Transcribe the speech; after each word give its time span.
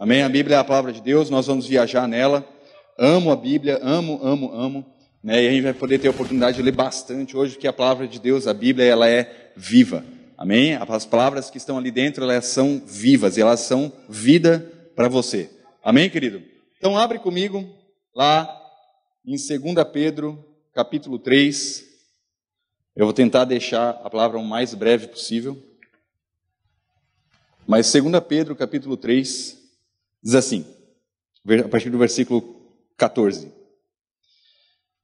Amém? 0.00 0.22
A 0.22 0.30
Bíblia 0.30 0.56
é 0.56 0.58
a 0.58 0.64
palavra 0.64 0.94
de 0.94 1.02
Deus, 1.02 1.28
nós 1.28 1.46
vamos 1.46 1.66
viajar 1.66 2.08
nela. 2.08 2.42
Amo 2.98 3.30
a 3.30 3.36
Bíblia, 3.36 3.78
amo, 3.82 4.18
amo, 4.22 4.50
amo. 4.50 4.86
Né? 5.22 5.44
E 5.44 5.46
a 5.46 5.50
gente 5.50 5.62
vai 5.62 5.74
poder 5.74 5.98
ter 5.98 6.08
a 6.08 6.10
oportunidade 6.10 6.56
de 6.56 6.62
ler 6.62 6.72
bastante 6.72 7.36
hoje, 7.36 7.52
porque 7.52 7.68
a 7.68 7.72
palavra 7.72 8.08
de 8.08 8.18
Deus, 8.18 8.46
a 8.46 8.54
Bíblia, 8.54 8.86
ela 8.86 9.06
é 9.06 9.52
viva. 9.54 10.02
Amém? 10.38 10.74
As 10.74 11.04
palavras 11.04 11.50
que 11.50 11.58
estão 11.58 11.76
ali 11.76 11.90
dentro, 11.90 12.24
elas 12.24 12.46
são 12.46 12.82
vivas, 12.86 13.36
e 13.36 13.42
elas 13.42 13.60
são 13.60 13.92
vida 14.08 14.72
para 14.96 15.06
você. 15.06 15.50
Amém, 15.84 16.08
querido? 16.08 16.42
Então 16.78 16.96
abre 16.96 17.18
comigo 17.18 17.68
lá 18.14 18.50
em 19.22 19.32
2 19.32 19.86
Pedro, 19.92 20.42
capítulo 20.72 21.18
3. 21.18 21.84
Eu 22.96 23.04
vou 23.04 23.12
tentar 23.12 23.44
deixar 23.44 23.90
a 24.02 24.08
palavra 24.08 24.38
o 24.38 24.44
mais 24.46 24.72
breve 24.72 25.08
possível. 25.08 25.62
Mas 27.66 27.92
2 27.92 28.18
Pedro, 28.26 28.56
capítulo 28.56 28.96
3, 28.96 29.59
diz 30.22 30.34
assim, 30.34 30.64
a 31.64 31.68
partir 31.68 31.90
do 31.90 31.98
versículo 31.98 32.42
14. 32.96 33.52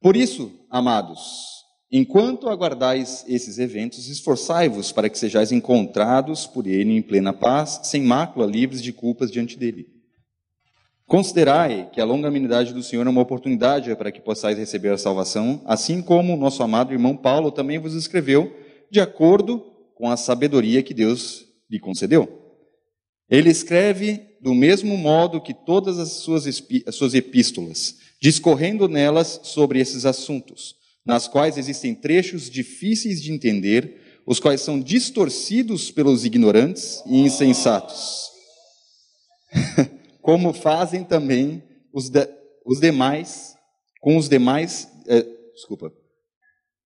Por 0.01 0.17
isso, 0.17 0.53
amados, 0.71 1.57
Enquanto 1.91 2.49
aguardais 2.49 3.25
esses 3.29 3.59
eventos, 3.59 4.09
esforçai-vos 4.09 4.91
para 4.91 5.09
que 5.09 5.19
sejais 5.19 5.53
encontrados 5.53 6.45
por 6.45 6.67
ele 6.67 6.97
em 6.97 7.01
plena 7.01 7.33
paz, 7.33 7.81
sem 7.85 8.03
mácula, 8.03 8.45
livres 8.45 8.83
de 8.83 8.93
culpas 8.93 9.31
diante 9.31 9.57
dele. 9.57 9.87
Considerai 11.07 11.89
que 11.93 12.01
a 12.01 12.05
longanimidade 12.05 12.75
do 12.75 12.83
Senhor 12.83 13.07
é 13.07 13.11
uma 13.11 13.21
oportunidade 13.21 13.95
para 13.95 14.11
que 14.11 14.21
possais 14.21 14.59
receber 14.59 14.91
a 14.91 14.99
salvação, 14.99 15.63
assim 15.65 16.03
como 16.03 16.35
o 16.35 16.37
nosso 16.37 16.61
amado 16.65 16.93
irmão 16.93 17.17
Paulo 17.17 17.53
também 17.53 17.79
vos 17.79 17.95
escreveu, 17.95 18.53
de 18.91 19.01
acordo 19.01 19.61
com 19.95 20.11
a 20.11 20.17
sabedoria 20.17 20.83
que 20.83 20.93
Deus 20.93 21.47
lhe 21.71 21.79
concedeu. 21.79 22.29
Ele 23.31 23.49
escreve 23.49 24.26
do 24.41 24.55
mesmo 24.55 24.97
modo 24.97 25.41
que 25.41 25.55
todas 25.55 25.99
as 25.99 26.11
suas, 26.11 26.47
as 26.87 26.95
suas 26.95 27.15
epístolas, 27.15 27.97
discorrendo 28.21 28.89
nelas 28.89 29.41
sobre 29.43 29.81
esses 29.81 30.05
assuntos 30.07 30.77
nas 31.07 31.29
quais 31.29 31.57
existem 31.57 31.95
trechos 31.95 32.51
difíceis 32.51 33.23
de 33.23 33.33
entender, 33.33 34.21
os 34.27 34.41
quais 34.41 34.61
são 34.61 34.81
distorcidos 34.81 35.93
pelos 35.93 36.25
ignorantes 36.25 37.01
e 37.07 37.21
insensatos. 37.21 38.29
Como 40.21 40.53
fazem 40.53 41.05
também 41.05 41.63
os, 41.93 42.11
de, 42.11 42.29
os 42.65 42.81
demais, 42.81 43.55
com 44.01 44.17
os 44.17 44.29
demais, 44.29 44.89
é, 45.07 45.25
desculpa, 45.55 45.93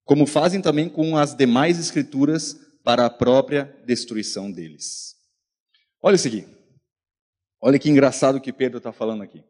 como 0.05 0.27
fazem 0.27 0.61
também 0.61 0.89
com 0.89 1.17
as 1.17 1.35
demais 1.37 1.79
escrituras 1.79 2.57
para 2.83 3.07
a 3.07 3.11
própria 3.11 3.73
destruição 3.87 4.51
deles. 4.51 5.15
Olha 6.03 6.17
isso 6.17 6.27
aqui. 6.27 6.45
Olha 7.61 7.79
que 7.79 7.91
engraçado 7.91 8.41
que 8.41 8.53
Pedro 8.53 8.79
está 8.79 8.93
falando 8.93 9.23
aqui. 9.23 9.43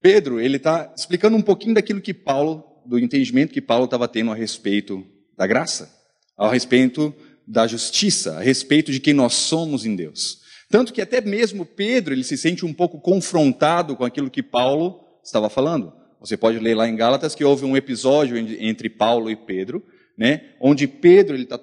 Pedro, 0.00 0.40
ele 0.40 0.56
está 0.56 0.92
explicando 0.96 1.36
um 1.36 1.42
pouquinho 1.42 1.74
daquilo 1.74 2.00
que 2.00 2.14
Paulo 2.14 2.72
do 2.84 2.98
entendimento 2.98 3.52
que 3.52 3.60
Paulo 3.60 3.84
estava 3.84 4.08
tendo 4.08 4.30
a 4.30 4.34
respeito 4.34 5.04
da 5.36 5.46
graça, 5.46 5.90
a 6.36 6.50
respeito 6.50 7.14
da 7.46 7.66
justiça, 7.66 8.38
a 8.38 8.40
respeito 8.40 8.92
de 8.92 9.00
quem 9.00 9.14
nós 9.14 9.34
somos 9.34 9.84
em 9.84 9.94
Deus. 9.94 10.40
Tanto 10.68 10.92
que 10.92 11.02
até 11.02 11.20
mesmo 11.20 11.66
Pedro, 11.66 12.14
ele 12.14 12.24
se 12.24 12.36
sente 12.36 12.64
um 12.64 12.72
pouco 12.72 13.00
confrontado 13.00 13.94
com 13.96 14.04
aquilo 14.04 14.30
que 14.30 14.42
Paulo 14.42 15.00
estava 15.22 15.50
falando. 15.50 15.92
Você 16.20 16.36
pode 16.36 16.58
ler 16.58 16.74
lá 16.74 16.88
em 16.88 16.96
Gálatas 16.96 17.34
que 17.34 17.44
houve 17.44 17.64
um 17.64 17.76
episódio 17.76 18.36
entre 18.38 18.88
Paulo 18.88 19.30
e 19.30 19.36
Pedro, 19.36 19.84
né, 20.16 20.54
onde 20.60 20.86
Pedro 20.86 21.34
ele, 21.34 21.46
tá, 21.46 21.58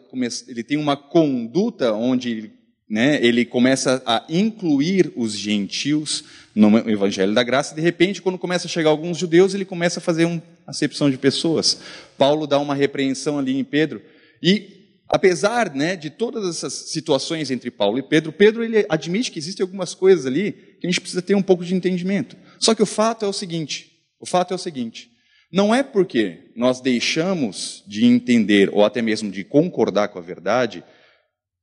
ele 0.48 0.64
tem 0.64 0.78
uma 0.78 0.98
conduta 0.98 1.94
onde 1.94 2.52
né, 2.90 3.24
ele 3.24 3.46
começa 3.46 4.02
a 4.06 4.26
incluir 4.28 5.12
os 5.16 5.34
gentios 5.34 6.24
no 6.56 6.78
Evangelho 6.90 7.34
da 7.34 7.44
Graça, 7.44 7.74
e 7.74 7.76
de 7.76 7.82
repente, 7.82 8.22
quando 8.22 8.38
começa 8.38 8.66
a 8.66 8.70
chegar 8.70 8.90
alguns 8.90 9.18
judeus, 9.18 9.54
ele 9.54 9.64
começa 9.64 10.00
a 10.00 10.02
fazer 10.02 10.26
uma 10.26 10.42
acepção 10.66 11.10
de 11.10 11.18
pessoas. 11.18 11.80
Paulo 12.18 12.48
dá 12.48 12.58
uma 12.58 12.74
repreensão 12.74 13.38
ali 13.38 13.58
em 13.58 13.64
Pedro, 13.64 14.02
e 14.42 14.80
apesar 15.08 15.74
né, 15.74 15.96
de 15.96 16.10
todas 16.10 16.50
essas 16.50 16.74
situações 16.74 17.52
entre 17.52 17.70
Paulo 17.70 18.00
e 18.00 18.04
Pedro, 18.04 18.32
Pedro 18.32 18.64
ele 18.64 18.86
admite 18.90 19.32
que 19.32 19.40
existem 19.40 19.64
algumas 19.64 19.94
coisas 19.94 20.26
ali 20.26 20.52
que 20.80 20.88
a 20.88 20.90
gente 20.90 21.02
precisa 21.02 21.22
ter 21.22 21.36
um 21.36 21.42
pouco 21.42 21.64
de 21.64 21.76
entendimento. 21.76 22.36
Só 22.60 22.74
que 22.74 22.84
o 22.84 22.88
fato 22.88 23.24
é 23.24 23.28
o 23.28 23.34
seguinte: 23.34 23.92
o 24.20 24.26
fato 24.26 24.52
é 24.52 24.56
o 24.56 24.60
seguinte. 24.60 25.10
Não 25.52 25.74
é 25.74 25.82
porque 25.82 26.52
nós 26.56 26.80
deixamos 26.80 27.84
de 27.88 28.06
entender 28.06 28.70
ou 28.72 28.86
até 28.86 29.02
mesmo 29.02 29.32
de 29.32 29.44
concordar 29.44 30.10
com 30.10 30.20
a 30.20 30.22
verdade 30.22 30.84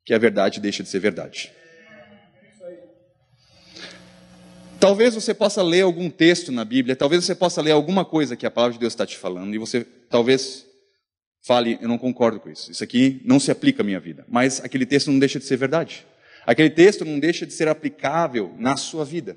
que 0.07 0.15
a 0.15 0.19
verdade 0.19 0.61
deixa 0.61 0.85
de 0.85 0.89
ser 0.89 1.01
verdade. 1.01 1.53
Talvez 4.79 5.15
você 5.15 5.35
possa 5.35 5.63
ler 5.63 5.81
algum 5.81 6.09
texto 6.09 6.53
na 6.53 6.65
Bíblia, 6.65 6.95
talvez 6.95 7.25
você 7.25 7.35
possa 7.35 7.61
ler 7.61 7.73
alguma 7.73 8.05
coisa 8.05 8.37
que 8.37 8.47
a 8.47 8.51
palavra 8.51 8.75
de 8.75 8.79
Deus 8.79 8.93
está 8.93 9.05
te 9.05 9.19
falando, 9.19 9.53
e 9.53 9.59
você 9.59 9.85
talvez 10.09 10.65
fale, 11.45 11.77
eu 11.81 11.89
não 11.89 11.99
concordo 11.99 12.39
com 12.39 12.49
isso, 12.49 12.71
isso 12.71 12.85
aqui 12.85 13.21
não 13.25 13.41
se 13.41 13.51
aplica 13.51 13.83
à 13.83 13.85
minha 13.85 13.99
vida. 13.99 14.25
Mas 14.29 14.63
aquele 14.63 14.87
texto 14.87 15.11
não 15.11 15.19
deixa 15.19 15.41
de 15.41 15.45
ser 15.45 15.57
verdade. 15.57 16.07
Aquele 16.47 16.71
texto 16.71 17.05
não 17.05 17.19
deixa 17.19 17.45
de 17.45 17.53
ser 17.53 17.67
aplicável 17.67 18.55
na 18.59 18.77
sua 18.77 19.05
vida. 19.05 19.37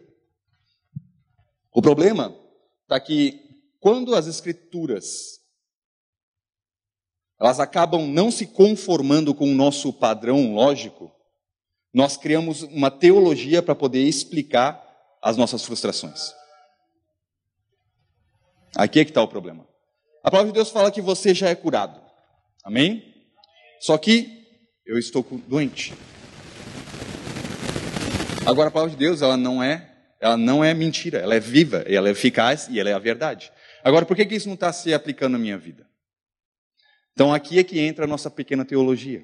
O 1.73 1.81
problema 1.81 2.35
está 2.83 2.99
que 2.99 3.39
quando 3.79 4.13
as 4.13 4.27
escrituras 4.27 5.38
elas 7.39 7.59
acabam 7.59 8.05
não 8.05 8.29
se 8.29 8.45
conformando 8.45 9.33
com 9.33 9.45
o 9.45 9.55
nosso 9.55 9.93
padrão 9.93 10.53
lógico, 10.53 11.11
nós 11.93 12.17
criamos 12.17 12.63
uma 12.63 12.91
teologia 12.91 13.63
para 13.63 13.73
poder 13.73 14.01
explicar 14.01 14.85
as 15.21 15.37
nossas 15.37 15.63
frustrações. 15.63 16.33
Aqui 18.75 18.99
é 18.99 19.05
que 19.05 19.11
está 19.11 19.21
o 19.21 19.27
problema. 19.27 19.67
A 20.23 20.29
palavra 20.29 20.51
de 20.51 20.55
Deus 20.55 20.69
fala 20.69 20.91
que 20.91 21.01
você 21.01 21.33
já 21.33 21.49
é 21.49 21.55
curado. 21.55 21.99
Amém? 22.63 23.15
Só 23.79 23.97
que 23.97 24.45
eu 24.85 24.99
estou 24.99 25.25
doente. 25.47 25.93
Agora 28.45 28.67
a 28.67 28.71
palavra 28.71 28.91
de 28.91 28.97
Deus, 28.97 29.21
ela 29.21 29.37
não 29.37 29.63
é, 29.63 29.95
ela 30.19 30.35
não 30.35 30.63
é 30.63 30.73
mentira, 30.73 31.19
ela 31.19 31.35
é 31.35 31.39
viva, 31.39 31.83
ela 31.87 32.09
é 32.09 32.11
eficaz 32.11 32.67
e 32.69 32.79
ela 32.79 32.89
é 32.89 32.93
a 32.93 32.99
verdade. 32.99 33.51
Agora, 33.83 34.05
por 34.05 34.15
que, 34.15 34.25
que 34.25 34.35
isso 34.35 34.47
não 34.47 34.55
está 34.55 34.73
se 34.73 34.93
aplicando 34.93 35.33
na 35.33 35.39
minha 35.39 35.57
vida? 35.57 35.88
Então 37.19 37.33
aqui 37.33 37.59
é 37.59 37.65
que 37.65 37.77
entra 37.77 38.05
a 38.05 38.07
nossa 38.07 38.31
pequena 38.31 38.63
teologia. 38.63 39.21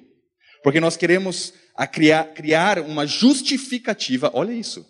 Porque 0.62 0.80
nós 0.80 0.98
queremos 0.98 1.54
criar, 1.90 2.24
criar 2.34 2.78
uma 2.80 3.06
justificativa, 3.06 4.30
olha 4.34 4.52
isso. 4.52 4.84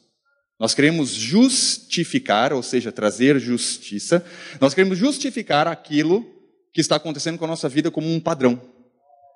Nós 0.58 0.74
queremos 0.74 1.10
justificar, 1.10 2.52
ou 2.52 2.64
seja, 2.64 2.90
trazer 2.90 3.38
justiça. 3.38 4.26
Nós 4.60 4.74
queremos 4.74 4.98
justificar 4.98 5.68
aquilo 5.68 6.26
que 6.72 6.80
está 6.80 6.96
acontecendo 6.96 7.38
com 7.38 7.44
a 7.44 7.48
nossa 7.48 7.68
vida 7.68 7.92
como 7.92 8.12
um 8.12 8.18
padrão. 8.18 8.60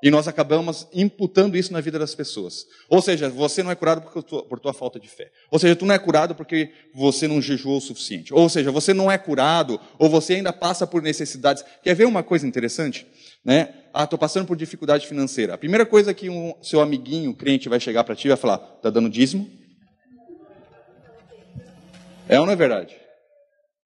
E 0.02 0.10
nós 0.10 0.26
acabamos 0.26 0.86
imputando 0.94 1.56
isso 1.56 1.72
na 1.72 1.80
vida 1.80 1.98
das 1.98 2.14
pessoas. 2.14 2.66
Ou 2.88 3.02
seja, 3.02 3.28
você 3.28 3.62
não 3.62 3.70
é 3.70 3.74
curado 3.74 4.02
por 4.02 4.22
tua, 4.22 4.44
por 4.44 4.58
tua 4.58 4.72
falta 4.72 4.98
de 4.98 5.08
fé. 5.08 5.30
Ou 5.50 5.58
seja, 5.58 5.76
tu 5.76 5.84
não 5.84 5.94
é 5.94 5.98
curado 5.98 6.34
porque 6.34 6.70
você 6.94 7.28
não 7.28 7.40
jejuou 7.40 7.78
o 7.78 7.80
suficiente. 7.80 8.32
Ou 8.32 8.48
seja, 8.48 8.70
você 8.70 8.94
não 8.94 9.10
é 9.10 9.18
curado 9.18 9.78
ou 9.98 10.08
você 10.08 10.34
ainda 10.34 10.52
passa 10.52 10.86
por 10.86 11.02
necessidades. 11.02 11.64
Quer 11.82 11.94
ver 11.94 12.06
uma 12.06 12.22
coisa 12.22 12.46
interessante? 12.46 13.06
Né? 13.44 13.74
Ah, 13.92 14.04
estou 14.04 14.18
passando 14.18 14.46
por 14.46 14.56
dificuldade 14.56 15.06
financeira. 15.06 15.54
A 15.54 15.58
primeira 15.58 15.84
coisa 15.84 16.14
que 16.14 16.30
um 16.30 16.54
seu 16.62 16.80
amiguinho 16.80 17.34
crente 17.34 17.68
vai 17.68 17.80
chegar 17.80 18.04
para 18.04 18.16
ti 18.16 18.28
vai 18.28 18.36
falar: 18.36 18.74
está 18.76 18.88
dando 18.88 19.10
dízimo? 19.10 19.50
É 22.28 22.38
ou 22.40 22.46
não 22.46 22.52
é 22.52 22.56
verdade? 22.56 22.96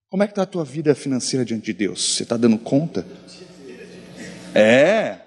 Como 0.09 0.23
é 0.23 0.27
que 0.27 0.33
está 0.33 0.43
a 0.43 0.47
tua 0.47 0.65
vida 0.65 0.95
financeira 0.95 1.45
diante 1.45 1.67
de 1.67 1.73
Deus? 1.73 2.15
Você 2.17 2.23
está 2.23 2.37
dando 2.37 2.59
conta? 2.59 3.05
É. 4.55 5.26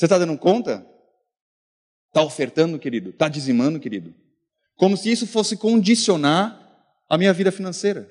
Você 0.00 0.06
está 0.06 0.16
dando 0.16 0.38
conta? 0.38 0.86
Está 2.08 2.22
ofertando, 2.22 2.78
querido? 2.78 3.10
Está 3.10 3.28
dizimando, 3.28 3.78
querido? 3.78 4.14
Como 4.74 4.96
se 4.96 5.12
isso 5.12 5.26
fosse 5.26 5.58
condicionar 5.58 6.58
a 7.06 7.18
minha 7.18 7.34
vida 7.34 7.52
financeira. 7.52 8.10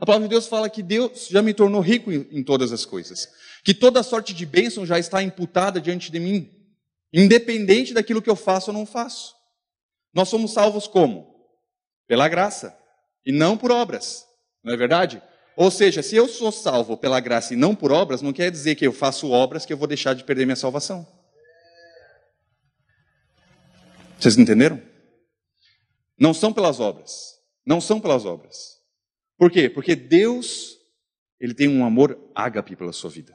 A 0.00 0.04
palavra 0.04 0.26
de 0.26 0.34
Deus 0.34 0.48
fala 0.48 0.68
que 0.68 0.82
Deus 0.82 1.28
já 1.30 1.40
me 1.40 1.54
tornou 1.54 1.80
rico 1.80 2.10
em, 2.10 2.42
todas 2.42 2.72
as 2.72 2.84
coisas. 2.84 3.28
Que 3.62 3.72
toda 3.72 4.02
sorte 4.02 4.34
de 4.34 4.44
bênção 4.44 4.84
já 4.84 4.98
está 4.98 5.22
imputada 5.22 5.80
diante 5.80 6.10
de 6.10 6.18
mim. 6.18 6.50
Independente 7.12 7.94
daquilo 7.94 8.20
que 8.20 8.28
eu 8.28 8.34
faço 8.34 8.72
ou 8.72 8.76
não 8.76 8.84
faço. 8.84 9.32
Nós 10.12 10.28
somos 10.28 10.52
salvos 10.52 10.88
como? 10.88 11.32
Pela 12.08 12.26
graça. 12.28 12.76
E 13.24 13.30
não 13.30 13.56
por 13.56 13.70
obras. 13.70 14.26
Não 14.64 14.74
é 14.74 14.76
verdade? 14.76 15.22
Ou 15.56 15.70
seja, 15.70 16.02
se 16.02 16.16
eu 16.16 16.26
sou 16.26 16.50
salvo 16.50 16.96
pela 16.96 17.20
graça 17.20 17.54
e 17.54 17.56
não 17.56 17.72
por 17.72 17.92
obras, 17.92 18.20
não 18.20 18.32
quer 18.32 18.50
dizer 18.50 18.74
que 18.74 18.84
eu 18.84 18.92
faço 18.92 19.30
obras 19.30 19.64
que 19.64 19.72
eu 19.72 19.76
vou 19.76 19.86
deixar 19.86 20.12
de 20.12 20.24
perder 20.24 20.44
minha 20.44 20.56
salvação. 20.56 21.19
Vocês 24.20 24.36
entenderam? 24.36 24.80
Não 26.18 26.34
são 26.34 26.52
pelas 26.52 26.78
obras. 26.78 27.40
Não 27.64 27.80
são 27.80 27.98
pelas 27.98 28.26
obras. 28.26 28.78
Por 29.38 29.50
quê? 29.50 29.70
Porque 29.70 29.96
Deus, 29.96 30.76
ele 31.40 31.54
tem 31.54 31.66
um 31.66 31.84
amor 31.84 32.18
ágape 32.34 32.76
pela 32.76 32.92
sua 32.92 33.08
vida. 33.08 33.34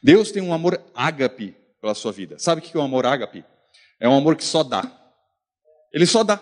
Deus 0.00 0.30
tem 0.30 0.40
um 0.40 0.54
amor 0.54 0.80
ágape 0.94 1.56
pela 1.80 1.94
sua 1.94 2.12
vida. 2.12 2.38
Sabe 2.38 2.60
o 2.60 2.64
que 2.64 2.76
é 2.76 2.78
o 2.78 2.82
um 2.82 2.86
amor 2.86 3.04
ágape? 3.04 3.44
É 3.98 4.08
um 4.08 4.14
amor 4.14 4.36
que 4.36 4.44
só 4.44 4.62
dá. 4.62 4.94
Ele 5.92 6.06
só 6.06 6.22
dá. 6.22 6.40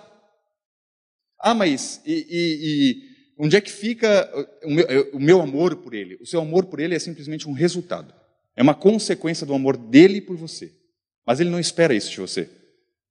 Ah, 1.39 1.55
mas 1.55 2.03
e, 2.05 2.13
e, 2.13 2.59
e 2.61 3.03
onde 3.39 3.57
é 3.57 3.61
que 3.63 3.73
fica 3.73 4.31
o 4.63 4.71
meu, 4.71 5.11
o 5.15 5.21
meu 5.21 5.41
amor 5.41 5.77
por 5.77 5.95
ele? 5.95 6.19
O 6.21 6.27
seu 6.27 6.41
amor 6.41 6.67
por 6.67 6.81
ele 6.81 6.95
é 6.95 6.99
simplesmente 6.99 7.49
um 7.49 7.53
resultado. 7.53 8.13
É 8.55 8.63
uma 8.63 8.75
consequência 8.75 9.47
do 9.47 9.55
amor 9.55 9.79
dele 9.79 10.21
por 10.21 10.37
você. 10.37 10.75
Mas 11.25 11.41
ele 11.41 11.49
não 11.49 11.61
espera 11.61 11.95
isso 11.95 12.11
de 12.11 12.21
você. 12.21 12.51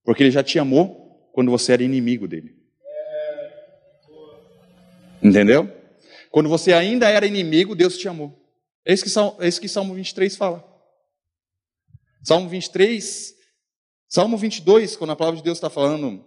Porque 0.05 0.23
ele 0.23 0.31
já 0.31 0.43
te 0.43 0.59
amou 0.59 1.29
quando 1.33 1.51
você 1.51 1.73
era 1.73 1.83
inimigo 1.83 2.27
dele. 2.27 2.55
Entendeu? 5.21 5.69
Quando 6.29 6.47
você 6.47 6.71
ainda 6.71 7.09
era 7.09 7.25
inimigo, 7.25 7.75
Deus 7.75 7.97
te 7.97 8.07
amou. 8.07 8.39
É 8.85 8.93
isso 8.93 9.03
que 9.03 9.09
Salmo, 9.09 9.35
é 9.39 9.47
isso 9.47 9.59
que 9.59 9.67
Salmo 9.67 9.95
23 9.95 10.35
fala. 10.35 10.63
Salmo 12.23 12.47
23, 12.47 13.33
Salmo 14.07 14.37
22, 14.37 14.95
quando 14.95 15.11
a 15.11 15.15
palavra 15.15 15.37
de 15.37 15.43
Deus 15.43 15.57
está 15.57 15.69
falando 15.69 16.23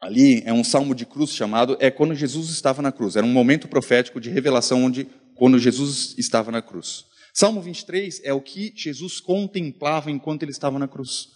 ali, 0.00 0.42
é 0.44 0.52
um 0.52 0.64
salmo 0.64 0.94
de 0.94 1.04
cruz 1.04 1.30
chamado, 1.30 1.76
é 1.80 1.90
quando 1.90 2.14
Jesus 2.14 2.50
estava 2.50 2.82
na 2.82 2.92
cruz. 2.92 3.16
Era 3.16 3.26
um 3.26 3.32
momento 3.32 3.68
profético 3.68 4.20
de 4.20 4.30
revelação 4.30 4.84
onde, 4.84 5.08
quando 5.34 5.58
Jesus 5.58 6.14
estava 6.16 6.52
na 6.52 6.62
cruz. 6.62 7.06
Salmo 7.34 7.60
23 7.60 8.20
é 8.24 8.32
o 8.32 8.40
que 8.40 8.72
Jesus 8.76 9.18
contemplava 9.20 10.10
enquanto 10.10 10.42
ele 10.42 10.52
estava 10.52 10.78
na 10.78 10.86
cruz. 10.86 11.28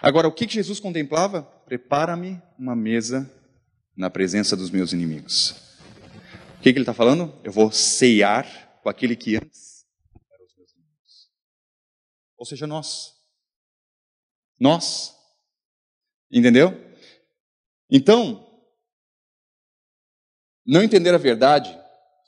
Agora, 0.00 0.28
o 0.28 0.32
que 0.32 0.48
Jesus 0.48 0.78
contemplava? 0.78 1.42
Prepara-me 1.42 2.40
uma 2.58 2.76
mesa 2.76 3.30
na 3.96 4.08
presença 4.08 4.56
dos 4.56 4.70
meus 4.70 4.92
inimigos. 4.92 5.50
O 6.58 6.60
que, 6.60 6.68
ele 6.68 6.80
está 6.80 6.94
falando? 6.94 7.34
Eu 7.42 7.50
vou 7.50 7.72
ceiar 7.72 8.80
com 8.82 8.88
aquele 8.88 9.16
que 9.16 9.36
antes 9.36 9.84
era 10.32 10.44
os 10.44 10.56
meus 10.56 10.72
inimigos. 10.72 11.30
Ou 12.36 12.46
seja, 12.46 12.66
nós. 12.66 13.14
Nós. 14.58 15.14
Entendeu? 16.30 16.72
Então, 17.90 18.46
não 20.64 20.82
entender 20.82 21.14
a 21.14 21.18
verdade 21.18 21.76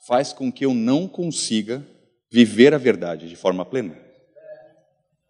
faz 0.05 0.33
com 0.33 0.51
que 0.51 0.65
eu 0.65 0.73
não 0.73 1.07
consiga 1.07 1.85
viver 2.29 2.73
a 2.73 2.77
verdade 2.77 3.29
de 3.29 3.35
forma 3.35 3.63
plena. 3.63 3.97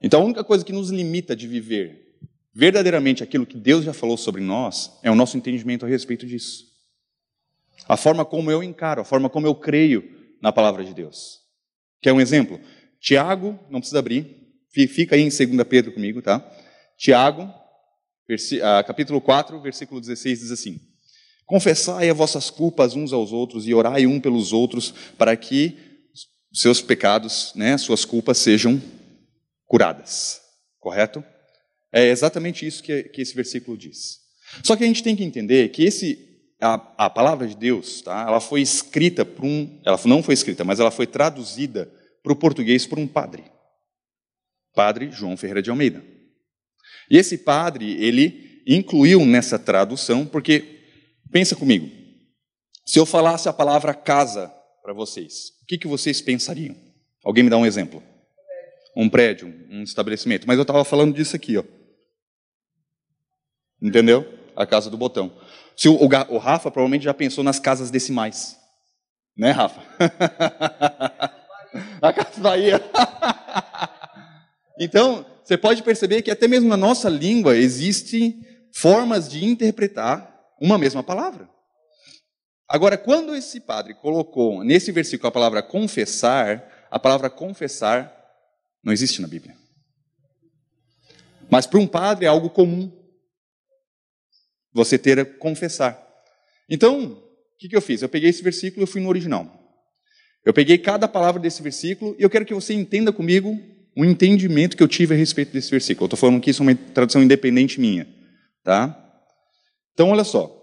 Então, 0.02 0.22
a 0.22 0.26
única 0.26 0.44
coisa 0.44 0.66
que 0.66 0.72
nos 0.72 0.90
limita 0.90 1.36
de 1.36 1.48
viver 1.48 2.01
verdadeiramente 2.54 3.24
aquilo 3.24 3.46
que 3.46 3.58
Deus 3.58 3.86
já 3.86 3.94
falou 3.94 4.18
sobre 4.18 4.42
nós 4.42 4.92
é 5.02 5.10
o 5.10 5.16
nosso 5.16 5.38
entendimento 5.38 5.86
a 5.86 5.90
respeito 5.90 6.26
disso. 6.26 6.66
A 7.88 7.98
forma 7.98 8.26
como 8.26 8.52
eu 8.52 8.64
encaro, 8.64 9.02
a 9.02 9.06
forma 9.06 9.30
como 9.30 9.48
eu 9.48 9.56
creio 9.56 10.04
na 10.42 10.52
palavra 10.52 10.84
de 10.84 10.94
Deus. 10.94 11.40
Quer 12.02 12.14
um 12.14 12.22
exemplo? 12.22 12.60
Tiago, 13.00 13.60
não 13.70 13.80
precisa 13.80 14.00
abrir, 14.00 14.26
fica 14.70 15.16
aí 15.16 15.22
em 15.22 15.30
2 15.30 15.68
Pedro 15.68 15.92
comigo, 15.92 16.22
tá? 16.22 16.40
Tiago, 16.98 17.52
ah, 18.64 18.84
capítulo 18.84 19.20
4, 19.20 19.60
versículo 19.62 20.00
16 20.00 20.40
diz 20.40 20.52
assim: 20.52 20.80
Confessai 21.46 22.10
as 22.10 22.18
vossas 22.18 22.50
culpas 22.50 22.96
uns 22.96 23.12
aos 23.12 23.32
outros 23.32 23.68
e 23.68 23.74
orai 23.74 24.06
um 24.06 24.20
pelos 24.20 24.54
outros 24.54 24.94
para 25.18 25.36
que 25.36 25.78
seus 26.54 26.82
pecados, 26.82 27.54
né, 27.56 27.78
suas 27.78 28.06
culpas 28.06 28.38
sejam 28.38 28.82
curadas. 29.66 30.42
Correto? 30.80 31.24
É 31.92 32.08
exatamente 32.08 32.66
isso 32.66 32.82
que, 32.82 33.04
que 33.04 33.22
esse 33.22 33.36
versículo 33.36 33.78
diz. 33.78 34.20
Só 34.64 34.76
que 34.76 34.84
a 34.84 34.88
gente 34.88 35.04
tem 35.04 35.16
que 35.16 35.24
entender 35.24 35.70
que 35.70 35.84
esse 35.84 36.32
a, 36.62 37.06
a 37.06 37.10
palavra 37.10 37.48
de 37.48 37.58
Deus, 37.58 38.02
tá? 38.02 38.26
Ela 38.28 38.40
foi 38.40 38.62
escrita 38.62 39.26
por 39.26 39.44
um, 39.44 39.82
ela 39.84 40.00
não 40.06 40.22
foi 40.22 40.36
escrita, 40.36 40.64
mas 40.64 40.80
ela 40.80 40.92
foi 40.92 41.08
traduzida 41.08 41.92
para 42.22 42.32
o 42.32 42.36
português 42.36 42.86
por 42.86 43.00
um 43.00 43.08
padre, 43.08 43.44
padre 44.76 45.10
João 45.12 45.36
Ferreira 45.36 45.62
de 45.62 45.72
Almeida. 45.72 46.04
E 47.10 47.18
esse 47.18 47.40
padre 47.40 47.92
ele 48.02 48.62
incluiu 48.68 49.26
nessa 49.26 49.58
tradução 49.58 50.26
porque 50.26 50.82
pensa 51.32 51.56
comigo, 51.56 51.90
se 52.86 53.00
eu 53.00 53.06
falasse 53.06 53.50
a 53.50 53.54
palavra 53.54 53.94
casa 53.94 54.54
para 54.84 54.94
vocês, 54.94 55.54
o 55.64 55.66
que, 55.66 55.80
que 55.80 55.88
vocês 55.88 56.22
pensariam? 56.22 56.76
Alguém 57.24 57.44
me 57.44 57.50
dá 57.50 57.58
um 57.58 57.66
exemplo? 57.66 58.04
Um 58.96 59.10
prédio, 59.10 59.54
um 59.70 59.84
estabelecimento. 59.84 60.46
Mas 60.46 60.58
eu 60.58 60.64
estava 60.64 60.84
falando 60.84 61.16
disso 61.16 61.36
aqui, 61.36 61.58
ó. 61.58 61.64
Entendeu? 63.82 64.28
A 64.56 64.66
casa 64.66 64.90
do 64.90 64.98
botão. 64.98 65.32
Se 65.76 65.90
o, 65.90 65.96
o, 65.96 66.38
Rafa 66.38 66.70
provavelmente 66.70 67.06
já 67.06 67.14
pensou 67.14 67.44
nas 67.44 67.60
casas 67.60 67.90
decimais. 67.90 68.58
Né, 69.36 69.52
Rafa? 69.52 69.82
a 72.02 72.14
casa 72.14 72.40
Bahia. 72.40 72.82
então, 74.80 75.26
você 75.44 75.58
pode 75.58 75.82
perceber 75.82 76.22
que 76.22 76.30
até 76.30 76.48
mesmo 76.48 76.70
na 76.70 76.78
nossa 76.78 77.10
língua 77.10 77.58
existem 77.58 78.46
formas 78.74 79.28
de 79.30 79.44
interpretar 79.44 80.32
uma 80.60 80.78
mesma 80.78 81.02
palavra. 81.02 81.50
Agora, 82.70 82.98
quando 82.98 83.36
esse 83.36 83.60
padre 83.60 83.96
colocou 83.96 84.64
nesse 84.64 84.92
versículo 84.92 85.28
a 85.28 85.32
palavra 85.32 85.64
confessar, 85.64 86.88
a 86.90 87.00
palavra 87.00 87.30
confessar 87.30 88.16
não 88.84 88.94
existe 88.94 89.22
na 89.22 89.28
Bíblia. 89.28 89.56
Mas 91.50 91.66
para 91.66 91.80
um 91.80 91.88
padre 91.88 92.26
é 92.26 92.30
algo 92.30 92.50
comum 92.50 93.01
você 94.74 94.98
ter 94.98 95.20
a 95.20 95.26
confessar. 95.26 96.02
Então, 96.70 97.14
o 97.14 97.58
que, 97.58 97.76
eu 97.76 97.82
fiz? 97.82 98.02
Eu 98.02 98.10
peguei 98.10 98.30
esse 98.30 98.44
versículo 98.44 98.84
e 98.84 98.88
fui 98.88 99.02
no 99.02 99.10
original. 99.10 99.60
Eu 100.46 100.54
peguei 100.54 100.78
cada 100.78 101.08
palavra 101.08 101.42
desse 101.42 101.62
versículo 101.62 102.16
e 102.18 102.24
eu 102.24 102.30
quero 102.30 102.46
que 102.46 102.54
você 102.54 102.74
entenda 102.74 103.12
comigo 103.12 103.58
o 103.96 104.06
entendimento 104.06 104.76
que 104.76 104.82
eu 104.82 104.88
tive 104.88 105.14
a 105.14 105.18
respeito 105.18 105.52
desse 105.52 105.70
versículo. 105.70 106.06
Eu 106.06 106.08
estou 106.08 106.20
falando 106.20 106.42
que 106.42 106.50
isso 106.50 106.64
é 106.64 106.66
uma 106.66 106.76
tradução 106.76 107.22
independente 107.22 107.80
minha. 107.80 108.08
Tá? 108.64 108.98
Então, 109.94 110.10
olha 110.10 110.24
só. 110.24 110.58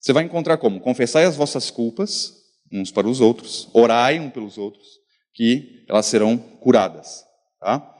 Você 0.00 0.12
vai 0.12 0.24
encontrar 0.24 0.56
como? 0.58 0.80
Confessai 0.80 1.24
as 1.24 1.36
vossas 1.36 1.70
culpas 1.70 2.44
uns 2.72 2.90
para 2.90 3.06
os 3.06 3.20
outros, 3.20 3.68
orai 3.72 4.18
um 4.18 4.28
pelos 4.28 4.58
outros, 4.58 4.86
que 5.32 5.84
elas 5.88 6.06
serão 6.06 6.36
curadas. 6.36 7.24
Tá? 7.60 7.93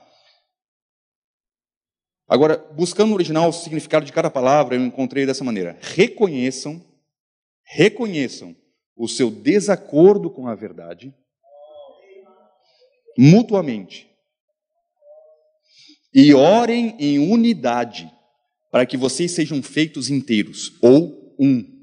Agora, 2.27 2.57
buscando 2.75 3.09
no 3.09 3.15
original 3.15 3.49
o 3.49 3.53
significado 3.53 4.05
de 4.05 4.11
cada 4.11 4.31
palavra, 4.31 4.75
eu 4.75 4.83
encontrei 4.83 5.25
dessa 5.25 5.43
maneira: 5.43 5.77
reconheçam, 5.81 6.83
reconheçam 7.63 8.55
o 8.95 9.07
seu 9.07 9.29
desacordo 9.29 10.29
com 10.29 10.47
a 10.47 10.55
verdade 10.55 11.13
mutuamente 13.17 14.09
e 16.13 16.33
orem 16.33 16.95
em 16.99 17.19
unidade 17.19 18.11
para 18.71 18.85
que 18.85 18.97
vocês 18.97 19.31
sejam 19.31 19.61
feitos 19.63 20.09
inteiros 20.09 20.73
ou 20.81 21.35
um. 21.39 21.73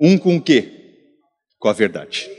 Um 0.00 0.16
com 0.16 0.36
o 0.36 0.42
quê? 0.42 0.94
Com 1.58 1.68
a 1.68 1.72
verdade. 1.72 2.30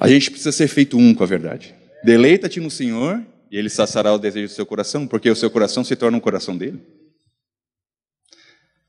A 0.00 0.06
gente 0.06 0.30
precisa 0.30 0.52
ser 0.52 0.68
feito 0.68 0.96
um 0.96 1.12
com 1.12 1.24
a 1.24 1.26
verdade. 1.26 1.74
Deleita-te 2.04 2.60
no 2.60 2.70
Senhor 2.70 3.24
e 3.50 3.56
Ele 3.56 3.68
saciará 3.68 4.12
o 4.14 4.18
desejo 4.18 4.46
do 4.46 4.54
seu 4.54 4.64
coração, 4.64 5.06
porque 5.06 5.28
o 5.28 5.34
seu 5.34 5.50
coração 5.50 5.82
se 5.82 5.96
torna 5.96 6.16
um 6.16 6.20
coração 6.20 6.56
dele. 6.56 6.80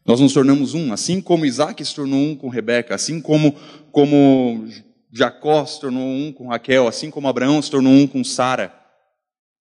Nós 0.06 0.20
nos 0.20 0.34
tornamos 0.34 0.74
um, 0.74 0.94
assim 0.94 1.20
como 1.22 1.46
Isaac 1.46 1.84
se 1.84 1.96
tornou 1.96 2.20
um 2.20 2.36
com 2.36 2.48
Rebeca, 2.48 2.96
assim 2.96 3.20
como, 3.20 3.56
como 3.92 4.68
Jacó 5.12 5.66
se 5.66 5.80
tornou 5.80 6.08
um 6.08 6.32
com 6.32 6.48
Raquel, 6.48 6.88
assim 6.88 7.10
como 7.10 7.28
Abraão 7.28 7.62
se 7.62 7.72
tornou 7.72 7.94
um 7.94 8.08
com 8.08 8.24
Sara, 8.24 8.74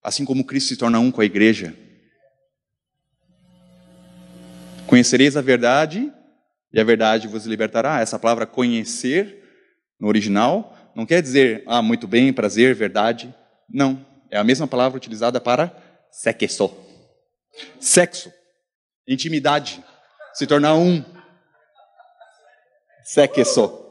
assim 0.02 0.24
como 0.24 0.44
Cristo 0.44 0.68
se 0.68 0.76
torna 0.76 1.00
um 1.00 1.10
com 1.10 1.20
a 1.20 1.24
igreja. 1.24 1.74
Conhecereis 4.86 5.36
a 5.36 5.42
verdade 5.42 6.12
e 6.72 6.80
a 6.80 6.84
verdade 6.84 7.28
vos 7.28 7.44
libertará. 7.44 8.00
Essa 8.00 8.18
palavra 8.18 8.46
conhecer, 8.46 9.44
no 10.00 10.08
original, 10.08 10.77
não 10.94 11.06
quer 11.06 11.22
dizer, 11.22 11.62
ah, 11.66 11.82
muito 11.82 12.06
bem, 12.06 12.32
prazer, 12.32 12.74
verdade. 12.74 13.34
Não. 13.68 14.04
É 14.30 14.36
a 14.36 14.44
mesma 14.44 14.66
palavra 14.66 14.96
utilizada 14.96 15.40
para 15.40 15.72
sexo. 16.10 16.76
Sexo. 17.80 18.32
Intimidade. 19.06 19.82
Se 20.34 20.46
tornar 20.46 20.74
um. 20.74 21.04
Sexo. 23.04 23.86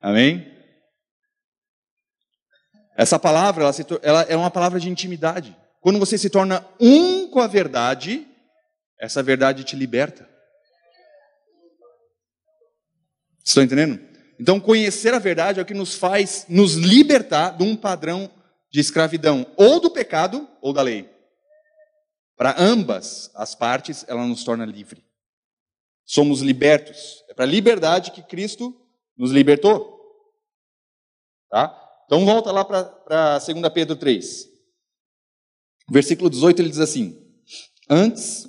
Amém? 0.00 0.50
Essa 2.96 3.18
palavra, 3.18 3.64
ela, 3.64 3.72
se, 3.72 3.86
ela 4.02 4.22
é 4.22 4.36
uma 4.36 4.50
palavra 4.50 4.80
de 4.80 4.90
intimidade. 4.90 5.56
Quando 5.80 5.98
você 5.98 6.18
se 6.18 6.28
torna 6.28 6.66
um 6.78 7.28
com 7.30 7.40
a 7.40 7.46
verdade, 7.46 8.26
essa 8.98 9.22
verdade 9.22 9.64
te 9.64 9.74
liberta. 9.76 10.28
Estão 13.42 13.62
entendendo? 13.62 14.09
Então, 14.40 14.58
conhecer 14.58 15.12
a 15.12 15.18
verdade 15.18 15.60
é 15.60 15.62
o 15.62 15.66
que 15.66 15.74
nos 15.74 15.94
faz 15.94 16.46
nos 16.48 16.72
libertar 16.74 17.50
de 17.50 17.62
um 17.62 17.76
padrão 17.76 18.30
de 18.70 18.80
escravidão, 18.80 19.46
ou 19.54 19.78
do 19.78 19.90
pecado 19.90 20.48
ou 20.62 20.72
da 20.72 20.80
lei. 20.80 21.10
Para 22.36 22.54
ambas 22.58 23.30
as 23.34 23.54
partes, 23.54 24.02
ela 24.08 24.26
nos 24.26 24.42
torna 24.42 24.64
livre. 24.64 25.04
Somos 26.06 26.40
libertos. 26.40 27.22
É 27.28 27.34
para 27.34 27.44
a 27.44 27.48
liberdade 27.48 28.12
que 28.12 28.22
Cristo 28.22 28.74
nos 29.14 29.30
libertou. 29.30 30.00
Tá? 31.50 31.76
Então 32.06 32.24
volta 32.24 32.50
lá 32.50 32.64
para 32.64 33.38
2 33.38 33.60
Pedro 33.74 33.94
3. 33.94 34.48
Versículo 35.90 36.30
18 36.30 36.62
ele 36.62 36.70
diz 36.70 36.78
assim: 36.78 37.30
Antes, 37.90 38.48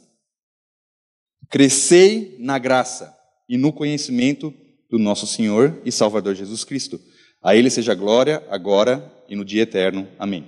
crescei 1.49 2.37
na 2.39 2.57
graça 2.57 3.13
e 3.49 3.57
no 3.57 3.73
conhecimento 3.73 4.53
do 4.91 4.99
nosso 4.99 5.25
Senhor 5.25 5.81
e 5.85 5.91
Salvador 5.91 6.35
Jesus 6.35 6.65
Cristo. 6.65 6.99
A 7.41 7.55
Ele 7.55 7.69
seja 7.69 7.95
glória, 7.95 8.45
agora 8.49 9.09
e 9.29 9.35
no 9.35 9.45
dia 9.45 9.63
eterno. 9.63 10.07
Amém. 10.19 10.45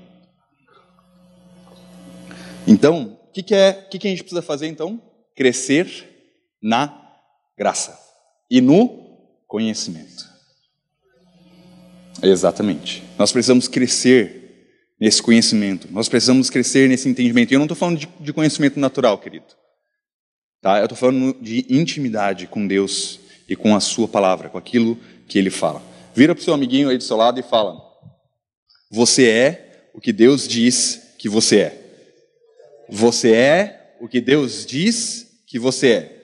Então, 2.67 3.17
o 3.29 3.31
que, 3.31 3.41
que, 3.41 3.55
é, 3.55 3.71
que, 3.73 3.97
que 3.97 4.07
a 4.07 4.11
gente 4.11 4.21
precisa 4.21 4.41
fazer 4.41 4.67
então? 4.67 5.01
Crescer 5.35 5.87
na 6.61 7.01
graça 7.57 7.97
e 8.51 8.59
no 8.59 9.17
conhecimento. 9.47 10.31
Exatamente. 12.21 13.03
Nós 13.17 13.31
precisamos 13.31 13.67
crescer 13.67 14.43
nesse 14.99 15.21
conhecimento. 15.21 15.87
Nós 15.91 16.07
precisamos 16.07 16.49
crescer 16.49 16.87
nesse 16.87 17.09
entendimento. 17.09 17.51
E 17.51 17.55
eu 17.55 17.59
não 17.59 17.65
estou 17.65 17.75
falando 17.75 17.97
de, 17.97 18.07
de, 18.19 18.33
conhecimento 18.33 18.79
natural, 18.79 19.17
querido. 19.17 19.45
Tá? 20.61 20.79
Eu 20.79 20.85
estou 20.85 20.97
falando 20.97 21.37
de 21.41 21.65
intimidade 21.69 22.47
com 22.47 22.65
Deus 22.65 23.19
e 23.47 23.55
com 23.55 23.75
a 23.75 23.79
Sua 23.79 24.07
palavra, 24.07 24.49
com 24.49 24.57
aquilo 24.57 24.97
que 25.27 25.37
Ele 25.37 25.49
fala. 25.49 25.81
Vira 26.13 26.35
para 26.35 26.41
o 26.41 26.43
seu 26.43 26.53
amiguinho 26.53 26.89
aí 26.89 26.97
do 26.97 27.03
seu 27.03 27.17
lado 27.17 27.39
e 27.39 27.43
fala: 27.43 27.81
Você 28.91 29.27
é 29.27 29.89
o 29.93 30.01
que 30.01 30.13
Deus 30.13 30.47
diz 30.47 31.15
que 31.17 31.27
você 31.29 31.59
é. 31.59 31.83
Você 32.89 33.33
é 33.33 33.95
o 33.99 34.07
que 34.07 34.21
Deus 34.21 34.65
diz 34.65 35.27
que 35.47 35.57
você 35.57 35.91
é. 35.91 36.23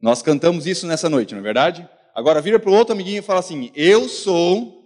Nós 0.00 0.20
cantamos 0.20 0.66
isso 0.66 0.86
nessa 0.86 1.08
noite, 1.08 1.32
não 1.32 1.40
é 1.40 1.44
verdade? 1.44 1.88
Agora 2.14 2.40
vira 2.40 2.58
para 2.58 2.70
o 2.70 2.74
outro 2.74 2.92
amiguinho 2.92 3.20
e 3.20 3.22
fala 3.22 3.40
assim: 3.40 3.70
Eu 3.74 4.08
sou 4.08 4.82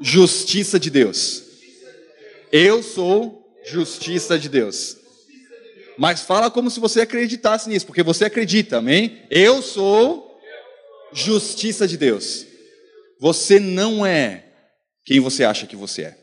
justiça 0.00 0.80
de 0.80 0.90
Deus. 0.90 1.44
Eu 2.50 2.82
sou 2.82 3.56
justiça 3.64 4.38
de 4.38 4.48
Deus. 4.48 4.96
Mas 5.96 6.22
fala 6.22 6.50
como 6.50 6.70
se 6.70 6.80
você 6.80 7.02
acreditasse 7.02 7.68
nisso, 7.68 7.86
porque 7.86 8.02
você 8.02 8.24
acredita, 8.24 8.78
amém? 8.78 9.22
Eu 9.30 9.62
sou 9.62 10.31
justiça 11.12 11.86
de 11.86 11.96
Deus. 11.96 12.46
Você 13.20 13.60
não 13.60 14.04
é 14.04 14.44
quem 15.04 15.20
você 15.20 15.44
acha 15.44 15.66
que 15.66 15.76
você 15.76 16.02
é. 16.02 16.18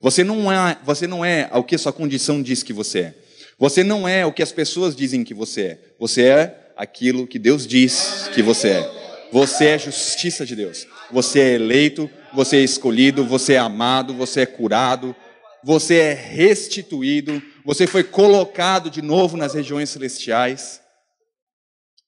Você 0.00 0.24
não 0.24 0.50
é, 0.50 0.78
você 0.84 1.06
não 1.06 1.24
é 1.24 1.50
o 1.52 1.62
que 1.62 1.76
sua 1.76 1.92
condição 1.92 2.42
diz 2.42 2.62
que 2.62 2.72
você 2.72 2.98
é. 3.00 3.14
Você 3.58 3.84
não 3.84 4.08
é 4.08 4.24
o 4.24 4.32
que 4.32 4.42
as 4.42 4.52
pessoas 4.52 4.96
dizem 4.96 5.22
que 5.22 5.34
você 5.34 5.62
é. 5.62 5.78
Você 5.98 6.24
é 6.24 6.72
aquilo 6.76 7.26
que 7.26 7.38
Deus 7.38 7.66
diz 7.66 8.30
que 8.34 8.42
você 8.42 8.68
é. 8.68 9.00
Você 9.30 9.66
é 9.66 9.78
justiça 9.78 10.46
de 10.46 10.56
Deus. 10.56 10.86
Você 11.10 11.40
é 11.40 11.54
eleito, 11.54 12.10
você 12.32 12.56
é 12.56 12.60
escolhido, 12.60 13.24
você 13.24 13.54
é 13.54 13.58
amado, 13.58 14.14
você 14.14 14.40
é 14.40 14.46
curado, 14.46 15.14
você 15.62 15.96
é 15.96 16.14
restituído, 16.14 17.42
você 17.64 17.86
foi 17.86 18.02
colocado 18.02 18.90
de 18.90 19.02
novo 19.02 19.36
nas 19.36 19.54
regiões 19.54 19.90
celestiais. 19.90 20.80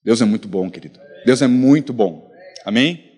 Deus 0.03 0.23
é 0.23 0.25
muito 0.25 0.49
bom, 0.49 0.71
querido. 0.71 0.99
Deus 1.25 1.43
é 1.43 1.47
muito 1.47 1.93
bom. 1.93 2.31
Amém? 2.65 3.13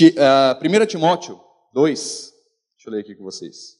1 0.00 0.14
ah, 0.18 0.86
Timóteo 0.86 1.40
2, 1.72 2.32
deixa 2.76 2.88
eu 2.88 2.92
ler 2.92 3.00
aqui 3.00 3.14
com 3.14 3.24
vocês. 3.24 3.78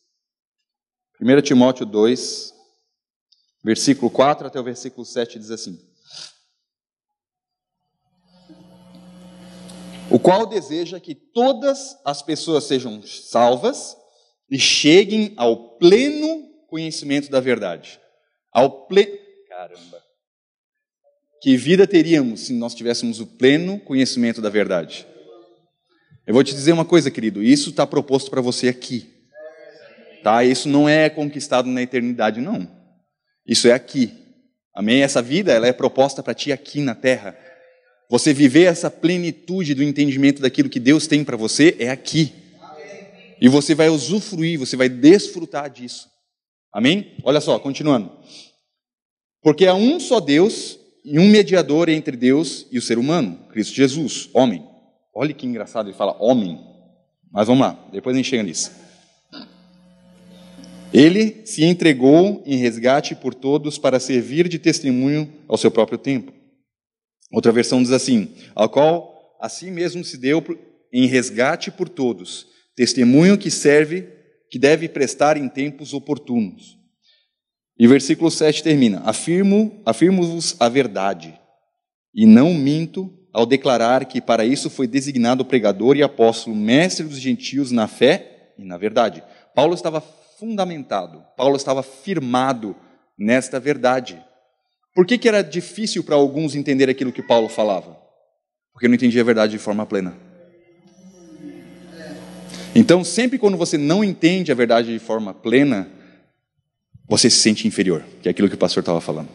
1 1.21 1.40
Timóteo 1.42 1.85
2, 1.85 2.54
versículo 3.64 4.11
4 4.11 4.47
até 4.47 4.61
o 4.61 4.64
versículo 4.64 5.04
7 5.04 5.38
diz 5.38 5.50
assim: 5.50 5.78
O 10.11 10.18
qual 10.18 10.47
deseja 10.47 11.00
que 11.00 11.14
todas 11.14 11.97
as 12.04 12.23
pessoas 12.23 12.64
sejam 12.64 13.02
salvas 13.02 13.97
e 14.50 14.59
cheguem 14.59 15.35
ao 15.37 15.76
pleno 15.78 16.47
conhecimento 16.68 17.30
da 17.30 17.40
verdade. 17.40 18.00
Ao 18.52 18.87
pleno. 18.87 19.18
Caramba! 19.49 20.06
Que 21.43 21.57
vida 21.57 21.87
teríamos 21.87 22.40
se 22.40 22.52
nós 22.52 22.75
tivéssemos 22.75 23.21
o 23.21 23.26
pleno 23.26 23.78
conhecimento 23.78 24.40
da 24.40 24.49
verdade? 24.49 25.07
Eu 26.26 26.35
vou 26.35 26.43
te 26.43 26.55
dizer 26.55 26.73
uma 26.73 26.85
coisa, 26.85 27.11
querido, 27.11 27.43
isso 27.43 27.71
está 27.71 27.87
proposto 27.87 28.31
para 28.31 28.40
você 28.40 28.69
aqui. 28.69 29.07
Tá? 30.23 30.43
Isso 30.43 30.69
não 30.69 30.88
é 30.88 31.09
conquistado 31.09 31.69
na 31.69 31.83
eternidade, 31.83 32.40
não. 32.40 32.69
Isso 33.47 33.69
é 33.69 33.73
aqui. 33.73 34.12
Amém? 34.75 35.02
Essa 35.02 35.23
vida 35.23 35.52
ela 35.52 35.66
é 35.66 35.73
proposta 35.73 36.23
para 36.23 36.35
ti 36.35 36.50
aqui 36.50 36.81
na 36.81 36.95
terra. 36.95 37.38
Você 38.11 38.33
viver 38.33 38.64
essa 38.64 38.90
plenitude 38.90 39.75
do 39.75 39.83
entendimento 39.83 40.43
daquilo 40.43 40.69
que 40.69 40.81
Deus 40.81 41.07
tem 41.07 41.25
para 41.25 41.37
você 41.37 41.76
é 41.78 41.90
aqui. 41.90 42.33
E 43.40 43.49
você 43.49 43.75
vai 43.75 43.88
usufruir, 43.88 44.59
você 44.59 44.76
vai 44.76 44.88
desfrutar 44.88 45.71
disso. 45.71 46.09
Amém? 46.73 47.16
Olha 47.23 47.40
só, 47.40 47.59
continuando. 47.59 48.11
Porque 49.43 49.66
há 49.66 49.75
um 49.75 50.00
só 50.00 50.19
Deus 50.19 50.78
e 51.07 51.19
um 51.19 51.29
mediador 51.31 51.89
entre 51.89 52.17
Deus 52.17 52.67
e 52.71 52.77
o 52.77 52.83
ser 52.83 52.99
humano, 52.99 53.39
Cristo 53.49 53.75
Jesus, 53.75 54.29
homem 54.35 54.63
Olha 55.19 55.33
que 55.33 55.47
engraçado, 55.47 55.89
ele 55.89 55.97
fala 55.97 56.15
homem. 56.21 56.61
Mas 57.33 57.47
vamos 57.47 57.63
lá, 57.63 57.89
depois 57.91 58.15
a 58.15 58.19
gente 58.19 58.29
chega 58.29 58.43
nisso. 58.43 58.71
Ele 60.93 61.41
se 61.47 61.65
entregou 61.65 62.43
em 62.45 62.59
resgate 62.59 63.15
por 63.15 63.33
todos 63.33 63.79
para 63.79 63.99
servir 63.99 64.47
de 64.47 64.59
testemunho 64.59 65.33
ao 65.49 65.57
seu 65.57 65.71
próprio 65.71 65.97
tempo. 65.97 66.35
Outra 67.33 67.51
versão 67.51 67.83
diz 67.83 67.93
assim: 67.93 68.29
ao 68.55 68.69
qual 68.69 69.39
a 69.41 69.49
si 69.49 69.71
mesmo 69.71 70.05
se 70.05 70.19
deu 70.19 70.45
em 70.93 71.07
resgate 71.07 71.71
por 71.71 71.89
todos, 71.89 72.47
testemunho 72.77 73.39
que 73.39 73.51
serve, 73.51 74.07
que 74.51 74.59
deve 74.59 74.87
prestar 74.87 75.39
em 75.39 75.49
tempos 75.49 75.95
oportunos. 75.95 76.77
E 77.78 77.87
versículo 77.87 78.30
7 78.30 78.62
termina: 78.62 79.02
Afirmo, 79.04 79.83
afirmo-vos 79.85 80.56
a 80.59 80.68
verdade, 80.68 81.38
e 82.14 82.26
não 82.26 82.54
minto 82.54 83.12
ao 83.33 83.45
declarar 83.45 84.06
que 84.06 84.21
para 84.21 84.47
isso 84.47 84.71
foi 84.71 84.87
designado 84.87 85.45
pregador 85.45 85.97
e 85.97 86.02
apóstolo, 86.02 86.56
mestre 86.56 87.04
dos 87.04 87.18
gentios 87.18 87.71
na 87.71 87.87
fé 87.87 88.52
e 88.59 88.64
na 88.64 88.78
verdade. 88.78 89.23
Paulo 89.54 89.75
estava 89.75 90.00
fundamentado, 90.38 91.23
Paulo 91.37 91.56
estava 91.56 91.83
firmado 91.83 92.75
nesta 93.18 93.61
verdade. 93.61 94.23
Por 94.95 95.06
que, 95.06 95.18
que 95.18 95.28
era 95.28 95.42
difícil 95.42 96.02
para 96.02 96.14
alguns 96.14 96.54
entender 96.54 96.88
aquilo 96.88 97.12
que 97.12 97.23
Paulo 97.23 97.50
falava? 97.50 97.99
Porque 98.73 98.88
não 98.88 98.95
entendia 98.95 99.21
a 99.21 99.25
verdade 99.25 99.52
de 99.52 99.59
forma 99.59 99.85
plena. 99.85 100.16
Então, 102.75 103.04
sempre 103.04 103.38
quando 103.38 103.59
você 103.59 103.76
não 103.76 104.02
entende 104.02 104.50
a 104.50 104.54
verdade 104.54 104.92
de 104.92 104.99
forma 104.99 105.35
plena, 105.35 105.90
você 107.09 107.31
se 107.31 107.39
sente 107.39 107.67
inferior, 107.67 108.05
que 108.21 108.29
é 108.29 108.31
aquilo 108.31 108.49
que 108.49 108.55
o 108.55 108.59
pastor 108.59 108.81
estava 108.81 109.01
falando. 109.01 109.29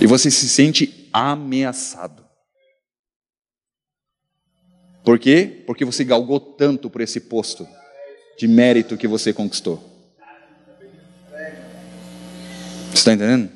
E 0.00 0.06
você 0.06 0.30
se 0.30 0.48
sente 0.48 1.08
ameaçado. 1.12 2.22
Por 5.04 5.18
quê? 5.18 5.62
Porque 5.66 5.84
você 5.84 6.04
galgou 6.04 6.38
tanto 6.38 6.90
por 6.90 7.00
esse 7.00 7.20
posto 7.20 7.66
de 8.38 8.46
mérito 8.46 8.96
que 8.96 9.08
você 9.08 9.32
conquistou. 9.32 9.82
Você 12.90 12.98
está 12.98 13.12
entendendo? 13.12 13.50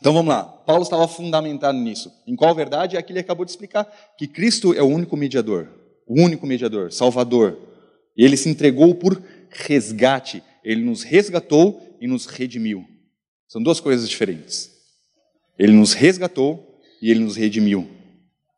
Então 0.00 0.12
vamos 0.12 0.32
lá. 0.32 0.44
Paulo 0.44 0.82
estava 0.82 1.08
fundamentado 1.08 1.78
nisso. 1.78 2.12
Em 2.26 2.36
qual 2.36 2.54
verdade? 2.54 2.96
É 2.96 3.02
que 3.02 3.12
ele 3.12 3.20
acabou 3.20 3.44
de 3.44 3.50
explicar 3.50 3.84
que 4.16 4.26
Cristo 4.26 4.74
é 4.74 4.82
o 4.82 4.86
único 4.86 5.16
mediador, 5.16 5.68
o 6.06 6.20
único 6.20 6.46
mediador, 6.46 6.92
Salvador. 6.92 7.67
E 8.18 8.24
ele 8.24 8.36
se 8.36 8.48
entregou 8.48 8.96
por 8.96 9.22
resgate. 9.48 10.42
Ele 10.64 10.82
nos 10.82 11.04
resgatou 11.04 11.96
e 12.00 12.08
nos 12.08 12.26
redimiu. 12.26 12.84
São 13.46 13.62
duas 13.62 13.78
coisas 13.78 14.08
diferentes. 14.08 14.70
Ele 15.56 15.72
nos 15.72 15.92
resgatou 15.92 16.80
e 17.00 17.10
ele 17.10 17.20
nos 17.20 17.36
redimiu, 17.36 17.88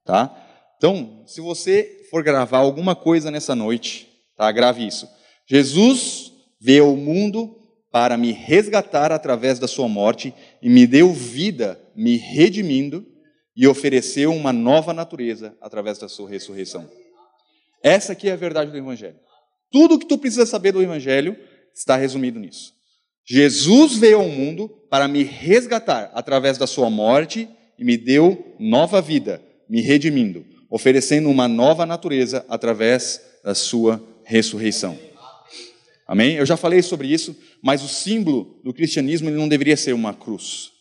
tá? 0.04 0.34
Então, 0.76 1.22
se 1.26 1.40
você 1.40 2.06
for 2.10 2.22
gravar 2.22 2.58
alguma 2.58 2.96
coisa 2.96 3.30
nessa 3.30 3.54
noite, 3.54 4.08
tá? 4.36 4.50
Grave 4.50 4.86
isso. 4.86 5.08
Jesus 5.46 6.32
veio 6.60 6.86
ao 6.86 6.96
mundo 6.96 7.56
para 7.90 8.16
me 8.16 8.32
resgatar 8.32 9.12
através 9.12 9.58
da 9.58 9.68
sua 9.68 9.88
morte 9.88 10.34
e 10.62 10.68
me 10.68 10.86
deu 10.86 11.12
vida, 11.12 11.80
me 11.94 12.16
redimindo 12.16 13.06
e 13.54 13.66
ofereceu 13.66 14.32
uma 14.32 14.52
nova 14.52 14.92
natureza 14.92 15.56
através 15.60 15.98
da 15.98 16.08
sua 16.08 16.28
ressurreição. 16.28 16.90
Essa 17.82 18.12
aqui 18.12 18.28
é 18.28 18.32
a 18.32 18.36
verdade 18.36 18.70
do 18.70 18.76
evangelho. 18.76 19.18
Tudo 19.70 19.94
o 19.94 19.98
que 19.98 20.06
tu 20.06 20.18
precisa 20.18 20.46
saber 20.46 20.72
do 20.72 20.82
evangelho 20.82 21.36
está 21.74 21.96
resumido 21.96 22.38
nisso. 22.38 22.72
Jesus 23.26 23.96
veio 23.96 24.18
ao 24.18 24.28
mundo 24.28 24.68
para 24.90 25.06
me 25.06 25.22
resgatar 25.22 26.10
através 26.14 26.58
da 26.58 26.66
sua 26.66 26.90
morte 26.90 27.48
e 27.78 27.84
me 27.84 27.96
deu 27.96 28.56
nova 28.58 29.00
vida, 29.00 29.42
me 29.68 29.80
redimindo, 29.80 30.44
oferecendo 30.68 31.30
uma 31.30 31.46
nova 31.46 31.86
natureza 31.86 32.44
através 32.48 33.20
da 33.44 33.54
sua 33.54 34.02
ressurreição. 34.24 34.98
Amém? 36.06 36.34
Eu 36.34 36.44
já 36.44 36.56
falei 36.56 36.82
sobre 36.82 37.06
isso, 37.06 37.36
mas 37.62 37.84
o 37.84 37.88
símbolo 37.88 38.60
do 38.64 38.74
cristianismo 38.74 39.30
não 39.30 39.48
deveria 39.48 39.76
ser 39.76 39.92
uma 39.92 40.12
cruz. 40.12 40.72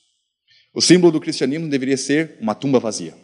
O 0.73 0.81
símbolo 0.81 1.11
do 1.11 1.19
cristianismo 1.19 1.69
deveria 1.69 1.97
ser 1.97 2.37
uma 2.41 2.55
tumba 2.55 2.79
vazia. 2.79 3.15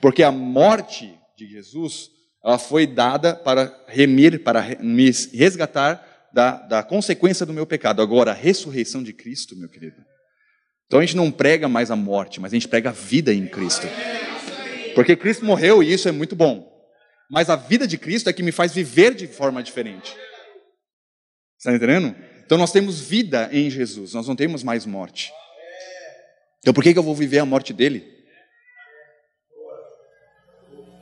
Porque 0.00 0.22
a 0.22 0.30
morte 0.30 1.12
de 1.36 1.48
Jesus, 1.48 2.10
ela 2.44 2.58
foi 2.58 2.86
dada 2.86 3.34
para 3.34 3.84
remir, 3.86 4.42
para 4.42 4.62
me 4.80 5.10
resgatar 5.32 6.06
da, 6.32 6.52
da 6.52 6.82
consequência 6.82 7.44
do 7.44 7.52
meu 7.52 7.66
pecado. 7.66 8.00
Agora, 8.00 8.30
a 8.30 8.34
ressurreição 8.34 9.02
de 9.02 9.12
Cristo, 9.12 9.56
meu 9.56 9.68
querido. 9.68 9.96
Então 10.86 10.98
a 10.98 11.02
gente 11.02 11.16
não 11.16 11.30
prega 11.30 11.68
mais 11.68 11.90
a 11.90 11.96
morte, 11.96 12.40
mas 12.40 12.52
a 12.52 12.56
gente 12.56 12.66
prega 12.66 12.88
a 12.88 12.92
vida 12.92 13.32
em 13.32 13.46
Cristo. 13.46 13.86
Porque 14.94 15.14
Cristo 15.14 15.44
morreu 15.44 15.82
e 15.82 15.92
isso 15.92 16.08
é 16.08 16.12
muito 16.12 16.34
bom. 16.34 16.68
Mas 17.30 17.48
a 17.48 17.56
vida 17.56 17.86
de 17.86 17.96
Cristo 17.96 18.28
é 18.28 18.32
que 18.32 18.42
me 18.42 18.50
faz 18.50 18.72
viver 18.74 19.14
de 19.14 19.28
forma 19.28 19.62
diferente. 19.62 20.16
Está 21.56 21.72
entendendo? 21.72 22.16
Então 22.44 22.58
nós 22.58 22.72
temos 22.72 23.00
vida 23.00 23.48
em 23.52 23.70
Jesus, 23.70 24.14
nós 24.14 24.26
não 24.26 24.34
temos 24.34 24.64
mais 24.64 24.84
morte. 24.84 25.30
Então 26.58 26.74
por 26.74 26.82
que, 26.82 26.92
que 26.92 26.98
eu 26.98 27.04
vou 27.04 27.14
viver 27.14 27.38
a 27.38 27.46
morte 27.46 27.72
dele? 27.72 28.04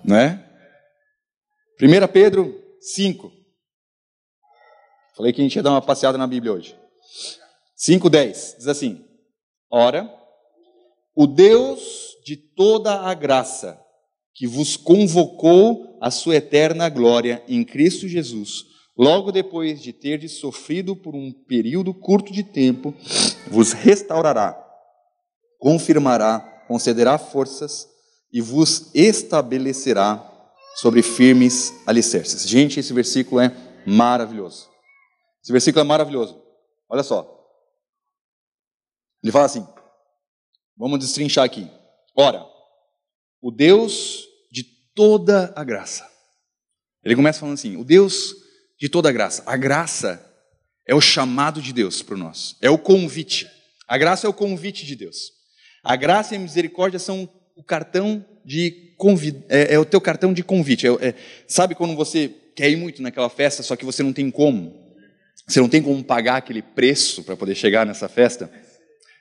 Não 0.05 0.17
é? 0.17 0.48
1 1.81 2.09
Pedro 2.13 2.61
5. 2.81 3.31
Falei 5.17 5.33
que 5.33 5.41
a 5.41 5.45
gente 5.45 5.55
ia 5.55 5.63
dar 5.63 5.71
uma 5.71 5.83
passeada 5.83 6.19
na 6.19 6.27
Bíblia 6.27 6.53
hoje. 6.53 6.77
5,10 7.79 8.57
diz 8.57 8.67
assim: 8.67 9.05
Ora, 9.71 10.13
o 11.15 11.25
Deus 11.25 12.17
de 12.25 12.37
toda 12.37 13.03
a 13.03 13.15
graça, 13.15 13.81
que 14.35 14.45
vos 14.45 14.77
convocou 14.77 15.97
à 16.01 16.11
sua 16.11 16.35
eterna 16.37 16.89
glória 16.89 17.45
em 17.47 17.65
Cristo 17.65 18.09
Jesus, 18.09 18.65
logo 18.97 19.31
depois 19.31 19.81
de 19.81 19.93
terdes 19.93 20.33
sofrido 20.33 20.97
por 20.97 21.15
um 21.15 21.33
período 21.47 21.95
curto 21.95 22.33
de 22.33 22.43
tempo, 22.43 22.93
vos 23.47 23.73
restaurará, 23.73 24.61
confirmará, 25.61 26.41
concederá 26.67 27.19
forças 27.19 27.89
e 28.33 28.41
vos 28.41 28.91
estabelecerá 28.95 30.28
sobre 30.81 31.03
firmes 31.03 31.75
alicerces. 31.87 32.49
Gente, 32.49 32.79
esse 32.79 32.93
versículo 32.93 33.41
é 33.41 33.53
maravilhoso. 33.85 34.71
Esse 35.43 35.51
versículo 35.51 35.81
é 35.81 35.85
maravilhoso. 35.85 36.41
Olha 36.89 37.03
só. 37.03 37.35
Ele 39.23 39.33
fala 39.33 39.47
assim: 39.47 39.67
vamos 40.77 41.01
destrinchar 41.01 41.45
aqui. 41.45 41.69
Ora, 42.17 42.47
o 43.41 43.51
Deus 43.51 44.25
de 44.53 44.63
toda 44.95 45.53
a 45.57 45.65
graça. 45.65 46.09
Ele 47.03 47.17
começa 47.17 47.41
falando 47.41 47.55
assim: 47.55 47.77
o 47.77 47.85
Deus 47.85 48.35
de 48.79 48.89
toda 48.89 49.09
a 49.09 49.13
graça. 49.13 49.43
A 49.47 49.57
graça 49.57 50.25
é 50.87 50.95
o 50.95 51.01
chamado 51.01 51.61
de 51.61 51.73
Deus 51.73 52.03
para 52.03 52.17
nós, 52.17 52.57
é 52.63 52.71
o 52.71 52.79
convite. 52.79 53.51
A 53.89 53.99
graça 53.99 54.29
é 54.29 54.31
o 54.31 54.35
convite 54.35 54.87
de 54.87 54.95
Deus. 54.95 55.33
A 55.83 55.97
graça 55.97 56.35
e 56.35 56.37
a 56.37 56.41
misericórdia 56.41 57.01
são 57.01 57.29
o 57.59 57.63
cartão 57.65 58.25
de 58.45 58.95
convite, 58.97 59.45
é, 59.49 59.75
é, 59.75 59.79
o 59.79 59.85
teu 59.85 60.01
cartão 60.01 60.33
de 60.33 60.45
convite. 60.45 60.87
É, 60.87 60.91
é, 61.09 61.15
sabe 61.49 61.75
quando 61.75 61.97
você 61.97 62.33
quer 62.55 62.71
ir 62.71 62.77
muito 62.77 63.03
naquela 63.03 63.29
festa, 63.29 63.65
só 63.65 63.75
que 63.75 63.85
você 63.85 64.03
não 64.03 64.13
tem 64.13 64.31
como? 64.31 64.89
Você 65.47 65.61
não 65.61 65.69
tem 65.69 65.83
como 65.83 66.03
pagar 66.05 66.37
aquele 66.37 66.63
preço 66.63 67.25
para 67.25 67.37
poder 67.37 67.57
chegar 67.57 67.85
nessa 67.85 68.09
festa? 68.09 68.51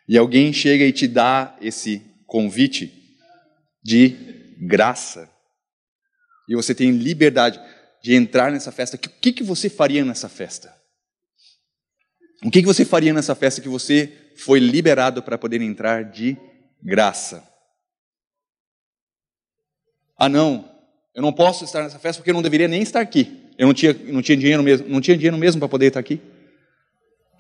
E 0.08 0.18
alguém 0.18 0.54
chega 0.54 0.86
e 0.86 0.92
te 0.92 1.08
dá 1.08 1.58
esse 1.60 2.02
convite 2.28 2.94
de 3.84 4.16
graça. 4.62 5.30
E 6.48 6.56
você 6.56 6.76
tem 6.76 6.92
liberdade 6.92 7.60
de 8.04 8.14
entrar 8.14 8.52
nessa 8.52 8.72
festa. 8.72 8.98
O 8.98 9.00
que, 9.00 9.34
que 9.34 9.44
você 9.44 9.68
faria 9.68 10.06
nessa 10.06 10.30
festa? 10.30 10.74
O 12.46 12.52
que, 12.52 12.62
que 12.62 12.68
você 12.68 12.86
faria 12.86 13.14
nessa 13.14 13.34
festa 13.34 13.62
que 13.62 13.70
você 13.70 14.12
foi 14.38 14.60
liberado 14.60 15.24
para 15.24 15.40
poder 15.40 15.60
entrar 15.62 16.04
de 16.04 16.38
graça? 16.84 17.57
Ah, 20.18 20.28
não, 20.28 20.70
eu 21.14 21.22
não 21.22 21.32
posso 21.32 21.64
estar 21.64 21.84
nessa 21.84 22.00
festa 22.00 22.20
porque 22.20 22.32
eu 22.32 22.34
não 22.34 22.42
deveria 22.42 22.68
nem 22.68 22.82
estar 22.82 23.02
aqui. 23.02 23.52
Eu 23.58 23.68
não 23.68 23.74
tinha, 23.74 23.94
não 23.94 24.22
tinha 24.22 24.38
dinheiro 24.38 24.64
mesmo, 24.64 24.88
não 24.88 25.02
tinha 25.02 25.18
dinheiro 25.18 25.38
mesmo 25.38 25.60
para 25.60 25.70
poder 25.70 25.88
estar 25.88 26.00
aqui. 26.00 26.22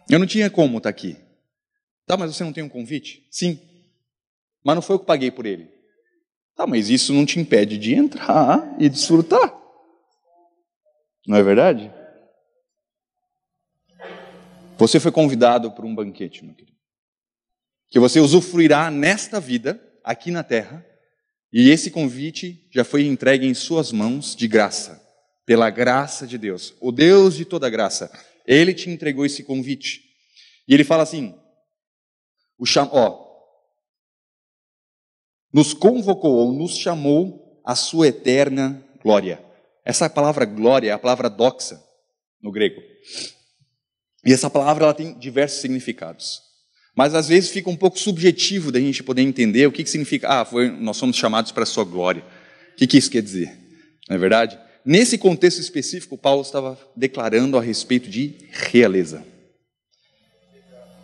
Eu 0.10 0.19
não 0.19 0.25
tinha 0.25 0.49
como 0.49 0.78
estar 0.78 0.89
aqui. 0.89 1.17
Tá, 2.06 2.15
mas 2.15 2.36
você 2.36 2.43
não 2.43 2.54
tem 2.54 2.63
um 2.63 2.69
convite? 2.69 3.28
Sim. 3.30 3.60
Mas 4.63 4.75
não 4.75 4.82
foi 4.82 4.95
eu 4.95 4.99
que 4.99 5.06
paguei 5.06 5.30
por 5.30 5.45
ele. 5.45 5.69
Tá, 6.56 6.65
mas 6.65 6.89
isso 6.89 7.13
não 7.13 7.25
te 7.25 7.39
impede 7.39 7.78
de 7.78 7.93
entrar 7.93 8.75
e 8.80 8.89
desfrutar. 8.89 9.54
Não 11.28 11.36
é 11.36 11.43
verdade? 11.43 11.91
Você 14.78 14.99
foi 14.99 15.12
convidado 15.12 15.71
para 15.71 15.86
um 15.86 15.93
banquete, 15.93 16.45
meu 16.45 16.56
querido. 16.56 16.78
Que 17.89 17.99
você 17.99 18.19
usufruirá 18.19 18.89
nesta 18.89 19.39
vida, 19.39 19.82
aqui 20.04 20.32
na 20.32 20.43
terra, 20.43 20.86
e 21.51 21.69
esse 21.69 21.89
convite 21.89 22.67
já 22.71 22.83
foi 22.83 23.05
entregue 23.05 23.45
em 23.45 23.53
suas 23.53 23.91
mãos 23.91 24.36
de 24.36 24.47
graça, 24.47 25.01
pela 25.45 25.69
graça 25.69 26.27
de 26.27 26.38
Deus. 26.38 26.73
O 26.81 26.91
Deus 26.91 27.36
de 27.36 27.45
toda 27.45 27.69
graça, 27.69 28.12
ele 28.45 28.73
te 28.73 28.89
entregou 28.89 29.25
esse 29.25 29.43
convite. 29.43 30.03
E 30.67 30.73
ele 30.73 30.83
fala 30.83 31.03
assim: 31.03 31.33
o 32.57 32.65
cham... 32.65 32.89
Ó, 32.91 33.25
nos 35.53 35.73
convocou 35.73 36.36
ou 36.36 36.51
nos 36.51 36.77
chamou 36.77 37.62
à 37.65 37.75
sua 37.75 38.07
eterna 38.07 38.83
glória. 39.01 39.43
Essa 39.86 40.10
palavra 40.10 40.45
glória 40.45 40.89
é 40.89 40.93
a 40.93 40.99
palavra 40.99 41.29
doxa 41.29 41.81
no 42.41 42.51
grego. 42.51 42.81
E 44.25 44.33
essa 44.33 44.49
palavra 44.49 44.83
ela 44.83 44.93
tem 44.93 45.17
diversos 45.17 45.62
significados. 45.62 46.46
Mas 46.97 47.13
às 47.13 47.27
vezes 47.27 47.51
fica 47.51 47.69
um 47.69 47.75
pouco 47.75 47.99
subjetivo 47.99 48.71
da 48.71 48.79
gente 48.79 49.03
poder 49.03 49.21
entender 49.21 49.67
o 49.67 49.71
que, 49.71 49.83
que 49.83 49.89
significa, 49.89 50.27
ah, 50.27 50.43
foi, 50.43 50.71
nós 50.71 50.97
somos 50.97 51.15
chamados 51.15 51.51
para 51.51 51.62
a 51.62 51.65
sua 51.67 51.83
glória. 51.83 52.23
O 52.73 52.75
que, 52.75 52.88
que 52.88 52.97
isso 52.97 53.12
quer 53.12 53.21
dizer? 53.21 53.55
Não 54.10 54.15
é 54.15 54.17
verdade? 54.17 54.57
Nesse 54.83 55.15
contexto 55.15 55.62
específico, 55.62 56.17
Paulo 56.17 56.41
estava 56.41 56.75
declarando 56.95 57.55
a 57.55 57.62
respeito 57.62 58.10
de 58.10 58.33
realeza. 58.51 59.23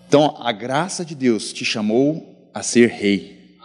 Então, 0.07 0.35
a 0.39 0.51
graça 0.51 1.05
de 1.05 1.13
Deus 1.13 1.53
te 1.53 1.63
chamou 1.63 2.49
a 2.55 2.63
ser 2.63 2.89
rei. 2.89 3.57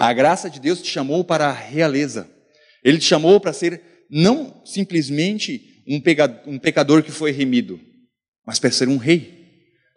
A 0.00 0.10
graça 0.14 0.48
de 0.48 0.58
Deus 0.58 0.80
te 0.80 0.90
chamou 0.90 1.22
para 1.22 1.48
a 1.48 1.52
realeza. 1.52 2.30
Ele 2.82 2.96
te 2.96 3.04
chamou 3.04 3.38
para 3.38 3.52
ser 3.52 3.82
não 4.10 4.62
simplesmente 4.64 5.82
um, 5.86 6.00
pecador 6.58 7.02
que 7.02 7.12
foi 7.12 7.30
remido, 7.30 7.78
mas 8.46 8.58
para 8.58 8.70
ser 8.70 8.88
um 8.88 8.96
rei, 8.96 9.37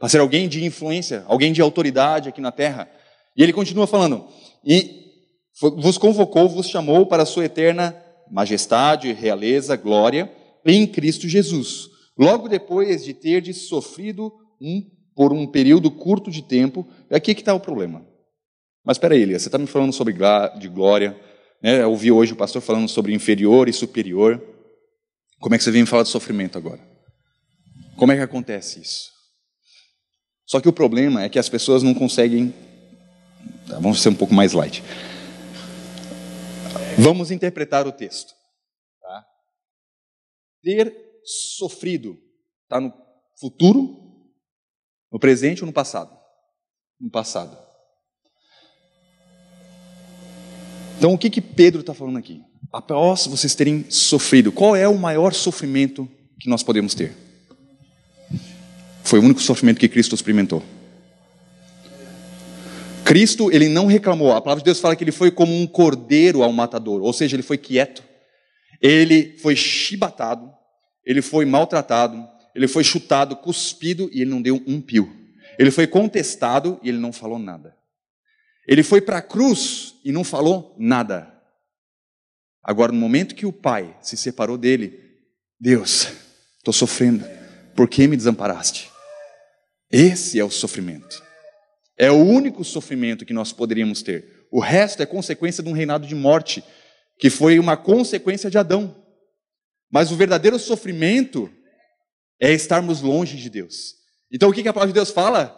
para 0.01 0.09
ser 0.09 0.19
alguém 0.19 0.49
de 0.49 0.65
influência, 0.65 1.23
alguém 1.27 1.53
de 1.53 1.61
autoridade 1.61 2.27
aqui 2.27 2.41
na 2.41 2.51
terra. 2.51 2.89
E 3.37 3.43
ele 3.43 3.53
continua 3.53 3.85
falando: 3.85 4.25
e 4.65 4.99
vos 5.61 5.95
convocou, 5.99 6.49
vos 6.49 6.67
chamou 6.67 7.05
para 7.05 7.21
a 7.21 7.25
sua 7.25 7.45
eterna 7.45 7.95
majestade, 8.31 9.13
realeza, 9.13 9.75
glória 9.75 10.31
em 10.65 10.87
Cristo 10.87 11.29
Jesus. 11.29 11.87
Logo 12.17 12.49
depois 12.49 13.05
de 13.05 13.13
ter 13.13 13.53
sofrido 13.53 14.33
um 14.59 14.81
por 15.15 15.31
um 15.33 15.45
período 15.45 15.91
curto 15.91 16.31
de 16.31 16.41
tempo, 16.41 16.87
é 17.07 17.17
aqui 17.17 17.35
que 17.35 17.41
está 17.41 17.53
o 17.53 17.59
problema. 17.59 18.03
Mas 18.83 18.97
espera 18.97 19.13
aí, 19.13 19.23
você 19.25 19.49
está 19.49 19.59
me 19.59 19.67
falando 19.67 19.93
sobre 19.93 20.15
de 20.57 20.67
glória, 20.67 21.15
né? 21.61 21.83
eu 21.83 21.91
ouvi 21.91 22.11
hoje 22.11 22.33
o 22.33 22.35
pastor 22.35 22.59
falando 22.59 22.89
sobre 22.89 23.13
inferior 23.13 23.69
e 23.69 23.73
superior. 23.73 24.41
Como 25.39 25.53
é 25.53 25.59
que 25.59 25.63
você 25.63 25.69
vem 25.69 25.81
me 25.81 25.87
falar 25.87 26.03
de 26.03 26.09
sofrimento 26.09 26.57
agora? 26.57 26.79
Como 27.97 28.11
é 28.11 28.15
que 28.15 28.23
acontece 28.23 28.81
isso? 28.81 29.20
Só 30.45 30.59
que 30.59 30.69
o 30.69 30.73
problema 30.73 31.23
é 31.23 31.29
que 31.29 31.39
as 31.39 31.49
pessoas 31.49 31.83
não 31.83 31.93
conseguem. 31.93 32.53
Tá, 33.67 33.79
vamos 33.79 34.01
ser 34.01 34.09
um 34.09 34.15
pouco 34.15 34.33
mais 34.33 34.53
light. 34.53 34.83
Vamos 36.97 37.31
interpretar 37.31 37.87
o 37.87 37.91
texto. 37.91 38.33
Tá? 39.01 39.25
Ter 40.61 40.95
sofrido 41.23 42.17
está 42.63 42.79
no 42.79 42.93
futuro 43.39 44.01
no 45.11 45.19
presente 45.19 45.61
ou 45.61 45.67
no 45.67 45.73
passado? 45.73 46.17
No 46.99 47.09
passado. 47.09 47.57
Então, 50.97 51.13
o 51.13 51.17
que, 51.17 51.29
que 51.29 51.41
Pedro 51.41 51.81
está 51.81 51.93
falando 51.93 52.17
aqui? 52.17 52.41
Após 52.71 53.25
vocês 53.25 53.55
terem 53.55 53.89
sofrido, 53.89 54.51
qual 54.51 54.75
é 54.75 54.87
o 54.87 54.97
maior 54.97 55.33
sofrimento 55.33 56.07
que 56.39 56.47
nós 56.47 56.63
podemos 56.63 56.93
ter? 56.93 57.13
Foi 59.11 59.19
o 59.19 59.23
único 59.23 59.41
sofrimento 59.41 59.77
que 59.77 59.89
Cristo 59.89 60.15
experimentou. 60.15 60.63
Cristo, 63.03 63.51
ele 63.51 63.67
não 63.67 63.85
reclamou. 63.85 64.31
A 64.31 64.39
palavra 64.39 64.61
de 64.61 64.65
Deus 64.65 64.79
fala 64.79 64.95
que 64.95 65.03
ele 65.03 65.11
foi 65.11 65.29
como 65.29 65.53
um 65.53 65.67
cordeiro 65.67 66.41
ao 66.41 66.53
matador, 66.53 67.01
ou 67.01 67.11
seja, 67.11 67.35
ele 67.35 67.43
foi 67.43 67.57
quieto. 67.57 68.01
Ele 68.81 69.37
foi 69.39 69.53
chibatado, 69.53 70.49
ele 71.05 71.21
foi 71.21 71.43
maltratado, 71.43 72.25
ele 72.55 72.69
foi 72.69 72.85
chutado, 72.85 73.35
cuspido 73.35 74.09
e 74.13 74.21
ele 74.21 74.31
não 74.31 74.41
deu 74.41 74.63
um 74.65 74.79
pio. 74.79 75.13
Ele 75.59 75.71
foi 75.71 75.87
contestado 75.87 76.79
e 76.81 76.87
ele 76.87 76.97
não 76.97 77.11
falou 77.11 77.37
nada. 77.37 77.75
Ele 78.65 78.81
foi 78.81 79.01
para 79.01 79.17
a 79.17 79.21
cruz 79.21 79.95
e 80.05 80.11
não 80.13 80.23
falou 80.23 80.73
nada. 80.79 81.27
Agora, 82.63 82.93
no 82.93 82.97
momento 82.97 83.35
que 83.35 83.45
o 83.45 83.51
pai 83.51 83.93
se 84.01 84.15
separou 84.15 84.57
dele, 84.57 84.97
Deus, 85.59 86.07
estou 86.59 86.73
sofrendo, 86.73 87.25
por 87.75 87.89
que 87.89 88.07
me 88.07 88.15
desamparaste? 88.15 88.90
Esse 89.91 90.39
é 90.39 90.43
o 90.43 90.49
sofrimento. 90.49 91.21
É 91.97 92.09
o 92.09 92.15
único 92.15 92.63
sofrimento 92.63 93.25
que 93.25 93.33
nós 93.33 93.51
poderíamos 93.51 94.01
ter. 94.01 94.47
O 94.51 94.59
resto 94.59 95.03
é 95.03 95.05
consequência 95.05 95.61
de 95.61 95.69
um 95.69 95.73
reinado 95.73 96.07
de 96.07 96.15
morte 96.15 96.63
que 97.19 97.29
foi 97.29 97.59
uma 97.59 97.77
consequência 97.77 98.49
de 98.49 98.57
Adão. 98.57 98.95
Mas 99.91 100.11
o 100.11 100.15
verdadeiro 100.15 100.57
sofrimento 100.57 101.51
é 102.39 102.51
estarmos 102.51 103.01
longe 103.01 103.37
de 103.37 103.49
Deus. 103.49 103.95
Então 104.31 104.49
o 104.49 104.53
que 104.53 104.67
a 104.67 104.73
palavra 104.73 104.93
de 104.93 104.97
Deus 104.97 105.11
fala? 105.11 105.57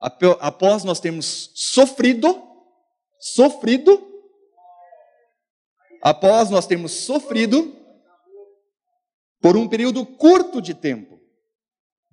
Após 0.00 0.82
nós 0.82 0.98
termos 0.98 1.50
sofrido, 1.54 2.42
sofrido, 3.20 4.10
após 6.02 6.50
nós 6.50 6.66
termos 6.66 6.92
sofrido 6.92 7.74
por 9.40 9.56
um 9.56 9.68
período 9.68 10.04
curto 10.04 10.60
de 10.60 10.74
tempo. 10.74 11.13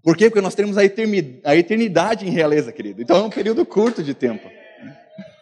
Por 0.03 0.17
quê? 0.17 0.29
Porque 0.29 0.41
nós 0.41 0.55
temos 0.55 0.77
a 0.77 0.83
eternidade 0.83 2.27
em 2.27 2.31
realeza, 2.31 2.71
querido. 2.71 3.01
Então 3.01 3.17
é 3.17 3.21
um 3.21 3.29
período 3.29 3.65
curto 3.65 4.01
de 4.01 4.13
tempo. 4.13 4.49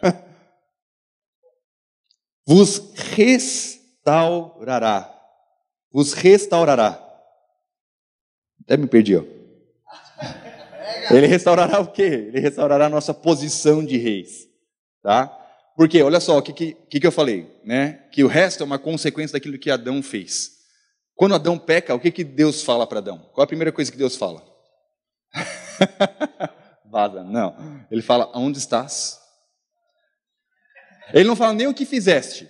Vos 2.46 2.92
restaurará. 3.16 4.36
Vos 5.92 6.14
restaurará. 6.14 7.02
Até 8.64 8.76
me 8.78 8.88
perdi, 8.88 9.16
ó. 9.16 9.24
Ele 11.10 11.26
restaurará 11.26 11.80
o 11.80 11.88
quê? 11.88 12.04
Ele 12.04 12.40
restaurará 12.40 12.86
a 12.86 12.90
nossa 12.90 13.14
posição 13.14 13.84
de 13.84 13.98
reis. 13.98 14.48
Tá? 15.02 15.28
Porque, 15.76 16.02
olha 16.04 16.20
só, 16.20 16.38
o 16.38 16.42
que, 16.42 16.74
que, 16.74 17.00
que 17.00 17.08
eu 17.08 17.12
falei? 17.12 17.50
Né? 17.64 18.04
Que 18.12 18.24
o 18.24 18.28
resto 18.28 18.62
é 18.62 18.66
uma 18.66 18.78
consequência 18.78 19.34
daquilo 19.34 19.58
que 19.58 19.72
Adão 19.72 20.04
fez. 20.04 20.59
Quando 21.20 21.36
Adão 21.36 21.60
peca, 21.60 21.94
o 21.94 22.00
que, 22.00 22.12
que 22.12 22.24
Deus 22.24 22.64
fala 22.64 22.88
para 22.88 23.00
Adão? 23.00 23.18
Qual 23.34 23.44
é 23.44 23.44
a 23.44 23.48
primeira 23.48 23.74
coisa 23.74 23.92
que 23.92 23.98
Deus 23.98 24.16
fala? 24.16 24.42
Vaza, 26.90 27.26
não. 27.26 27.58
Ele 27.92 28.02
fala, 28.02 28.32
onde 28.34 28.58
estás? 28.58 29.20
Ele 31.14 31.28
não 31.28 31.36
fala 31.36 31.52
nem 31.52 31.68
o 31.68 31.74
que 31.74 31.86
fizeste. 31.86 32.50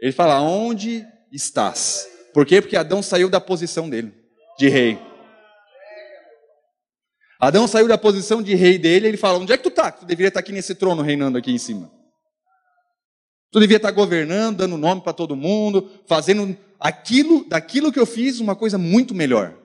Ele 0.00 0.10
fala, 0.10 0.40
onde 0.40 1.06
estás? 1.30 2.08
Por 2.34 2.44
quê? 2.44 2.60
Porque 2.60 2.76
Adão 2.76 3.00
saiu 3.00 3.30
da 3.30 3.40
posição 3.40 3.88
dele, 3.88 4.12
de 4.58 4.68
rei. 4.68 4.98
Adão 7.38 7.68
saiu 7.68 7.86
da 7.86 7.96
posição 7.96 8.42
de 8.42 8.56
rei 8.56 8.76
dele, 8.76 9.06
ele 9.06 9.16
fala: 9.16 9.38
onde 9.38 9.52
é 9.52 9.56
que 9.56 9.62
tu 9.62 9.68
está? 9.68 9.90
Tu 9.92 10.04
deveria 10.04 10.28
estar 10.28 10.40
aqui 10.40 10.52
nesse 10.52 10.74
trono 10.74 11.00
reinando 11.00 11.38
aqui 11.38 11.52
em 11.52 11.58
cima. 11.58 11.90
Tu 13.52 13.60
devia 13.60 13.76
estar 13.78 13.92
governando, 13.92 14.58
dando 14.58 14.76
nome 14.76 15.00
para 15.00 15.12
todo 15.12 15.36
mundo, 15.36 15.88
fazendo 16.06 16.56
aquilo, 16.80 17.46
daquilo 17.48 17.92
que 17.92 17.98
eu 18.00 18.06
fiz, 18.06 18.40
uma 18.40 18.56
coisa 18.56 18.78
muito 18.78 19.14
melhor. 19.14 19.56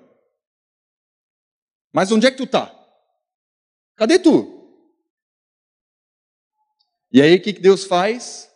Mas 1.93 2.11
onde 2.11 2.27
é 2.27 2.31
que 2.31 2.37
tu 2.37 2.43
está? 2.43 2.73
Cadê 3.95 4.19
tu? 4.19 4.51
E 7.11 7.21
aí 7.21 7.35
o 7.35 7.41
que 7.41 7.53
Deus 7.53 7.85
faz? 7.85 8.51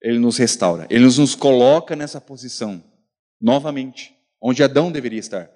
Ele 0.00 0.18
nos 0.18 0.38
restaura, 0.38 0.86
ele 0.88 1.04
nos 1.04 1.34
coloca 1.34 1.96
nessa 1.96 2.20
posição, 2.20 2.82
novamente, 3.40 4.16
onde 4.40 4.62
Adão 4.62 4.92
deveria 4.92 5.18
estar. 5.18 5.50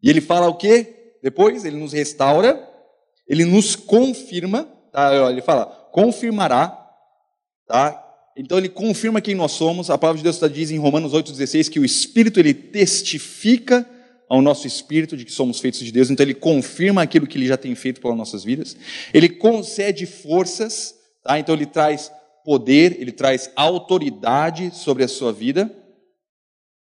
E 0.00 0.08
ele 0.08 0.20
fala 0.20 0.46
o 0.46 0.56
quê? 0.56 0.96
depois 1.22 1.64
ele 1.64 1.76
nos 1.76 1.92
restaura, 1.92 2.68
ele 3.26 3.44
nos 3.44 3.76
confirma, 3.76 4.64
tá? 4.92 5.30
ele 5.30 5.42
fala, 5.42 5.66
confirmará, 5.92 6.68
tá? 7.66 8.09
Então 8.40 8.56
ele 8.56 8.70
confirma 8.70 9.20
quem 9.20 9.34
nós 9.34 9.52
somos. 9.52 9.90
A 9.90 9.98
palavra 9.98 10.16
de 10.16 10.24
Deus 10.24 10.40
diz 10.50 10.70
em 10.70 10.78
Romanos 10.78 11.12
8,16 11.12 11.68
que 11.68 11.78
o 11.78 11.84
Espírito 11.84 12.40
ele 12.40 12.54
testifica 12.54 13.86
ao 14.30 14.40
nosso 14.40 14.66
espírito 14.66 15.14
de 15.14 15.26
que 15.26 15.32
somos 15.32 15.60
feitos 15.60 15.80
de 15.80 15.90
Deus, 15.90 16.08
então 16.08 16.24
ele 16.24 16.34
confirma 16.34 17.02
aquilo 17.02 17.26
que 17.26 17.36
ele 17.36 17.48
já 17.48 17.56
tem 17.56 17.74
feito 17.74 18.00
pelas 18.00 18.16
nossas 18.16 18.44
vidas. 18.44 18.76
Ele 19.12 19.28
concede 19.28 20.06
forças, 20.06 20.94
tá? 21.22 21.38
Então 21.38 21.54
ele 21.54 21.66
traz 21.66 22.12
poder, 22.44 22.96
ele 22.98 23.12
traz 23.12 23.50
autoridade 23.56 24.70
sobre 24.72 25.04
a 25.04 25.08
sua 25.08 25.32
vida. 25.32 25.70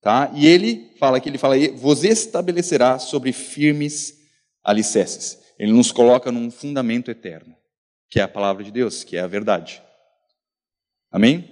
Tá? 0.02 0.32
E 0.36 0.46
ele 0.46 0.92
fala 1.00 1.20
que 1.20 1.30
ele 1.30 1.38
fala, 1.38 1.56
vos 1.76 2.04
estabelecerá 2.04 3.00
sobre 3.00 3.32
firmes 3.32 4.16
alicerces. 4.64 5.40
Ele 5.58 5.72
nos 5.72 5.92
coloca 5.92 6.32
num 6.32 6.52
fundamento 6.52 7.10
eterno, 7.10 7.56
que 8.10 8.20
é 8.20 8.24
a 8.24 8.28
palavra 8.28 8.64
de 8.64 8.72
Deus, 8.72 9.04
que 9.04 9.16
é 9.16 9.22
a 9.22 9.28
verdade. 9.28 9.85
Amém? 11.16 11.50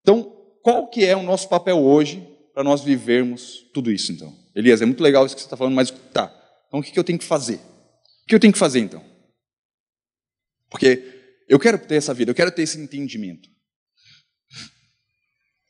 Então, 0.00 0.22
qual 0.62 0.88
que 0.88 1.04
é 1.04 1.16
o 1.16 1.22
nosso 1.22 1.48
papel 1.48 1.78
hoje 1.78 2.20
para 2.52 2.62
nós 2.62 2.82
vivermos 2.82 3.68
tudo 3.74 3.90
isso, 3.90 4.12
então? 4.12 4.32
Elias, 4.54 4.80
é 4.80 4.86
muito 4.86 5.02
legal 5.02 5.26
isso 5.26 5.34
que 5.34 5.40
você 5.40 5.46
está 5.46 5.56
falando, 5.56 5.74
mas 5.74 5.90
tá, 5.90 6.32
então 6.68 6.78
o 6.78 6.82
que 6.82 6.96
eu 6.96 7.02
tenho 7.02 7.18
que 7.18 7.24
fazer? 7.24 7.56
O 7.56 8.26
que 8.28 8.34
eu 8.34 8.40
tenho 8.40 8.52
que 8.52 8.58
fazer, 8.58 8.78
então? 8.78 9.04
Porque 10.70 11.42
eu 11.48 11.58
quero 11.58 11.78
ter 11.78 11.96
essa 11.96 12.14
vida, 12.14 12.30
eu 12.30 12.34
quero 12.34 12.52
ter 12.52 12.62
esse 12.62 12.78
entendimento. 12.78 13.48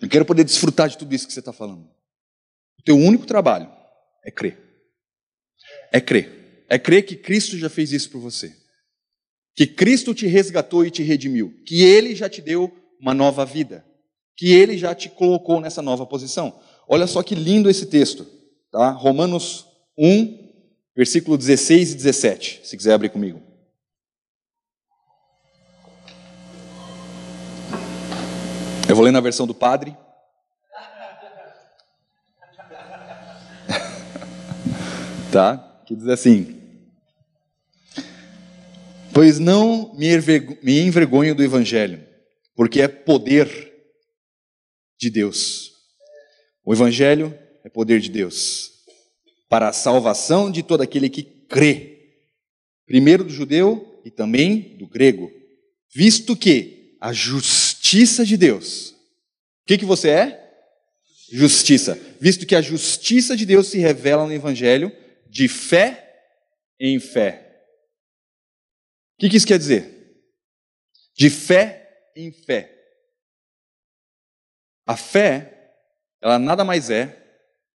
Eu 0.01 0.09
quero 0.09 0.27
poder 0.27 0.45
desfrutar 0.45 0.89
de 0.89 0.99
tudo 0.99 1.15
isso 1.15 1.27
que 1.27 1.33
você 1.33 1.41
está 1.41 1.53
falando. 1.53 1.89
O 2.79 2.83
teu 2.85 2.97
único 2.97 3.25
trabalho 3.25 3.73
é 4.23 4.31
crer 4.31 4.65
é 5.95 6.01
crer. 6.01 6.65
É 6.69 6.77
crer 6.77 7.05
que 7.05 7.15
Cristo 7.15 7.57
já 7.57 7.71
fez 7.71 7.93
isso 7.93 8.11
por 8.11 8.21
você. 8.21 8.53
Que 9.55 9.67
Cristo 9.67 10.15
te 10.15 10.27
resgatou 10.27 10.85
e 10.85 10.91
te 10.91 11.03
redimiu. 11.03 11.55
Que 11.65 11.83
Ele 11.83 12.15
já 12.15 12.29
te 12.29 12.43
deu 12.43 12.71
uma 13.01 13.15
nova 13.15 13.45
vida. 13.45 13.85
Que 14.37 14.53
Ele 14.53 14.77
já 14.77 14.95
te 14.95 15.09
colocou 15.09 15.61
nessa 15.61 15.81
nova 15.81 16.05
posição. 16.05 16.59
Olha 16.89 17.07
só 17.07 17.23
que 17.23 17.35
lindo 17.35 17.71
esse 17.71 17.87
texto. 17.87 18.27
Tá? 18.71 18.91
Romanos 18.91 19.67
1, 19.97 20.51
versículo 20.97 21.39
16 21.39 21.93
e 21.93 21.95
17. 21.95 22.61
Se 22.65 22.77
quiser 22.77 22.95
abrir 22.95 23.11
comigo. 23.11 23.41
Eu 28.89 28.97
vou 28.97 29.05
ler 29.05 29.13
na 29.13 29.21
versão 29.21 29.47
do 29.47 29.55
padre. 29.55 29.97
tá? 35.33 35.71
que 35.85 35.95
diz 35.95 36.09
assim: 36.09 36.54
Pois 39.15 39.39
não 39.39 39.95
me 39.95 40.81
envergonho 40.81 41.37
do 41.37 41.45
Evangelho, 41.45 42.05
porque 42.57 42.83
é 42.83 42.89
poder 42.89 43.49
de 44.99 45.09
Deus. 45.09 45.71
O 46.65 46.75
Evangelho 46.75 47.33
é 47.65 47.69
poder 47.69 48.01
de 48.01 48.11
Deus 48.11 48.73
para 49.49 49.69
a 49.69 49.73
salvação 49.73 50.51
de 50.51 50.65
todo 50.65 50.81
aquele 50.81 51.09
que 51.09 51.23
crê, 51.23 52.17
primeiro 52.87 53.23
do 53.23 53.31
judeu 53.31 54.03
e 54.05 54.11
também 54.11 54.77
do 54.79 54.89
grego, 54.89 55.31
visto 55.95 56.37
que 56.37 56.97
a 57.01 57.13
justiça 57.13 58.25
de 58.25 58.37
Deus. 58.37 58.91
O 58.91 59.67
que, 59.67 59.79
que 59.79 59.85
você 59.85 60.11
é? 60.11 60.51
Justiça. 61.31 61.97
Visto 62.21 62.47
que 62.47 62.57
a 62.57 62.61
justiça 62.61 63.37
de 63.37 63.47
Deus 63.47 63.69
se 63.69 63.79
revela 63.79 64.27
no 64.27 64.33
Evangelho 64.33 64.91
de 65.31 65.47
fé 65.47 66.17
em 66.81 66.99
fé. 66.99 67.44
O 69.15 69.19
que, 69.19 69.29
que 69.29 69.37
isso 69.37 69.47
quer 69.47 69.59
dizer? 69.59 70.17
De 71.17 71.31
fé 71.31 72.11
em 72.17 72.33
fé. 72.33 72.73
A 74.87 74.97
fé, 74.97 75.75
ela 76.21 76.39
nada 76.39 76.65
mais 76.65 76.91
é 76.91 77.23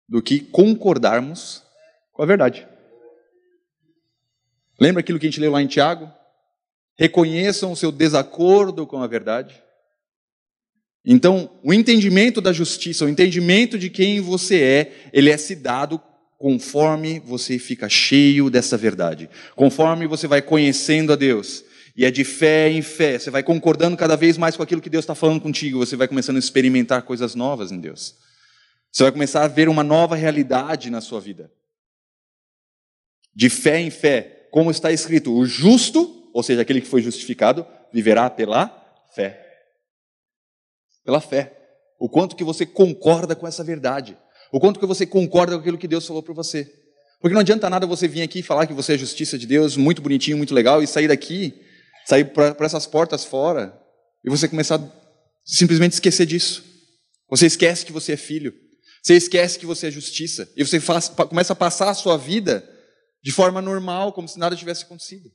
do 0.07 0.21
que 0.21 0.39
concordarmos 0.39 1.63
com 2.11 2.21
a 2.21 2.25
verdade. 2.25 2.67
Lembra 4.79 5.01
aquilo 5.01 5.19
que 5.19 5.25
a 5.25 5.29
gente 5.29 5.39
leu 5.39 5.51
lá 5.51 5.61
em 5.61 5.67
Tiago? 5.67 6.11
Reconheçam 6.97 7.71
o 7.71 7.75
seu 7.75 7.91
desacordo 7.91 8.85
com 8.85 9.01
a 9.01 9.07
verdade. 9.07 9.61
Então, 11.05 11.59
o 11.63 11.73
entendimento 11.73 12.41
da 12.41 12.51
justiça, 12.51 13.05
o 13.05 13.09
entendimento 13.09 13.79
de 13.79 13.89
quem 13.89 14.19
você 14.19 14.61
é, 14.61 15.09
ele 15.13 15.29
é 15.29 15.37
se 15.37 15.55
dado 15.55 15.99
conforme 16.39 17.19
você 17.19 17.59
fica 17.59 17.89
cheio 17.89 18.49
dessa 18.49 18.77
verdade, 18.77 19.29
conforme 19.57 20.07
você 20.07 20.25
vai 20.25 20.41
conhecendo 20.41 21.11
a 21.11 21.15
Deus, 21.17 21.65
e 21.97 22.05
é 22.05 22.09
de 22.09 22.23
fé 22.23 22.71
em 22.71 22.81
fé, 22.81 23.19
você 23.19 23.29
vai 23.29 23.43
concordando 23.43 23.97
cada 23.97 24.15
vez 24.15 24.37
mais 24.37 24.55
com 24.55 24.63
aquilo 24.63 24.81
que 24.81 24.89
Deus 24.89 25.03
está 25.03 25.13
falando 25.13 25.41
contigo, 25.41 25.79
você 25.79 25.97
vai 25.97 26.07
começando 26.07 26.37
a 26.37 26.39
experimentar 26.39 27.01
coisas 27.01 27.35
novas 27.35 27.73
em 27.73 27.79
Deus. 27.79 28.15
Você 28.89 29.03
vai 29.03 29.11
começar 29.11 29.43
a 29.43 29.47
ver 29.49 29.67
uma 29.67 29.83
nova 29.83 30.15
realidade 30.15 30.89
na 30.89 31.01
sua 31.01 31.19
vida. 31.19 31.51
De 33.35 33.49
fé 33.49 33.81
em 33.81 33.89
fé, 33.89 34.47
como 34.49 34.71
está 34.71 34.93
escrito, 34.93 35.33
o 35.33 35.45
justo, 35.45 36.31
ou 36.33 36.41
seja, 36.41 36.61
aquele 36.61 36.79
que 36.79 36.87
foi 36.87 37.01
justificado, 37.01 37.67
viverá 37.91 38.29
pela 38.29 38.67
fé. 39.13 39.45
Pela 41.03 41.19
fé. 41.19 41.53
O 41.99 42.07
quanto 42.07 42.35
que 42.35 42.45
você 42.45 42.65
concorda 42.65 43.35
com 43.35 43.45
essa 43.45 43.63
verdade. 43.63 44.17
O 44.51 44.59
quanto 44.59 44.79
que 44.79 44.85
você 44.85 45.05
concorda 45.05 45.53
com 45.55 45.61
aquilo 45.61 45.77
que 45.77 45.87
Deus 45.87 46.05
falou 46.05 46.23
para 46.23 46.33
você. 46.33 46.71
Porque 47.19 47.33
não 47.33 47.41
adianta 47.41 47.69
nada 47.69 47.85
você 47.85 48.07
vir 48.07 48.21
aqui 48.21 48.39
e 48.39 48.43
falar 48.43 48.65
que 48.65 48.73
você 48.73 48.93
é 48.93 48.97
justiça 48.97 49.37
de 49.37 49.45
Deus, 49.45 49.75
muito 49.75 50.01
bonitinho, 50.01 50.37
muito 50.37 50.53
legal, 50.53 50.81
e 50.81 50.87
sair 50.87 51.07
daqui, 51.07 51.53
sair 52.05 52.25
para 52.25 52.55
essas 52.65 52.87
portas 52.87 53.25
fora, 53.25 53.77
e 54.23 54.29
você 54.29 54.47
começar 54.47 54.75
a 54.75 54.91
simplesmente 55.43 55.93
esquecer 55.93 56.25
disso. 56.25 56.63
Você 57.29 57.45
esquece 57.45 57.85
que 57.85 57.91
você 57.91 58.13
é 58.13 58.17
filho. 58.17 58.53
Você 59.03 59.15
esquece 59.15 59.59
que 59.59 59.65
você 59.65 59.87
é 59.87 59.91
justiça. 59.91 60.51
E 60.55 60.65
você 60.65 60.79
faz, 60.79 61.09
começa 61.09 61.53
a 61.53 61.55
passar 61.55 61.89
a 61.89 61.93
sua 61.93 62.17
vida 62.17 62.67
de 63.21 63.31
forma 63.31 63.61
normal, 63.61 64.13
como 64.13 64.27
se 64.27 64.39
nada 64.39 64.55
tivesse 64.55 64.83
acontecido. 64.83 65.29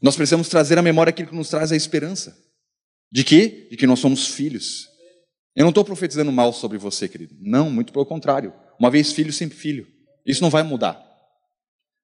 Nós 0.00 0.16
precisamos 0.16 0.48
trazer 0.48 0.78
à 0.78 0.82
memória 0.82 1.10
aquilo 1.10 1.28
que 1.28 1.34
nos 1.34 1.48
traz 1.48 1.72
a 1.72 1.76
esperança. 1.76 2.36
De 3.10 3.24
quê? 3.24 3.68
De 3.70 3.76
que 3.76 3.86
nós 3.86 3.98
somos 3.98 4.28
filhos. 4.28 4.86
Eu 5.58 5.64
não 5.64 5.70
estou 5.70 5.84
profetizando 5.84 6.30
mal 6.30 6.52
sobre 6.52 6.78
você, 6.78 7.08
querido. 7.08 7.34
Não, 7.40 7.68
muito 7.68 7.92
pelo 7.92 8.06
contrário. 8.06 8.54
Uma 8.78 8.92
vez 8.92 9.10
filho, 9.10 9.32
sempre 9.32 9.58
filho. 9.58 9.88
Isso 10.24 10.40
não 10.40 10.50
vai 10.50 10.62
mudar. 10.62 11.04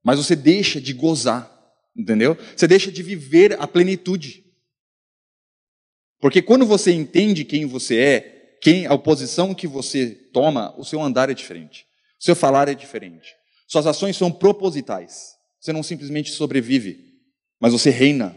Mas 0.02 0.18
você 0.18 0.34
deixa 0.34 0.80
de 0.80 0.92
gozar, 0.92 1.48
entendeu? 1.96 2.36
Você 2.56 2.66
deixa 2.66 2.90
de 2.90 3.00
viver 3.00 3.56
a 3.60 3.68
plenitude. 3.68 4.44
Porque 6.18 6.42
quando 6.42 6.66
você 6.66 6.90
entende 6.90 7.44
quem 7.44 7.64
você 7.64 7.96
é, 7.96 8.56
quem 8.60 8.88
a 8.88 8.98
posição 8.98 9.54
que 9.54 9.68
você 9.68 10.10
toma, 10.32 10.74
o 10.76 10.84
seu 10.84 11.00
andar 11.00 11.30
é 11.30 11.34
diferente. 11.34 11.86
O 12.20 12.24
seu 12.24 12.34
falar 12.34 12.68
é 12.68 12.74
diferente. 12.74 13.36
Suas 13.68 13.86
ações 13.86 14.16
são 14.16 14.32
propositais. 14.32 15.36
Você 15.60 15.72
não 15.72 15.84
simplesmente 15.84 16.32
sobrevive, 16.32 17.04
mas 17.60 17.72
você 17.72 17.88
reina 17.88 18.36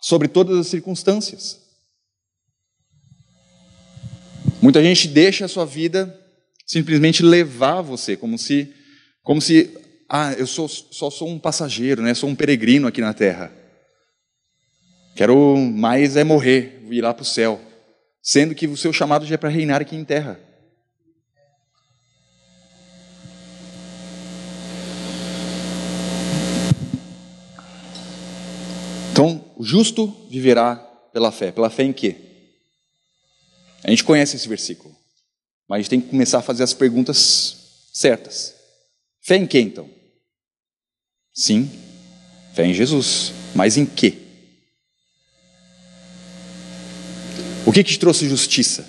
sobre 0.00 0.28
todas 0.28 0.56
as 0.58 0.68
circunstâncias. 0.68 1.67
Muita 4.60 4.82
gente 4.82 5.08
deixa 5.08 5.44
a 5.44 5.48
sua 5.48 5.64
vida 5.64 6.14
simplesmente 6.66 7.22
levar 7.22 7.80
você, 7.80 8.16
como 8.16 8.36
se, 8.36 8.72
como 9.22 9.40
se, 9.40 9.70
ah, 10.08 10.32
eu 10.34 10.46
sou, 10.46 10.68
só 10.68 11.10
sou 11.10 11.28
um 11.28 11.38
passageiro, 11.38 12.02
né? 12.02 12.12
Sou 12.12 12.28
um 12.28 12.34
peregrino 12.34 12.86
aqui 12.86 13.00
na 13.00 13.14
Terra. 13.14 13.50
Quero 15.16 15.56
mais 15.56 16.16
é 16.16 16.24
morrer, 16.24 16.82
ir 16.90 17.00
lá 17.00 17.14
para 17.14 17.22
o 17.22 17.26
céu, 17.26 17.60
sendo 18.22 18.54
que 18.54 18.66
o 18.66 18.76
seu 18.76 18.92
chamado 18.92 19.26
já 19.26 19.34
é 19.34 19.38
para 19.38 19.48
reinar 19.48 19.80
aqui 19.80 19.96
em 19.96 20.04
Terra. 20.04 20.38
Então, 29.10 29.44
o 29.56 29.64
justo 29.64 30.14
viverá 30.30 30.76
pela 31.12 31.32
fé. 31.32 31.50
Pela 31.50 31.70
fé 31.70 31.82
em 31.82 31.92
quê? 31.92 32.27
A 33.84 33.90
gente 33.90 34.04
conhece 34.04 34.36
esse 34.36 34.48
versículo, 34.48 34.96
mas 35.68 35.76
a 35.76 35.80
gente 35.82 35.90
tem 35.90 36.00
que 36.00 36.08
começar 36.08 36.38
a 36.38 36.42
fazer 36.42 36.62
as 36.62 36.74
perguntas 36.74 37.88
certas. 37.92 38.54
Fé 39.20 39.36
em 39.36 39.46
quê, 39.46 39.60
então? 39.60 39.88
Sim, 41.32 41.70
fé 42.54 42.66
em 42.66 42.74
Jesus. 42.74 43.32
Mas 43.54 43.76
em 43.76 43.86
quê? 43.86 44.18
O 47.66 47.72
que, 47.72 47.84
que 47.84 47.92
te 47.92 47.98
trouxe 47.98 48.28
justiça? 48.28 48.88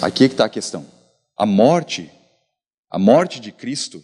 Aqui 0.00 0.24
é 0.24 0.28
que 0.28 0.34
está 0.34 0.46
a 0.46 0.50
questão. 0.50 0.86
A 1.36 1.44
morte, 1.44 2.10
a 2.90 2.98
morte 2.98 3.40
de 3.40 3.52
Cristo 3.52 4.02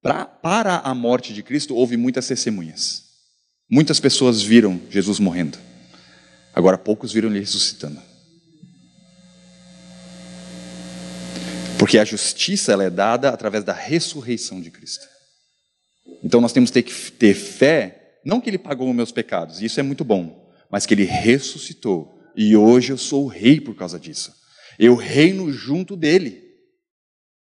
Pra, 0.00 0.24
para 0.24 0.78
a 0.78 0.94
morte 0.94 1.34
de 1.34 1.42
Cristo, 1.42 1.74
houve 1.74 1.96
muitas 1.96 2.26
testemunhas. 2.26 3.04
Muitas 3.68 3.98
pessoas 3.98 4.40
viram 4.40 4.80
Jesus 4.88 5.18
morrendo. 5.18 5.58
Agora, 6.58 6.76
poucos 6.76 7.12
viram 7.12 7.30
ele 7.30 7.38
ressuscitando. 7.38 8.02
Porque 11.78 11.96
a 11.96 12.04
justiça 12.04 12.72
ela 12.72 12.82
é 12.82 12.90
dada 12.90 13.28
através 13.28 13.62
da 13.62 13.72
ressurreição 13.72 14.60
de 14.60 14.68
Cristo. 14.68 15.06
Então 16.24 16.40
nós 16.40 16.52
temos 16.52 16.72
que 16.72 16.82
ter 17.12 17.34
fé, 17.34 18.18
não 18.24 18.40
que 18.40 18.50
ele 18.50 18.58
pagou 18.58 18.90
os 18.90 18.96
meus 18.96 19.12
pecados, 19.12 19.62
isso 19.62 19.78
é 19.78 19.84
muito 19.84 20.02
bom, 20.02 20.52
mas 20.68 20.84
que 20.84 20.94
ele 20.94 21.04
ressuscitou. 21.04 22.18
E 22.36 22.56
hoje 22.56 22.92
eu 22.92 22.98
sou 22.98 23.28
rei 23.28 23.60
por 23.60 23.76
causa 23.76 23.96
disso. 23.96 24.34
Eu 24.80 24.96
reino 24.96 25.52
junto 25.52 25.94
dele. 25.94 26.42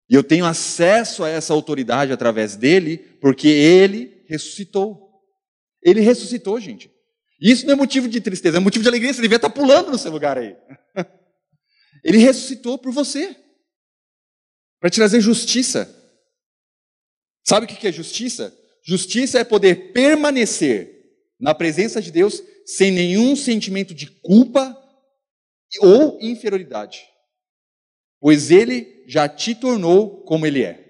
E 0.10 0.16
eu 0.16 0.24
tenho 0.24 0.46
acesso 0.46 1.24
a 1.24 1.30
essa 1.30 1.54
autoridade 1.54 2.12
através 2.12 2.56
dele, 2.56 2.98
porque 3.22 3.50
ele 3.50 4.24
ressuscitou. 4.28 5.12
Ele 5.84 6.02
ressuscitou, 6.02 6.60
gente. 6.60 6.95
Isso 7.40 7.66
não 7.66 7.74
é 7.74 7.76
motivo 7.76 8.08
de 8.08 8.22
tristeza, 8.22 8.58
é 8.58 8.60
motivo 8.60 8.84
de 8.84 8.90
alegria. 8.90 9.14
Você 9.14 9.22
devia 9.22 9.36
estar 9.36 9.50
pulando 9.50 9.92
no 9.92 9.98
seu 9.98 10.12
lugar 10.12 10.38
aí. 10.38 10.56
Ele 12.04 12.18
ressuscitou 12.18 12.78
por 12.78 12.92
você 12.92 13.36
para 14.80 14.90
te 14.90 14.96
trazer 14.96 15.20
justiça. 15.22 15.90
Sabe 17.44 17.66
o 17.66 17.70
que 17.70 17.88
é 17.88 17.92
justiça? 17.92 18.56
Justiça 18.84 19.40
é 19.40 19.44
poder 19.44 19.92
permanecer 19.92 20.96
na 21.40 21.54
presença 21.54 22.02
de 22.02 22.12
Deus 22.12 22.42
sem 22.66 22.92
nenhum 22.92 23.36
sentimento 23.36 23.94
de 23.94 24.08
culpa 24.08 24.82
ou 25.82 26.18
inferioridade, 26.22 27.06
pois 28.20 28.50
Ele 28.50 29.04
já 29.08 29.28
te 29.28 29.54
tornou 29.54 30.24
como 30.24 30.46
Ele 30.46 30.64
é. 30.64 30.85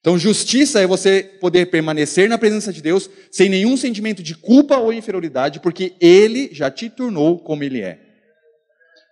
Então, 0.00 0.18
justiça 0.18 0.80
é 0.80 0.86
você 0.86 1.22
poder 1.22 1.66
permanecer 1.66 2.28
na 2.28 2.38
presença 2.38 2.72
de 2.72 2.80
Deus 2.80 3.10
sem 3.32 3.48
nenhum 3.48 3.76
sentimento 3.76 4.22
de 4.22 4.34
culpa 4.36 4.76
ou 4.76 4.92
inferioridade, 4.92 5.60
porque 5.60 5.94
Ele 6.00 6.48
já 6.52 6.70
te 6.70 6.88
tornou 6.88 7.38
como 7.38 7.64
Ele 7.64 7.80
é. 7.80 8.00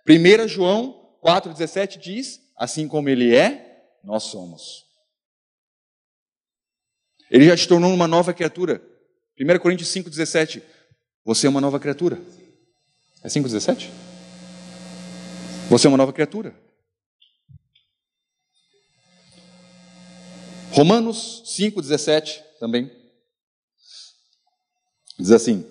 1 0.07 0.47
João 0.47 0.95
4,17 1.23 1.99
diz: 1.99 2.39
Assim 2.57 2.87
como 2.87 3.09
Ele 3.09 3.35
é, 3.35 3.83
nós 4.03 4.23
somos. 4.23 4.85
Ele 7.29 7.45
já 7.45 7.57
te 7.57 7.67
tornou 7.67 7.93
uma 7.93 8.07
nova 8.07 8.33
criatura. 8.33 8.81
1 9.39 9.59
Coríntios 9.59 9.89
5,17: 9.89 10.61
Você 11.25 11.47
é 11.47 11.49
uma 11.49 11.59
nova 11.59 11.79
criatura. 11.79 12.17
É 13.21 13.27
5,17? 13.27 13.89
Você 15.69 15.85
é 15.85 15.89
uma 15.89 15.97
nova 15.97 16.13
criatura. 16.13 16.55
Romanos 20.77 21.41
5,17 21.57 22.43
também. 22.59 22.91
Diz 25.17 25.31
assim: 25.31 25.65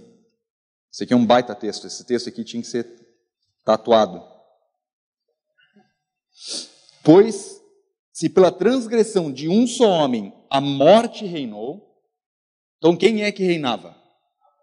esse 0.93 1.05
aqui 1.05 1.13
é 1.13 1.17
um 1.17 1.25
baita 1.25 1.55
texto, 1.55 1.87
esse 1.87 2.05
texto 2.05 2.29
aqui 2.29 2.43
tinha 2.43 2.61
que 2.61 2.67
ser 2.67 2.85
tatuado. 3.65 4.21
Pois, 7.05 7.63
se 8.13 8.29
pela 8.29 8.51
transgressão 8.51 9.33
de 9.33 9.49
um 9.49 9.65
só 9.69 9.89
homem 9.89 10.35
a 10.51 10.61
morte 10.61 11.25
reinou, 11.25 11.89
então 12.79 12.97
quem 12.97 13.23
é 13.23 13.31
que 13.31 13.45
reinava? 13.45 13.97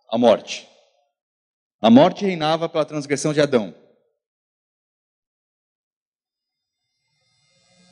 A 0.10 0.18
morte. 0.18 0.68
A 1.80 1.90
morte 1.90 2.26
reinava 2.26 2.68
pela 2.68 2.84
transgressão 2.84 3.32
de 3.32 3.40
Adão. 3.40 3.74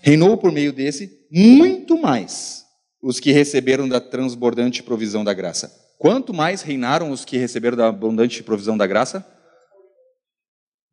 Reinou 0.01 0.37
por 0.37 0.51
meio 0.51 0.73
desse 0.73 1.20
muito 1.31 1.97
mais 1.97 2.65
os 3.01 3.19
que 3.19 3.31
receberam 3.31 3.87
da 3.87 4.01
transbordante 4.01 4.83
provisão 4.83 5.23
da 5.23 5.33
graça. 5.33 5.71
Quanto 5.97 6.33
mais 6.33 6.61
reinaram 6.61 7.11
os 7.11 7.23
que 7.23 7.37
receberam 7.37 7.77
da 7.77 7.87
abundante 7.87 8.43
provisão 8.43 8.77
da 8.77 8.85
graça? 8.85 9.25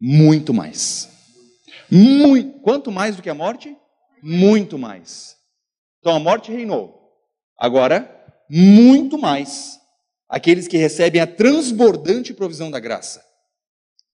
Muito 0.00 0.54
mais. 0.54 1.08
Muito. 1.90 2.60
Quanto 2.60 2.92
mais 2.92 3.16
do 3.16 3.22
que 3.22 3.30
a 3.30 3.34
morte? 3.34 3.76
Muito 4.22 4.78
mais. 4.78 5.36
Então 5.98 6.14
a 6.14 6.20
morte 6.20 6.52
reinou. 6.52 6.98
Agora, 7.58 8.14
muito 8.48 9.18
mais 9.18 9.78
aqueles 10.28 10.68
que 10.68 10.76
recebem 10.76 11.20
a 11.20 11.26
transbordante 11.26 12.32
provisão 12.32 12.70
da 12.70 12.78
graça 12.78 13.24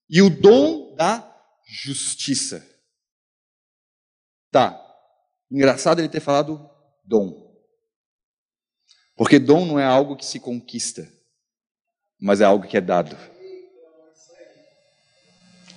e 0.09 0.21
o 0.21 0.29
dom 0.29 0.95
da 0.95 1.31
justiça. 1.67 2.65
Tá, 4.51 4.84
Engraçado 5.51 5.99
ele 5.99 6.09
ter 6.09 6.19
falado 6.19 6.69
dom. 7.03 7.45
Porque 9.15 9.39
dom 9.39 9.65
não 9.65 9.79
é 9.79 9.85
algo 9.85 10.15
que 10.15 10.25
se 10.25 10.39
conquista, 10.39 11.07
mas 12.19 12.41
é 12.41 12.45
algo 12.45 12.67
que 12.67 12.77
é 12.77 12.81
dado. 12.81 13.17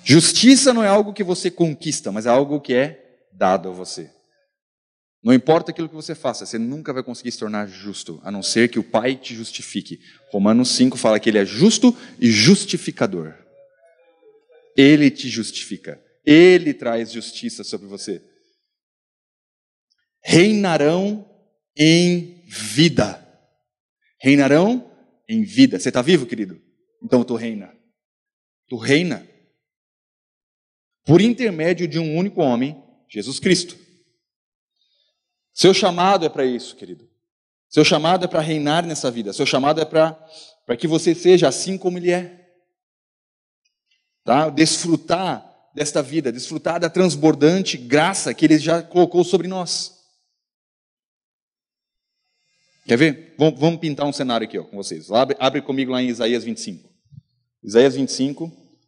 Justiça 0.03 0.73
não 0.73 0.83
é 0.83 0.89
algo 0.89 1.13
que 1.13 1.23
você 1.23 1.51
conquista, 1.51 2.11
mas 2.11 2.27
é 2.27 2.31
algo 2.31 2.61
que 2.61 2.75
é 2.75 3.27
dado 3.33 3.69
a 3.69 3.73
você. 3.73 4.11
Não 5.23 5.35
importa 5.35 5.71
aquilo 5.71 5.89
que 5.89 5.95
você 5.95 6.15
faça, 6.15 6.47
você 6.47 6.59
nunca 6.59 6.93
vai 6.93 7.03
conseguir 7.03 7.31
se 7.31 7.39
tornar 7.39 7.67
justo, 7.67 8.21
a 8.25 8.31
não 8.31 8.43
ser 8.43 8.71
que 8.71 8.79
o 8.79 8.85
Pai 8.85 9.17
te 9.17 9.35
justifique. 9.35 10.01
Romanos 10.33 10.71
5 10.71 10.97
fala 10.97 11.21
que 11.21 11.29
ele 11.29 11.39
é 11.39 11.45
justo 11.45 11.95
e 12.19 12.31
justificador. 12.31 13.35
Ele 14.77 15.11
te 15.11 15.29
justifica. 15.29 16.01
Ele 16.25 16.73
traz 16.73 17.13
justiça 17.13 17.63
sobre 17.63 17.87
você 17.87 18.23
reinarão 20.23 21.29
em 21.77 22.45
vida. 22.47 23.25
Reinarão 24.21 24.91
em 25.29 25.43
vida. 25.43 25.79
Você 25.79 25.89
está 25.89 26.03
vivo, 26.03 26.27
querido? 26.27 26.61
Então 27.03 27.23
tu 27.23 27.35
reina. 27.35 27.73
Tu 28.69 28.77
reina. 28.77 29.27
Por 31.05 31.21
intermédio 31.21 31.89
de 31.89 31.99
um 31.99 32.17
único 32.17 32.43
homem, 32.43 32.83
Jesus 33.09 33.41
Cristo. 33.41 33.77
Seu 35.55 35.73
chamado 35.73 36.27
é 36.27 36.29
para 36.29 36.45
isso, 36.45 36.77
querido. 36.77 37.09
Seu 37.69 37.85
chamado 37.85 38.25
é 38.25 38.29
para 38.29 38.41
reinar 38.41 38.87
nessa 38.87 39.11
vida. 39.11 39.33
Seu 39.33 39.47
chamado 39.47 39.81
é 39.81 39.85
para 39.85 40.77
que 40.79 40.87
você 40.87 41.15
seja 41.15 41.49
assim 41.49 41.77
como 41.77 41.99
Ele 41.99 42.11
é. 42.11 42.49
Tá? 44.25 44.51
Desfrutar 44.51 45.45
desta 45.75 46.03
vida, 46.03 46.33
desfrutar 46.33 46.81
da 46.81 46.91
transbordante 46.91 47.77
graça 47.77 48.35
que 48.35 48.45
Ele 48.45 48.59
já 48.59 48.83
colocou 48.83 49.25
sobre 49.25 49.49
nós. 49.49 49.98
Quer 52.89 52.97
ver? 52.97 53.35
Vamos 53.37 53.79
pintar 53.79 54.07
um 54.07 54.13
cenário 54.15 54.47
aqui 54.47 54.59
ó, 54.59 54.65
com 54.65 54.79
vocês. 54.79 55.13
Abre, 55.13 55.37
abre 55.39 55.61
comigo 55.61 55.93
lá 55.93 56.03
em 56.03 56.09
Isaías 56.09 56.43
25. 56.43 56.89
Isaías 57.63 57.95
25, 57.95 58.47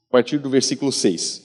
a 0.08 0.10
partir 0.10 0.38
do 0.38 0.48
versículo 0.48 0.90
6. 0.90 1.42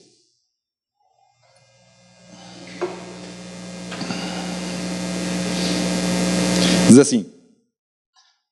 Diz 6.88 6.98
assim: 6.98 7.30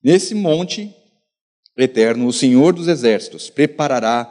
Nesse 0.03 0.35
monte 0.35 0.95
eterno, 1.75 2.27
o 2.27 2.33
Senhor 2.33 2.75
dos 2.75 2.89
Exércitos 2.89 3.49
preparará 3.49 4.31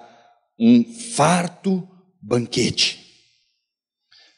um 0.60 0.84
farto 1.16 1.90
banquete 2.22 3.00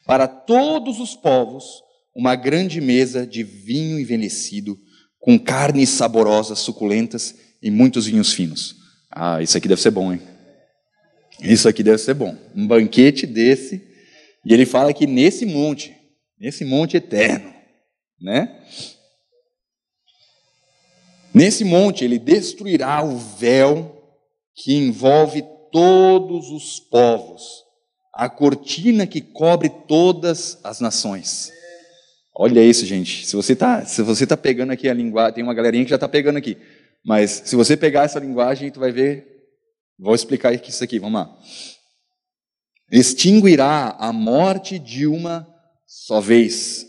para 0.06 0.26
todos 0.26 0.98
os 0.98 1.14
povos, 1.14 1.82
uma 2.14 2.34
grande 2.34 2.80
mesa 2.80 3.26
de 3.26 3.42
vinho 3.42 4.00
envelhecido 4.00 4.78
com 5.26 5.36
carnes 5.36 5.88
saborosas, 5.88 6.60
suculentas 6.60 7.34
e 7.60 7.68
muitos 7.68 8.06
vinhos 8.06 8.32
finos. 8.32 8.76
Ah, 9.10 9.42
isso 9.42 9.58
aqui 9.58 9.66
deve 9.66 9.82
ser 9.82 9.90
bom, 9.90 10.12
hein? 10.12 10.22
Isso 11.42 11.68
aqui 11.68 11.82
deve 11.82 11.98
ser 11.98 12.14
bom. 12.14 12.38
Um 12.54 12.64
banquete 12.64 13.26
desse. 13.26 13.84
E 14.44 14.54
ele 14.54 14.64
fala 14.64 14.94
que 14.94 15.04
nesse 15.04 15.44
monte, 15.44 15.92
nesse 16.38 16.64
monte 16.64 16.96
eterno, 16.96 17.52
né? 18.22 18.56
Nesse 21.34 21.64
monte 21.64 22.04
ele 22.04 22.20
destruirá 22.20 23.04
o 23.04 23.18
véu 23.18 24.00
que 24.54 24.74
envolve 24.74 25.42
todos 25.72 26.50
os 26.50 26.78
povos, 26.78 27.64
a 28.14 28.28
cortina 28.28 29.08
que 29.08 29.20
cobre 29.20 29.70
todas 29.88 30.60
as 30.62 30.78
nações. 30.78 31.50
Olha 32.38 32.62
isso, 32.62 32.84
gente. 32.84 33.26
Se 33.26 33.34
você 33.34 33.54
está 33.54 33.82
se 33.86 34.02
você 34.02 34.26
tá 34.26 34.36
pegando 34.36 34.70
aqui 34.70 34.90
a 34.90 34.94
linguagem, 34.94 35.36
tem 35.36 35.44
uma 35.44 35.54
galerinha 35.54 35.84
que 35.84 35.90
já 35.90 35.96
está 35.96 36.08
pegando 36.08 36.36
aqui. 36.36 36.58
Mas 37.02 37.42
se 37.46 37.56
você 37.56 37.76
pegar 37.76 38.04
essa 38.04 38.18
linguagem, 38.18 38.70
tu 38.70 38.78
vai 38.78 38.92
ver. 38.92 39.26
Vou 39.98 40.14
explicar 40.14 40.52
isso 40.52 40.84
aqui, 40.84 40.98
vamos 40.98 41.20
lá. 41.20 41.34
Extinguirá 42.92 43.96
a 43.98 44.12
morte 44.12 44.78
de 44.78 45.06
uma 45.06 45.48
só 45.86 46.20
vez. 46.20 46.86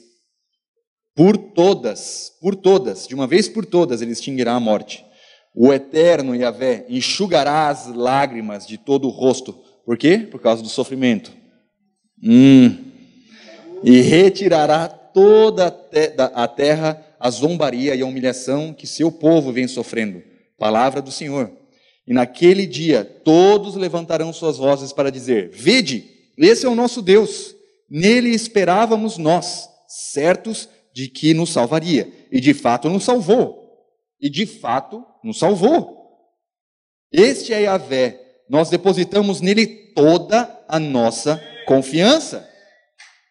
Por 1.16 1.38
todas, 1.38 2.34
por 2.42 2.54
todas, 2.54 3.08
de 3.08 3.16
uma 3.16 3.26
vez 3.26 3.48
por 3.48 3.66
todas, 3.66 4.02
ele 4.02 4.12
extinguirá 4.12 4.54
a 4.54 4.60
morte. 4.60 5.04
O 5.56 5.74
eterno 5.74 6.36
Yahvé 6.36 6.86
enxugará 6.90 7.70
as 7.70 7.88
lágrimas 7.88 8.68
de 8.68 8.78
todo 8.78 9.08
o 9.08 9.12
rosto. 9.12 9.54
Por 9.86 9.98
quê? 9.98 10.20
Por 10.20 10.42
causa 10.42 10.62
do 10.62 10.70
sofrimento. 10.70 11.32
Hum. 12.22 12.78
E 13.84 14.02
retirará 14.02 14.88
toda 15.18 15.76
a 16.36 16.48
terra 16.48 17.04
a 17.20 17.32
zombaria 17.32 17.96
e 17.96 18.04
a 18.04 18.06
humilhação 18.06 18.72
que 18.72 18.86
seu 18.86 19.12
povo 19.12 19.52
vem 19.52 19.68
sofrendo. 19.68 20.22
Palavra 20.60 21.02
do 21.02 21.12
Senhor. 21.12 21.52
E 22.06 22.14
naquele 22.14 22.68
dia 22.68 23.04
todos 23.04 23.74
levantarão 23.74 24.32
suas 24.32 24.58
vozes 24.58 24.94
para 24.94 25.10
dizer: 25.10 25.50
Vede, 25.50 26.06
esse 26.38 26.68
é 26.68 26.70
o 26.70 26.76
nosso 26.76 27.02
Deus, 27.02 27.56
nele 27.90 28.30
esperávamos 28.30 29.18
nós, 29.18 29.68
certos 29.88 30.70
de 30.94 31.08
que 31.08 31.34
nos 31.34 31.50
salvaria. 31.50 32.14
E 32.32 32.40
de 32.40 32.54
fato 32.54 32.88
nos 32.88 33.04
salvou. 33.04 33.72
E 34.22 34.30
de 34.30 34.46
fato 34.46 35.04
nos 35.24 35.40
salvou. 35.40 36.12
Este 37.12 37.54
é 37.54 37.64
Yahvé. 37.64 38.22
Nós 38.48 38.70
depositamos 38.70 39.42
nele 39.42 39.66
toda 39.96 40.64
a 40.68 40.80
nossa 40.80 41.44
confiança 41.66 42.48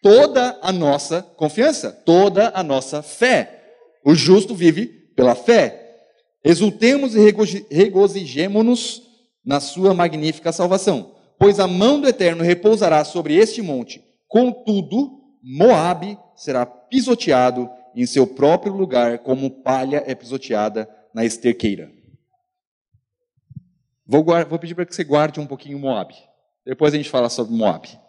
toda 0.07 0.57
a 0.61 0.71
nossa 0.71 1.21
confiança, 1.21 1.91
toda 1.91 2.49
a 2.55 2.63
nossa 2.63 3.01
fé. 3.01 3.73
O 4.05 4.15
justo 4.15 4.55
vive 4.55 4.85
pela 5.17 5.35
fé. 5.35 5.83
Exultemos 6.41 7.13
e 7.13 7.19
regozijemo-nos 7.69 9.01
na 9.43 9.59
sua 9.59 9.93
magnífica 9.93 10.53
salvação, 10.53 11.13
pois 11.37 11.59
a 11.59 11.67
mão 11.67 11.99
do 11.99 12.07
Eterno 12.07 12.41
repousará 12.41 13.03
sobre 13.03 13.35
este 13.35 13.61
monte. 13.61 14.01
Contudo, 14.29 15.19
Moabe 15.43 16.17
será 16.37 16.65
pisoteado 16.65 17.69
em 17.93 18.05
seu 18.05 18.25
próprio 18.25 18.71
lugar, 18.71 19.19
como 19.19 19.61
palha 19.61 20.03
é 20.05 20.15
pisoteada 20.15 20.89
na 21.13 21.25
esterqueira. 21.25 21.91
Vou, 24.05 24.23
vou 24.23 24.57
pedir 24.57 24.73
para 24.73 24.85
que 24.85 24.95
você 24.95 25.03
guarde 25.03 25.41
um 25.41 25.45
pouquinho 25.45 25.77
Moabe. 25.77 26.15
Depois 26.65 26.93
a 26.93 26.97
gente 26.97 27.09
fala 27.09 27.27
sobre 27.27 27.53
Moabe, 27.53 27.99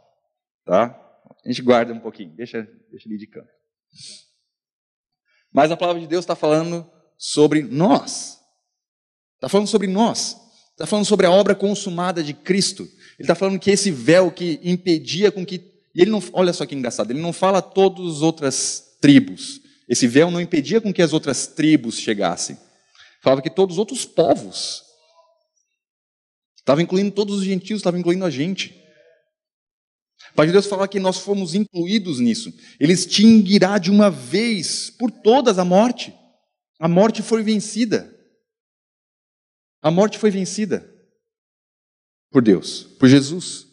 tá? 0.65 1.08
A 1.45 1.49
gente 1.49 1.62
guarda 1.62 1.93
um 1.93 2.01
pouquinho, 2.01 2.35
deixa, 2.35 2.62
deixa 2.91 3.09
ali 3.09 3.19
de 3.19 3.27
canto. 3.27 3.49
Mas 5.53 5.71
a 5.71 5.77
palavra 5.77 6.01
de 6.01 6.07
Deus 6.07 6.25
está 6.25 6.37
falando 6.37 6.88
sobre 7.17 7.62
nós. 7.62 8.38
Está 9.37 9.49
falando 9.49 9.67
sobre 9.67 9.87
nós. 9.87 10.37
Está 10.73 10.87
falando 10.87 11.05
sobre 11.05 11.27
a 11.27 11.31
obra 11.31 11.55
consumada 11.55 12.23
de 12.23 12.33
Cristo. 12.35 12.83
Ele 12.83 13.25
está 13.25 13.35
falando 13.35 13.59
que 13.59 13.71
esse 13.71 13.91
véu 13.91 14.31
que 14.31 14.61
impedia 14.62 15.33
com 15.33 15.45
que. 15.45 15.61
Ele 15.95 16.11
não. 16.11 16.23
Olha 16.33 16.53
só 16.53 16.64
que 16.67 16.75
engraçado, 16.75 17.11
ele 17.11 17.21
não 17.21 17.33
fala 17.33 17.61
todas 17.61 18.17
as 18.17 18.23
outras 18.23 18.97
tribos. 19.01 19.61
Esse 19.88 20.07
véu 20.07 20.31
não 20.31 20.41
impedia 20.41 20.81
com 20.81 20.93
que 20.93 21.03
as 21.03 21.12
outras 21.12 21.47
tribos 21.47 21.99
chegassem. 21.99 22.59
Falava 23.23 23.43
que 23.43 23.51
todos 23.51 23.75
os 23.75 23.79
outros 23.79 24.05
povos. 24.05 24.83
Estava 26.57 26.83
incluindo 26.83 27.11
todos 27.11 27.38
os 27.38 27.45
gentios, 27.45 27.81
estava 27.81 27.99
incluindo 27.99 28.25
a 28.25 28.31
gente. 28.31 28.79
Pai 30.35 30.51
Deus 30.51 30.67
fala 30.67 30.89
que 30.89 31.01
nós 31.01 31.19
fomos 31.19 31.55
incluídos 31.55 32.21
nisso. 32.21 32.53
Ele 32.79 32.93
extinguirá 32.93 33.79
de 33.79 33.91
uma 33.91 34.11
vez 34.11 34.91
por 34.91 35.11
todas 35.11 35.59
a 35.59 35.65
morte. 35.65 36.15
A 36.79 36.89
morte 36.89 37.23
foi 37.23 37.43
vencida. 37.43 38.15
A 39.83 39.91
morte 39.91 40.19
foi 40.19 40.31
vencida 40.31 40.89
por 42.31 42.43
Deus, 42.43 42.83
por 42.99 43.09
Jesus. 43.09 43.67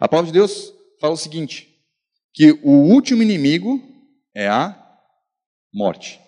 A 0.00 0.08
palavra 0.08 0.30
de 0.30 0.38
Deus 0.38 0.72
fala 1.00 1.14
o 1.14 1.18
seguinte: 1.18 1.68
que 2.32 2.52
o 2.62 2.70
último 2.70 3.22
inimigo 3.22 3.80
é 4.34 4.48
a 4.48 4.80
morte. 5.72 6.20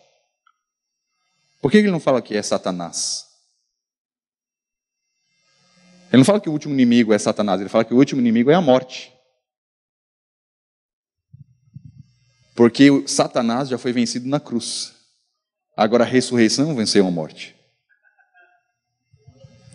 Por 1.61 1.71
que 1.71 1.79
ele 1.79 1.91
não 1.91 2.01
fala 2.01 2.23
que 2.23 2.37
é 2.37 2.43
Satanás? 2.43 3.26
Ele 6.17 6.23
não 6.23 6.25
fala 6.25 6.41
que 6.41 6.49
o 6.49 6.53
último 6.53 6.73
inimigo 6.73 7.13
é 7.13 7.19
Satanás, 7.19 7.61
ele 7.61 7.69
fala 7.69 7.85
que 7.85 7.93
o 7.93 7.99
último 7.99 8.23
inimigo 8.23 8.51
é 8.51 8.55
a 8.55 8.61
morte. 8.63 9.13
Porque 12.55 13.07
Satanás 13.07 13.69
já 13.69 13.77
foi 13.77 13.93
vencido 13.93 14.27
na 14.27 14.41
cruz. 14.41 14.95
Agora 15.77 16.05
a 16.05 16.07
ressurreição 16.07 16.75
venceu 16.75 17.07
a 17.07 17.11
morte. 17.11 17.55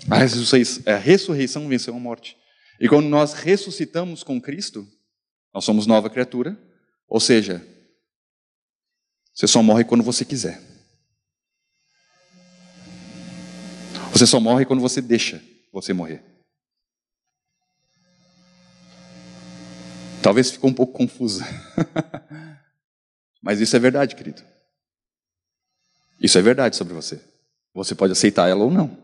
A 0.09 0.17
ressurreição, 0.17 0.91
a 0.91 0.97
ressurreição 0.97 1.67
venceu 1.67 1.95
a 1.95 1.99
morte. 1.99 2.35
E 2.79 2.89
quando 2.89 3.07
nós 3.07 3.33
ressuscitamos 3.33 4.23
com 4.23 4.41
Cristo, 4.41 4.87
nós 5.53 5.63
somos 5.63 5.85
nova 5.85 6.09
criatura. 6.09 6.57
Ou 7.07 7.19
seja, 7.19 7.63
você 9.31 9.45
só 9.45 9.61
morre 9.61 9.83
quando 9.83 10.03
você 10.03 10.25
quiser. 10.25 10.59
Você 14.11 14.25
só 14.25 14.39
morre 14.39 14.65
quando 14.65 14.81
você 14.81 15.03
deixa 15.03 15.39
você 15.71 15.93
morrer. 15.93 16.30
Talvez 20.21 20.51
ficou 20.51 20.69
um 20.69 20.73
pouco 20.73 20.93
confusa. 20.93 21.43
Mas 23.41 23.59
isso 23.59 23.75
é 23.75 23.79
verdade, 23.79 24.15
querido. 24.15 24.43
Isso 26.19 26.37
é 26.37 26.41
verdade 26.41 26.75
sobre 26.75 26.93
você. 26.93 27.19
Você 27.73 27.95
pode 27.95 28.11
aceitar 28.11 28.47
ela 28.47 28.63
ou 28.63 28.69
não. 28.69 28.95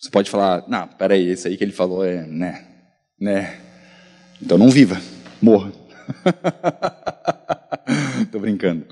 Você 0.00 0.10
pode 0.10 0.28
falar, 0.28 0.68
não, 0.68 0.88
peraí, 0.88 1.28
esse 1.28 1.46
aí 1.46 1.56
que 1.56 1.62
ele 1.62 1.72
falou 1.72 2.04
é, 2.04 2.26
né, 2.26 2.66
né. 3.18 3.60
Então 4.42 4.58
não 4.58 4.68
viva, 4.68 5.00
morra. 5.40 5.72
Estou 8.22 8.40
brincando. 8.40 8.86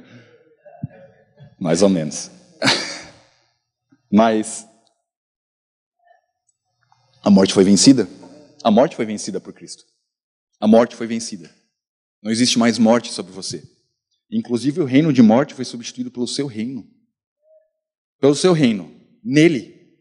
Mais 1.58 1.82
ou 1.82 1.88
menos. 1.88 2.30
Mas 4.10 4.66
a 7.22 7.30
morte 7.30 7.52
foi 7.52 7.64
vencida. 7.64 8.08
A 8.62 8.70
morte 8.70 8.94
foi 8.94 9.04
vencida 9.04 9.40
por 9.40 9.52
Cristo. 9.52 9.84
A 10.62 10.68
morte 10.68 10.94
foi 10.94 11.08
vencida. 11.08 11.52
Não 12.22 12.30
existe 12.30 12.56
mais 12.56 12.78
morte 12.78 13.12
sobre 13.12 13.32
você. 13.32 13.68
Inclusive 14.30 14.80
o 14.80 14.84
reino 14.84 15.12
de 15.12 15.20
morte 15.20 15.54
foi 15.54 15.64
substituído 15.64 16.08
pelo 16.08 16.28
seu 16.28 16.46
reino. 16.46 16.88
Pelo 18.20 18.36
seu 18.36 18.52
reino. 18.52 18.88
Nele. 19.24 19.98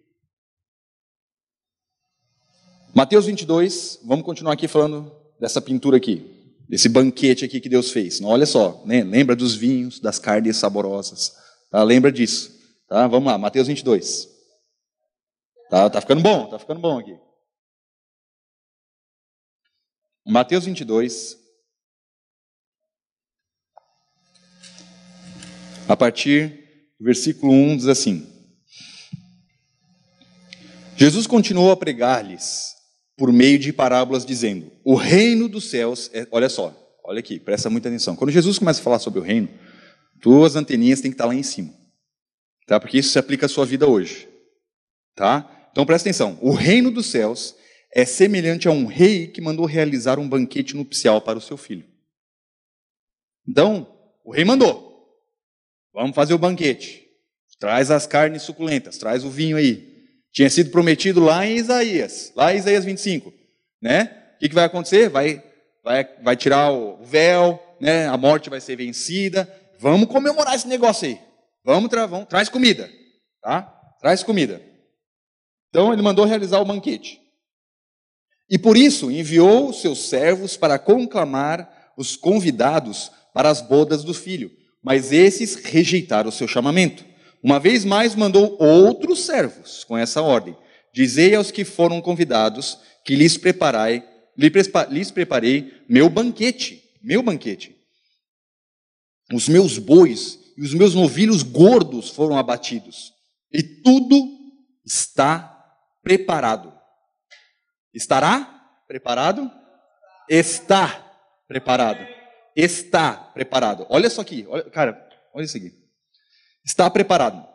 Mateus 2.94 3.26
22, 3.26 4.02
vamos 4.06 4.24
continuar 4.24 4.54
aqui 4.54 4.68
falando 4.68 5.12
dessa 5.40 5.60
pintura 5.60 5.98
aqui, 5.98 6.56
desse 6.70 6.88
banquete 6.88 7.44
aqui 7.44 7.60
que 7.60 7.70
Deus 7.70 7.90
fez. 7.90 8.22
Olha 8.22 8.46
só, 8.46 8.84
né? 8.86 9.04
lembra 9.04 9.36
dos 9.36 9.56
vinhos, 9.56 10.00
das 10.00 10.20
carnes 10.20 10.58
saborosas. 10.58 11.36
Tá? 11.72 11.82
Lembra 11.82 12.12
disso. 12.12 12.52
Tá? 12.88 13.08
Vamos 13.08 13.32
lá, 13.32 13.36
Mateus 13.36 13.68
22. 13.68 14.30
Tá, 15.72 15.90
tá 15.90 16.00
ficando 16.02 16.22
bom, 16.22 16.46
tá 16.52 16.60
ficando 16.60 16.80
bom 16.80 17.00
aqui. 17.00 17.18
Mateus 20.26 20.66
22, 20.66 21.38
a 25.88 25.98
partir 25.98 26.94
do 27.00 27.06
versículo 27.06 27.52
1, 27.52 27.78
diz 27.78 27.88
assim: 27.88 28.28
Jesus 30.96 31.26
continuou 31.26 31.72
a 31.72 31.78
pregar-lhes 31.78 32.76
por 33.18 33.34
meio 33.34 33.58
de 33.58 33.74
parábolas, 33.74 34.24
dizendo: 34.24 34.72
O 34.84 34.94
reino 34.94 35.50
dos 35.50 35.72
céus 35.72 36.12
é. 36.14 36.28
Olha 36.32 36.50
só, 36.50 36.72
olha 37.04 37.20
aqui, 37.20 37.40
presta 37.40 37.72
muita 37.72 37.90
atenção. 37.90 38.16
Quando 38.16 38.30
Jesus 38.30 38.60
começa 38.60 38.80
a 38.80 38.84
falar 38.84 39.00
sobre 39.00 39.20
o 39.20 39.24
reino, 39.24 39.50
tuas 40.22 40.56
anteninhas 40.56 41.02
têm 41.02 41.10
que 41.10 41.16
estar 41.16 41.26
lá 41.26 41.34
em 41.34 41.42
cima, 41.42 41.74
tá? 42.68 42.80
Porque 42.80 43.00
isso 43.00 43.10
se 43.10 43.18
aplica 43.18 43.48
à 43.48 43.50
sua 43.50 43.66
vida 43.66 43.88
hoje, 43.88 44.30
tá? 45.16 45.68
Então 45.72 45.84
presta 45.84 46.08
atenção. 46.08 46.38
O 46.42 46.52
reino 46.52 46.92
dos 46.92 47.08
céus 47.08 47.56
é 47.94 48.06
semelhante 48.06 48.68
a 48.68 48.72
um 48.72 48.86
rei 48.86 49.28
que 49.28 49.42
mandou 49.42 49.66
realizar 49.66 50.18
um 50.18 50.28
banquete 50.28 50.76
nupcial 50.76 51.22
para 51.22 51.38
o 51.38 51.42
seu 51.42 51.58
filho. 51.58 51.86
Então, 53.48 53.88
o 54.24 54.32
rei 54.32 54.46
mandou. 54.46 54.92
Vamos 55.94 56.16
fazer 56.16 56.34
o 56.34 56.38
banquete. 56.38 57.08
Traz 57.60 57.92
as 57.92 58.08
carnes 58.08 58.42
suculentas, 58.42 58.98
traz 58.98 59.24
o 59.24 59.30
vinho 59.30 59.56
aí. 59.56 59.92
Tinha 60.32 60.50
sido 60.50 60.72
prometido 60.72 61.20
lá 61.20 61.46
em 61.46 61.58
Isaías, 61.58 62.32
lá 62.36 62.54
em 62.54 62.58
Isaías 62.58 62.84
25, 62.84 63.32
né? 63.80 64.34
O 64.36 64.40
que, 64.40 64.50
que 64.50 64.56
vai 64.56 64.64
acontecer? 64.64 65.10
Vai, 65.10 65.44
vai, 65.84 66.04
vai 66.24 66.36
tirar 66.36 66.72
o 66.72 67.04
véu, 67.04 67.62
né? 67.80 68.08
A 68.08 68.18
morte 68.18 68.50
vai 68.50 68.60
ser 68.60 68.78
vencida. 68.78 69.48
Vamos 69.78 70.08
comemorar 70.08 70.56
esse 70.56 70.68
negócio 70.68 71.08
aí. 71.08 71.20
Vamos, 71.64 71.90
tra 71.90 72.08
vamos 72.08 72.28
traz 72.28 72.50
comida, 72.50 72.90
tá? 73.44 73.62
Traz 74.00 74.24
comida. 74.24 74.60
Então 75.70 75.94
ele 75.94 76.02
mandou 76.02 76.26
realizar 76.26 76.60
o 76.60 76.66
banquete. 76.66 77.21
E 78.52 78.60
por 78.60 78.76
isso 78.76 79.10
enviou 79.10 79.72
seus 79.72 80.10
servos 80.10 80.58
para 80.58 80.78
conclamar 80.78 81.94
os 81.96 82.18
convidados 82.18 83.10
para 83.34 83.50
as 83.50 83.62
bodas 83.62 84.04
do 84.04 84.14
filho. 84.14 84.52
Mas 84.84 85.14
esses 85.14 85.56
rejeitaram 85.56 86.28
o 86.28 86.34
seu 86.34 86.50
chamamento. 86.50 87.06
Uma 87.42 87.62
vez 87.62 87.86
mais 87.86 88.14
mandou 88.14 88.58
outros 88.60 89.22
servos 89.22 89.86
com 89.86 89.98
essa 89.98 90.22
ordem: 90.22 90.54
Dizei 90.94 91.34
aos 91.34 91.50
que 91.50 91.64
foram 91.64 92.02
convidados 92.02 92.78
que 93.06 93.16
lhes 93.16 93.38
preparai, 93.38 94.04
lhes 94.38 95.12
preparei 95.12 95.72
meu 95.88 96.10
banquete, 96.10 96.84
meu 97.02 97.24
banquete. 97.24 97.74
Os 99.34 99.48
meus 99.48 99.78
bois 99.78 100.38
e 100.58 100.62
os 100.62 100.74
meus 100.74 100.94
novilhos 100.94 101.42
gordos 101.42 102.10
foram 102.10 102.38
abatidos, 102.38 103.14
e 103.50 103.64
tudo 103.64 104.28
está 104.86 105.58
preparado. 106.04 106.81
Estará 107.94 108.44
preparado? 108.88 109.52
Está 110.30 110.88
preparado 111.48 112.22
está 112.56 113.14
preparado. 113.14 113.86
Olha 113.90 114.10
só 114.10 114.22
aqui, 114.22 114.46
olha, 114.50 114.64
cara, 114.64 115.08
olha 115.34 115.46
isso 115.46 115.58
aqui. 115.58 115.74
Está 116.66 116.90
preparado. 116.90 117.46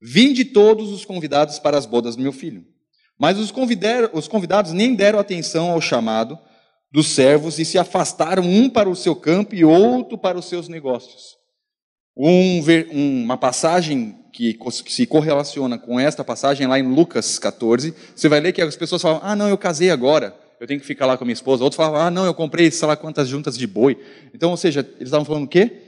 Vinde 0.00 0.44
todos 0.44 0.90
os 0.90 1.04
convidados 1.04 1.58
para 1.58 1.78
as 1.78 1.86
bodas 1.86 2.16
do 2.16 2.22
meu 2.22 2.32
filho. 2.32 2.66
Mas 3.18 3.38
os, 3.38 3.52
os 4.12 4.28
convidados 4.28 4.72
nem 4.72 4.94
deram 4.94 5.18
atenção 5.18 5.70
ao 5.70 5.80
chamado 5.80 6.38
dos 6.90 7.08
servos 7.08 7.58
e 7.58 7.64
se 7.64 7.78
afastaram 7.78 8.42
um 8.42 8.68
para 8.68 8.88
o 8.88 8.96
seu 8.96 9.16
campo 9.16 9.54
e 9.54 9.64
outro 9.64 10.18
para 10.18 10.38
os 10.38 10.48
seus 10.48 10.68
negócios. 10.68 11.36
Um, 12.16 12.60
uma 12.90 13.36
passagem 13.36 14.18
que, 14.36 14.58
se 14.88 15.06
correlaciona 15.06 15.78
com 15.78 15.98
esta 15.98 16.22
passagem 16.22 16.66
lá 16.66 16.78
em 16.78 16.82
Lucas 16.82 17.38
14, 17.38 17.94
você 18.14 18.28
vai 18.28 18.40
ler 18.40 18.52
que 18.52 18.60
as 18.60 18.76
pessoas 18.76 19.00
falam: 19.00 19.20
Ah, 19.22 19.34
não, 19.34 19.48
eu 19.48 19.56
casei 19.56 19.90
agora 19.90 20.34
eu 20.58 20.66
tenho 20.66 20.80
que 20.80 20.86
ficar 20.86 21.06
lá 21.06 21.16
com 21.16 21.24
a 21.24 21.26
minha 21.26 21.34
esposa. 21.34 21.62
Outros 21.62 21.76
falavam, 21.76 22.00
ah, 22.00 22.10
não, 22.10 22.24
eu 22.24 22.34
comprei 22.34 22.70
sei 22.70 22.88
lá 22.88 22.96
quantas 22.96 23.28
juntas 23.28 23.56
de 23.56 23.66
boi. 23.66 24.02
Então, 24.32 24.50
ou 24.50 24.56
seja, 24.56 24.80
eles 24.80 25.08
estavam 25.08 25.24
falando 25.24 25.44
o 25.44 25.48
quê? 25.48 25.82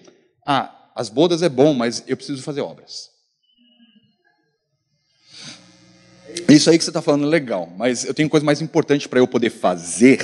Ah, 0.46 0.90
as 0.94 1.08
bodas 1.08 1.42
é 1.42 1.48
bom, 1.48 1.74
mas 1.74 2.04
eu 2.06 2.16
preciso 2.16 2.42
fazer 2.42 2.60
obras. 2.60 3.08
Isso 6.48 6.70
aí 6.70 6.76
que 6.76 6.84
você 6.84 6.90
está 6.90 7.02
falando 7.02 7.24
é 7.24 7.28
legal, 7.28 7.72
mas 7.76 8.04
eu 8.04 8.12
tenho 8.12 8.28
coisa 8.28 8.44
mais 8.44 8.60
importante 8.60 9.08
para 9.08 9.18
eu 9.18 9.26
poder 9.26 9.50
fazer. 9.50 10.20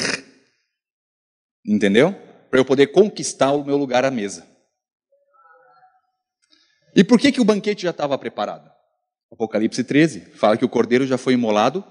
Entendeu? 1.66 2.14
Para 2.50 2.60
eu 2.60 2.64
poder 2.64 2.88
conquistar 2.88 3.52
o 3.52 3.64
meu 3.64 3.76
lugar 3.76 4.04
à 4.04 4.10
mesa. 4.10 4.46
E 6.94 7.02
por 7.02 7.18
que, 7.18 7.32
que 7.32 7.40
o 7.40 7.44
banquete 7.44 7.82
já 7.82 7.90
estava 7.90 8.16
preparado? 8.16 8.70
Apocalipse 9.32 9.82
13 9.82 10.20
fala 10.36 10.56
que 10.56 10.64
o 10.64 10.68
cordeiro 10.68 11.06
já 11.06 11.18
foi 11.18 11.34
imolado 11.34 11.84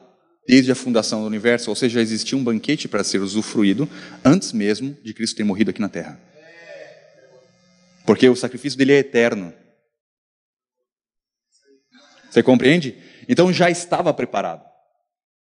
desde 0.47 0.71
a 0.71 0.75
fundação 0.75 1.21
do 1.21 1.27
universo, 1.27 1.69
ou 1.69 1.75
seja, 1.75 2.01
existia 2.01 2.37
um 2.37 2.43
banquete 2.43 2.87
para 2.87 3.03
ser 3.03 3.19
usufruído 3.19 3.87
antes 4.23 4.51
mesmo 4.51 4.93
de 5.03 5.13
Cristo 5.13 5.37
ter 5.37 5.43
morrido 5.43 5.71
aqui 5.71 5.81
na 5.81 5.89
terra. 5.89 6.19
Porque 8.05 8.27
o 8.27 8.35
sacrifício 8.35 8.77
dele 8.77 8.93
é 8.93 8.97
eterno. 8.97 9.53
Você 12.29 12.43
compreende? 12.43 12.97
Então 13.29 13.53
já 13.53 13.69
estava 13.69 14.13
preparado. 14.13 14.63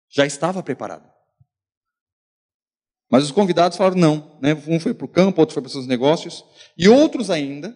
Já 0.09 0.25
estava 0.25 0.61
preparado. 0.61 1.11
Mas 3.09 3.23
os 3.23 3.31
convidados 3.31 3.77
falaram 3.77 3.97
não. 3.97 4.39
Né? 4.41 4.53
Um 4.67 4.79
foi 4.79 4.93
para 4.93 5.05
o 5.05 5.09
campo, 5.09 5.41
outro 5.41 5.53
foi 5.53 5.61
para 5.61 5.67
os 5.67 5.73
seus 5.73 5.87
negócios. 5.87 6.43
E 6.77 6.87
outros 6.87 7.29
ainda, 7.29 7.75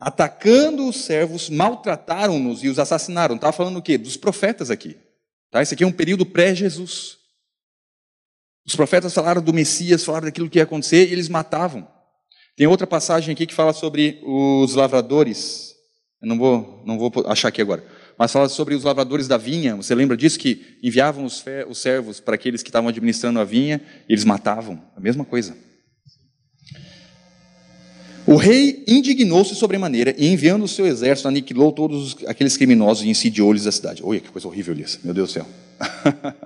atacando 0.00 0.88
os 0.88 1.04
servos, 1.04 1.48
maltrataram-nos 1.48 2.62
e 2.62 2.68
os 2.68 2.78
assassinaram. 2.78 3.36
Estava 3.36 3.52
falando 3.52 3.78
o 3.78 3.82
quê? 3.82 3.96
Dos 3.96 4.16
profetas 4.16 4.70
aqui. 4.70 4.96
Tá? 5.50 5.62
Esse 5.62 5.74
aqui 5.74 5.84
é 5.84 5.86
um 5.86 5.92
período 5.92 6.26
pré-Jesus. 6.26 7.16
Os 8.66 8.74
profetas 8.74 9.14
falaram 9.14 9.40
do 9.40 9.54
Messias, 9.54 10.04
falaram 10.04 10.26
daquilo 10.26 10.50
que 10.50 10.58
ia 10.58 10.64
acontecer 10.64 11.08
e 11.08 11.12
eles 11.12 11.28
matavam. 11.28 11.86
Tem 12.56 12.66
outra 12.66 12.86
passagem 12.86 13.32
aqui 13.32 13.46
que 13.46 13.54
fala 13.54 13.72
sobre 13.72 14.20
os 14.24 14.74
lavradores. 14.74 15.74
Eu 16.20 16.28
não 16.28 16.38
vou, 16.38 16.82
não 16.84 16.98
vou 16.98 17.12
achar 17.26 17.48
aqui 17.48 17.62
agora. 17.62 17.84
Mas 18.18 18.32
fala 18.32 18.48
sobre 18.48 18.74
os 18.74 18.82
lavradores 18.82 19.28
da 19.28 19.36
vinha. 19.36 19.76
Você 19.76 19.94
lembra 19.94 20.16
disso? 20.16 20.38
Que 20.38 20.78
enviavam 20.82 21.24
os, 21.24 21.44
os 21.68 21.78
servos 21.78 22.18
para 22.18 22.34
aqueles 22.34 22.62
que 22.62 22.70
estavam 22.70 22.88
administrando 22.88 23.38
a 23.38 23.44
vinha 23.44 23.80
e 24.08 24.12
eles 24.12 24.24
matavam. 24.24 24.82
A 24.96 25.00
mesma 25.00 25.24
coisa. 25.24 25.56
O 28.26 28.34
rei 28.34 28.82
indignou-se 28.88 29.54
sobremaneira 29.54 30.12
e, 30.18 30.26
enviando 30.26 30.64
o 30.64 30.68
seu 30.68 30.84
exército, 30.84 31.28
aniquilou 31.28 31.70
todos 31.70 32.16
aqueles 32.26 32.56
criminosos 32.56 33.04
e 33.04 33.08
insidiou-lhes 33.08 33.66
a 33.66 33.72
cidade. 33.72 34.02
Olha 34.04 34.20
que 34.20 34.30
coisa 34.30 34.48
horrível 34.48 34.74
isso, 34.74 34.98
meu 35.04 35.14
Deus 35.14 35.30
do 35.30 35.32
céu. 35.32 35.46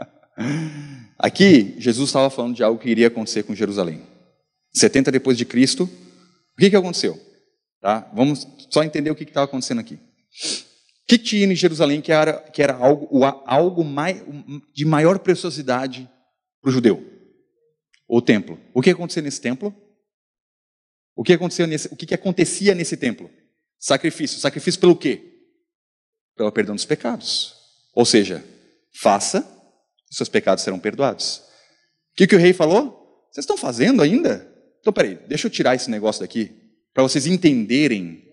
Aqui, 1.18 1.74
Jesus 1.78 2.10
estava 2.10 2.28
falando 2.28 2.54
de 2.54 2.62
algo 2.62 2.78
que 2.78 2.90
iria 2.90 3.06
acontecer 3.06 3.44
com 3.44 3.54
Jerusalém. 3.54 4.02
70 4.74 5.10
depois 5.10 5.38
de 5.38 5.46
Cristo, 5.46 5.84
o 5.84 6.60
que, 6.60 6.68
que 6.68 6.76
aconteceu? 6.76 7.18
Tá? 7.80 8.10
Vamos 8.14 8.46
só 8.68 8.84
entender 8.84 9.10
o 9.10 9.14
que 9.14 9.24
estava 9.24 9.44
acontecendo 9.44 9.80
aqui. 9.80 9.94
O 9.94 9.98
que 11.08 11.16
tinha 11.18 11.46
em 11.46 11.56
Jerusalém 11.56 12.02
que 12.02 12.12
era, 12.12 12.34
que 12.34 12.62
era 12.62 12.74
algo, 12.74 13.24
algo 13.46 13.82
mai, 13.82 14.22
de 14.74 14.84
maior 14.84 15.18
preciosidade 15.18 16.08
para 16.60 16.68
o 16.68 16.72
judeu? 16.72 17.02
O 18.06 18.20
templo. 18.20 18.58
O 18.74 18.82
que 18.82 18.90
aconteceu 18.90 19.22
nesse 19.22 19.40
templo? 19.40 19.74
O 21.14 21.22
que, 21.22 21.32
aconteceu 21.32 21.66
nesse, 21.66 21.88
o 21.88 21.96
que, 21.96 22.06
que 22.06 22.14
acontecia 22.14 22.74
nesse 22.74 22.96
templo? 22.96 23.30
Sacrifício. 23.78 24.38
Sacrifício 24.38 24.80
pelo 24.80 24.96
quê? 24.96 25.22
Pelo 26.36 26.52
perdão 26.52 26.74
dos 26.74 26.84
pecados. 26.84 27.54
Ou 27.94 28.04
seja, 28.04 28.44
faça, 28.92 29.46
seus 30.10 30.28
pecados 30.28 30.64
serão 30.64 30.78
perdoados. 30.78 31.42
O 32.12 32.16
que, 32.16 32.26
que 32.26 32.36
o 32.36 32.38
rei 32.38 32.52
falou? 32.52 33.28
Vocês 33.30 33.44
estão 33.44 33.56
fazendo 33.56 34.02
ainda? 34.02 34.48
Então, 34.80 34.92
peraí, 34.92 35.18
deixa 35.28 35.46
eu 35.46 35.50
tirar 35.50 35.74
esse 35.74 35.90
negócio 35.90 36.20
daqui, 36.20 36.50
para 36.92 37.02
vocês 37.02 37.26
entenderem 37.26 38.24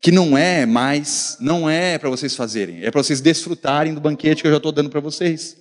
que 0.00 0.10
não 0.10 0.36
é 0.36 0.64
mais, 0.64 1.36
não 1.40 1.68
é 1.68 1.98
para 1.98 2.08
vocês 2.08 2.34
fazerem, 2.34 2.82
é 2.82 2.90
para 2.90 3.02
vocês 3.02 3.20
desfrutarem 3.20 3.92
do 3.92 4.00
banquete 4.00 4.40
que 4.40 4.48
eu 4.48 4.52
já 4.52 4.56
estou 4.56 4.72
dando 4.72 4.88
para 4.88 5.00
vocês. 5.00 5.56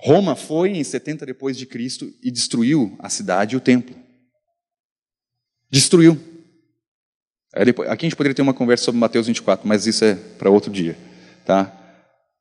Roma 0.00 0.36
foi 0.36 0.70
em 0.70 0.84
70 0.84 1.26
depois 1.26 1.56
de 1.56 1.66
Cristo 1.66 2.12
e 2.22 2.30
destruiu 2.30 2.96
a 2.98 3.08
cidade 3.08 3.54
e 3.54 3.56
o 3.56 3.60
templo. 3.60 3.96
Destruiu. 5.70 6.20
Aqui 7.52 8.06
a 8.06 8.08
gente 8.08 8.16
poderia 8.16 8.34
ter 8.34 8.42
uma 8.42 8.54
conversa 8.54 8.84
sobre 8.84 9.00
Mateus 9.00 9.28
24, 9.28 9.66
mas 9.66 9.86
isso 9.86 10.04
é 10.04 10.14
para 10.14 10.50
outro 10.50 10.72
dia, 10.72 10.98
tá? 11.46 11.72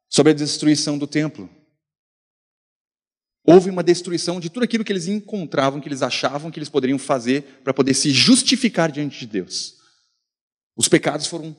Sobre 0.10 0.32
a 0.32 0.36
destruição 0.36 0.98
do 0.98 1.06
templo. 1.06 1.50
Houve 3.46 3.70
uma 3.70 3.84
destruição 3.84 4.40
de 4.40 4.50
tudo 4.50 4.64
aquilo 4.64 4.84
que 4.84 4.92
eles 4.92 5.08
encontravam, 5.08 5.82
que 5.82 5.88
eles 5.88 6.02
achavam 6.02 6.50
que 6.50 6.58
eles 6.58 6.70
poderiam 6.70 6.98
fazer 6.98 7.62
para 7.64 7.74
poder 7.74 7.94
se 7.94 8.10
justificar 8.12 8.92
diante 8.92 9.20
de 9.20 9.28
Deus. 9.28 9.76
Os 10.76 10.88
pecados 10.88 11.28
foram, 11.28 11.56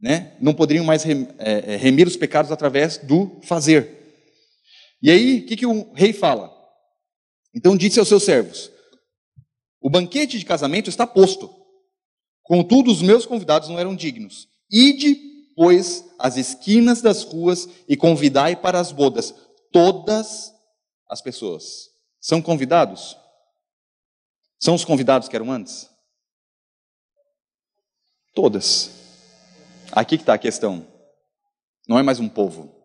né? 0.00 0.32
Não 0.40 0.54
poderiam 0.54 0.84
mais 0.84 1.04
é, 1.04 1.12
é, 1.38 1.76
remir 1.76 2.06
os 2.06 2.16
pecados 2.16 2.50
através 2.50 2.96
do 2.98 3.40
fazer. 3.42 3.97
E 5.00 5.10
aí, 5.10 5.40
o 5.40 5.46
que, 5.46 5.56
que 5.56 5.66
o 5.66 5.92
rei 5.92 6.12
fala? 6.12 6.52
Então 7.54 7.76
disse 7.76 7.98
aos 7.98 8.08
seus 8.08 8.24
servos: 8.24 8.70
O 9.80 9.88
banquete 9.88 10.38
de 10.38 10.44
casamento 10.44 10.90
está 10.90 11.06
posto. 11.06 11.54
Contudo, 12.42 12.90
os 12.90 13.02
meus 13.02 13.26
convidados 13.26 13.68
não 13.68 13.78
eram 13.78 13.94
dignos. 13.94 14.48
Ide, 14.70 15.16
pois, 15.54 16.04
às 16.18 16.36
esquinas 16.36 17.02
das 17.02 17.22
ruas 17.22 17.68
e 17.86 17.96
convidai 17.96 18.56
para 18.56 18.80
as 18.80 18.90
bodas 18.90 19.34
todas 19.70 20.52
as 21.08 21.20
pessoas. 21.20 21.90
São 22.20 22.40
convidados? 22.42 23.16
São 24.58 24.74
os 24.74 24.84
convidados 24.84 25.28
que 25.28 25.36
eram 25.36 25.52
antes? 25.52 25.88
Todas. 28.34 28.90
Aqui 29.92 30.16
que 30.16 30.22
está 30.22 30.34
a 30.34 30.38
questão. 30.38 30.86
Não 31.86 31.98
é 31.98 32.02
mais 32.02 32.20
um 32.20 32.28
povo, 32.28 32.77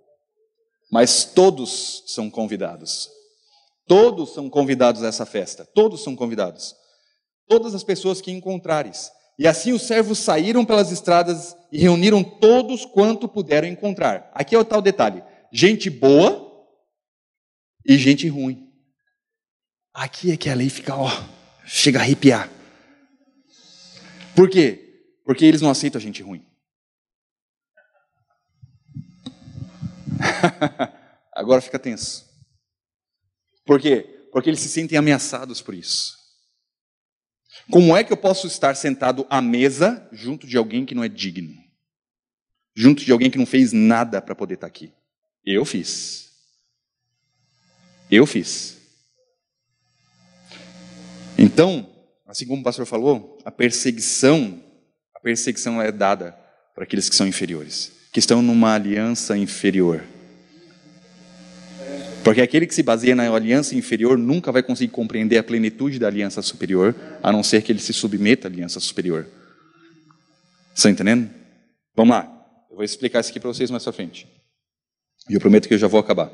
mas 0.93 1.25
todos 1.25 2.03
são 2.05 2.29
convidados. 2.29 3.09
Todos 3.87 4.31
são 4.31 4.47
convidados 4.47 5.01
a 5.01 5.07
essa 5.07 5.25
festa. 5.25 5.65
Todos 5.73 6.03
são 6.03 6.15
convidados. 6.15 6.75
Todas 7.47 7.73
as 7.73 7.83
pessoas 7.83 8.21
que 8.21 8.29
encontrares. 8.29 9.09
E 9.39 9.47
assim 9.47 9.73
os 9.73 9.81
servos 9.81 10.19
saíram 10.19 10.63
pelas 10.63 10.91
estradas 10.91 11.57
e 11.71 11.79
reuniram 11.79 12.23
todos 12.23 12.85
quanto 12.85 13.27
puderam 13.27 13.67
encontrar. 13.67 14.29
Aqui 14.35 14.53
é 14.53 14.59
o 14.59 14.63
tal 14.63 14.83
detalhe: 14.83 15.23
gente 15.51 15.89
boa 15.89 16.63
e 17.83 17.97
gente 17.97 18.27
ruim. 18.27 18.69
Aqui 19.91 20.31
é 20.31 20.37
que 20.37 20.47
a 20.47 20.53
lei 20.53 20.69
fica, 20.69 20.95
ó, 20.95 21.09
chega 21.65 21.97
a 21.97 22.01
arrepiar. 22.03 22.51
Por 24.35 24.47
quê? 24.47 25.07
Porque 25.25 25.43
eles 25.43 25.61
não 25.61 25.71
aceitam 25.71 25.97
a 25.97 26.03
gente 26.03 26.21
ruim. 26.21 26.45
Agora 31.33 31.61
fica 31.61 31.79
tenso. 31.79 32.25
Por 33.65 33.79
quê? 33.79 34.27
Porque 34.31 34.49
eles 34.49 34.59
se 34.59 34.69
sentem 34.69 34.97
ameaçados 34.97 35.61
por 35.61 35.73
isso. 35.73 36.23
Como 37.69 37.95
é 37.95 38.03
que 38.03 38.11
eu 38.11 38.17
posso 38.17 38.47
estar 38.47 38.75
sentado 38.75 39.25
à 39.29 39.41
mesa 39.41 40.07
junto 40.11 40.45
de 40.45 40.57
alguém 40.57 40.85
que 40.85 40.95
não 40.95 41.03
é 41.03 41.07
digno? 41.07 41.53
Junto 42.75 43.05
de 43.05 43.11
alguém 43.11 43.29
que 43.29 43.37
não 43.37 43.45
fez 43.45 43.71
nada 43.71 44.21
para 44.21 44.35
poder 44.35 44.55
estar 44.55 44.67
aqui? 44.67 44.91
Eu 45.45 45.63
fiz. 45.63 46.31
Eu 48.09 48.25
fiz. 48.25 48.77
Então, 51.37 51.89
assim 52.25 52.45
como 52.45 52.61
o 52.61 52.63
pastor 52.63 52.85
falou, 52.85 53.37
a 53.45 53.51
perseguição, 53.51 54.61
a 55.15 55.19
perseguição 55.19 55.81
é 55.81 55.91
dada 55.91 56.31
para 56.73 56.83
aqueles 56.83 57.09
que 57.09 57.15
são 57.15 57.27
inferiores, 57.27 57.91
que 58.11 58.19
estão 58.19 58.41
numa 58.41 58.73
aliança 58.73 59.37
inferior. 59.37 60.03
Porque 62.23 62.41
aquele 62.41 62.65
que 62.65 62.73
se 62.73 62.81
baseia 62.81 63.15
na 63.15 63.29
aliança 63.29 63.75
inferior 63.75 64.17
nunca 64.17 64.51
vai 64.51 64.63
conseguir 64.63 64.91
compreender 64.91 65.37
a 65.37 65.43
plenitude 65.43 65.99
da 65.99 66.07
aliança 66.07 66.41
superior, 66.41 66.95
a 67.21 67.31
não 67.31 67.43
ser 67.43 67.61
que 67.61 67.71
ele 67.71 67.79
se 67.79 67.91
submeta 67.91 68.47
à 68.47 68.49
aliança 68.49 68.79
superior. 68.79 69.27
Estão 70.73 70.89
entendendo? 70.89 71.29
Vamos 71.95 72.15
lá. 72.15 72.29
Eu 72.69 72.77
vou 72.77 72.85
explicar 72.85 73.19
isso 73.19 73.29
aqui 73.29 73.39
para 73.39 73.49
vocês 73.49 73.69
mais 73.69 73.83
para 73.83 73.91
frente. 73.91 74.27
E 75.29 75.33
eu 75.33 75.39
prometo 75.39 75.67
que 75.67 75.73
eu 75.73 75.77
já 75.77 75.87
vou 75.87 75.99
acabar. 75.99 76.31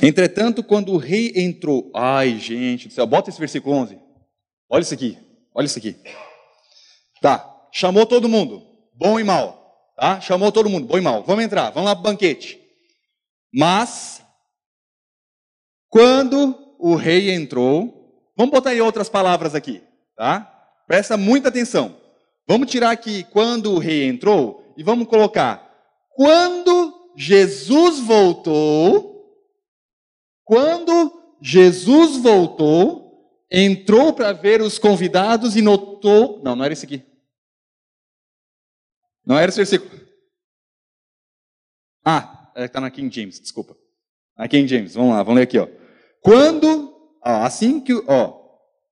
Entretanto, 0.00 0.64
quando 0.64 0.92
o 0.92 0.96
rei 0.96 1.32
entrou, 1.36 1.90
ai 1.94 2.38
gente 2.38 2.88
do 2.88 2.94
céu, 2.94 3.06
bota 3.06 3.30
esse 3.30 3.38
versículo 3.38 3.76
11. 3.76 3.98
Olha 4.68 4.82
isso 4.82 4.94
aqui, 4.94 5.16
olha 5.54 5.66
isso 5.66 5.78
aqui. 5.78 5.96
Tá, 7.20 7.68
chamou 7.72 8.04
todo 8.04 8.28
mundo, 8.28 8.66
bom 8.94 9.20
e 9.20 9.24
mal. 9.24 9.61
Tá? 9.96 10.20
Chamou 10.20 10.50
todo 10.50 10.68
mundo, 10.68 10.86
bom 10.86 10.98
e 10.98 11.00
mal. 11.00 11.22
Vamos 11.22 11.44
entrar, 11.44 11.70
vamos 11.70 11.88
lá 11.88 11.94
para 11.94 12.00
o 12.00 12.12
banquete. 12.12 12.60
Mas, 13.52 14.24
quando 15.88 16.58
o 16.78 16.94
rei 16.94 17.30
entrou, 17.30 18.32
vamos 18.36 18.52
botar 18.52 18.74
em 18.74 18.80
outras 18.80 19.08
palavras 19.08 19.54
aqui, 19.54 19.82
tá? 20.16 20.40
Presta 20.86 21.16
muita 21.16 21.48
atenção. 21.48 22.00
Vamos 22.46 22.70
tirar 22.70 22.90
aqui 22.90 23.24
quando 23.24 23.72
o 23.72 23.78
rei 23.78 24.04
entrou 24.04 24.74
e 24.76 24.82
vamos 24.82 25.06
colocar 25.06 25.72
quando 26.14 27.12
Jesus 27.16 27.98
voltou, 28.00 29.24
quando 30.44 31.12
Jesus 31.40 32.16
voltou, 32.18 33.12
entrou 33.50 34.12
para 34.12 34.32
ver 34.32 34.60
os 34.60 34.78
convidados 34.78 35.56
e 35.56 35.62
notou, 35.62 36.40
não, 36.42 36.56
não 36.56 36.64
era 36.64 36.72
isso 36.72 36.84
aqui. 36.84 37.02
Não 39.24 39.38
era 39.38 39.48
esse 39.48 39.58
versículo. 39.58 40.00
Ah, 42.04 42.50
está 42.56 42.78
é 42.78 42.82
na 42.82 42.90
King 42.90 43.14
James, 43.14 43.40
desculpa. 43.40 43.76
Na 44.36 44.48
King 44.48 44.66
James, 44.68 44.94
vamos 44.94 45.10
lá, 45.10 45.22
vamos 45.22 45.36
ler 45.36 45.42
aqui, 45.42 45.58
ó. 45.58 45.68
Quando, 46.20 46.94
ó, 47.24 47.44
assim 47.44 47.80
que, 47.80 47.94
ó, 48.08 48.40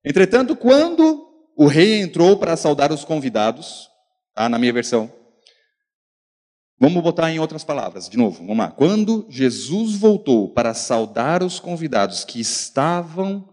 entretanto, 0.03 0.55
quando 0.55 1.27
o 1.55 1.67
rei 1.67 2.01
entrou 2.01 2.37
para 2.37 2.55
saudar 2.55 2.91
os 2.91 3.03
convidados, 3.03 3.89
tá, 4.33 4.47
na 4.47 4.57
minha 4.57 4.73
versão, 4.73 5.11
Vamos 6.81 7.03
botar 7.03 7.31
em 7.31 7.37
outras 7.37 7.63
palavras, 7.63 8.09
de 8.09 8.17
novo, 8.17 8.39
vamos 8.39 8.57
lá. 8.57 8.71
Quando 8.71 9.27
Jesus 9.29 9.95
voltou 9.97 10.51
para 10.51 10.73
saudar 10.73 11.43
os 11.43 11.59
convidados 11.59 12.25
que 12.25 12.39
estavam 12.39 13.47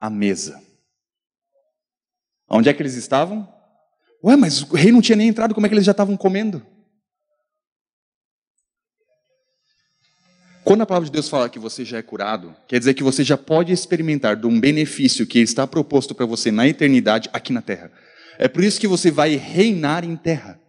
à 0.00 0.08
mesa. 0.08 0.58
Onde 2.48 2.70
é 2.70 2.72
que 2.72 2.80
eles 2.80 2.94
estavam? 2.94 3.46
Ué, 4.24 4.36
mas 4.36 4.62
o 4.62 4.74
rei 4.74 4.92
não 4.92 5.00
tinha 5.00 5.16
nem 5.16 5.28
entrado, 5.28 5.54
como 5.54 5.66
é 5.66 5.68
que 5.68 5.74
eles 5.74 5.84
já 5.84 5.90
estavam 5.90 6.16
comendo? 6.16 6.64
Quando 10.64 10.82
a 10.82 10.86
palavra 10.86 11.06
de 11.06 11.12
Deus 11.12 11.28
fala 11.28 11.48
que 11.48 11.58
você 11.58 11.84
já 11.84 11.98
é 11.98 12.02
curado, 12.02 12.54
quer 12.68 12.78
dizer 12.78 12.94
que 12.94 13.02
você 13.02 13.24
já 13.24 13.36
pode 13.36 13.72
experimentar 13.72 14.36
de 14.36 14.46
um 14.46 14.60
benefício 14.60 15.26
que 15.26 15.40
está 15.40 15.66
proposto 15.66 16.14
para 16.14 16.24
você 16.24 16.52
na 16.52 16.68
eternidade 16.68 17.28
aqui 17.32 17.52
na 17.52 17.60
terra. 17.60 17.90
É 18.38 18.46
por 18.46 18.62
isso 18.62 18.80
que 18.80 18.86
você 18.86 19.10
vai 19.10 19.34
reinar 19.34 20.04
em 20.04 20.14
terra. 20.14 20.60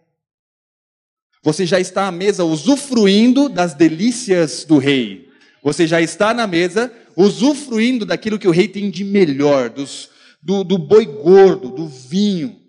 Você 1.44 1.64
já 1.64 1.78
está 1.78 2.08
à 2.08 2.12
mesa 2.12 2.44
usufruindo 2.44 3.48
das 3.48 3.74
delícias 3.74 4.64
do 4.64 4.78
rei. 4.78 5.28
Você 5.62 5.86
já 5.86 6.00
está 6.00 6.34
na 6.34 6.46
mesa 6.46 6.92
usufruindo 7.16 8.04
daquilo 8.04 8.38
que 8.38 8.48
o 8.48 8.50
rei 8.50 8.66
tem 8.66 8.90
de 8.90 9.04
melhor, 9.04 9.70
dos, 9.70 10.10
do, 10.42 10.64
do 10.64 10.76
boi 10.76 11.06
gordo, 11.06 11.68
do 11.68 11.86
vinho. 11.86 12.63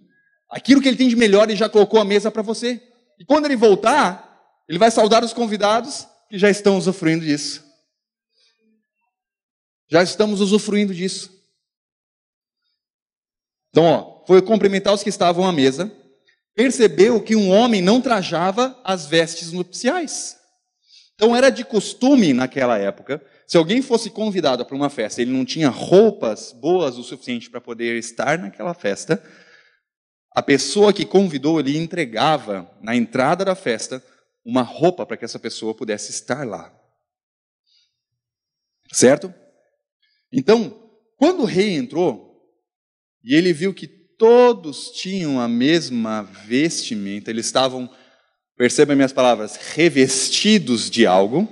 Aquilo 0.56 0.82
que 0.82 0.88
ele 0.88 0.96
tem 0.96 1.10
de 1.10 1.18
melhor, 1.18 1.50
ele 1.50 1.58
já 1.58 1.68
colocou 1.68 2.00
a 2.00 2.06
mesa 2.06 2.32
para 2.32 2.42
você. 2.42 2.82
E 3.20 3.26
quando 3.26 3.44
ele 3.44 3.58
voltar, 3.58 4.42
ele 4.70 4.80
vai 4.80 4.90
saudar 4.90 5.22
os 5.22 5.34
convidados 5.34 6.08
que 6.30 6.40
já 6.40 6.50
estão 6.50 6.78
usufruindo 6.78 7.26
disso. 7.26 7.62
Já 9.90 10.02
estamos 10.02 10.40
usufruindo 10.40 10.94
disso. 10.94 11.30
Então, 13.70 13.84
ó, 13.84 14.26
foi 14.26 14.42
cumprimentar 14.42 14.94
os 14.94 15.04
que 15.04 15.10
estavam 15.10 15.46
à 15.46 15.52
mesa, 15.52 15.92
percebeu 16.56 17.22
que 17.22 17.36
um 17.36 17.50
homem 17.52 17.82
não 17.82 18.00
trajava 18.00 18.80
as 18.82 19.06
vestes 19.08 19.52
nupciais. 19.52 20.38
Então, 21.16 21.36
era 21.36 21.50
de 21.50 21.66
costume 21.66 22.32
naquela 22.32 22.78
época, 22.78 23.22
se 23.46 23.58
alguém 23.58 23.82
fosse 23.82 24.10
convidado 24.10 24.66
para 24.66 24.76
uma 24.76 24.90
festa, 24.90 25.22
ele 25.22 25.32
não 25.32 25.44
tinha 25.44 25.68
roupas 25.68 26.54
boas 26.54 26.98
o 26.98 27.04
suficiente 27.04 27.50
para 27.50 27.60
poder 27.60 27.98
estar 27.98 28.40
naquela 28.40 28.74
festa, 28.74 29.22
a 30.36 30.44
pessoa 30.44 30.92
que 30.92 31.06
convidou, 31.06 31.62
ele 31.62 31.78
entregava 31.78 32.70
na 32.82 32.94
entrada 32.94 33.46
da 33.46 33.56
festa 33.56 34.04
uma 34.44 34.62
roupa 34.62 35.06
para 35.06 35.16
que 35.16 35.24
essa 35.24 35.40
pessoa 35.40 35.74
pudesse 35.74 36.12
estar 36.12 36.46
lá. 36.46 36.78
Certo? 38.92 39.34
Então, 40.34 40.92
quando 41.16 41.44
o 41.44 41.46
rei 41.46 41.74
entrou 41.76 42.36
e 43.24 43.34
ele 43.34 43.54
viu 43.54 43.74
que 43.74 43.88
todos 43.88 44.92
tinham 44.92 45.40
a 45.40 45.48
mesma 45.48 46.24
vestimenta, 46.24 47.32
eles 47.32 47.46
estavam, 47.46 47.90
perceba 48.58 48.94
minhas 48.94 49.14
palavras, 49.14 49.56
revestidos 49.56 50.90
de 50.90 51.08
algo. 51.08 51.48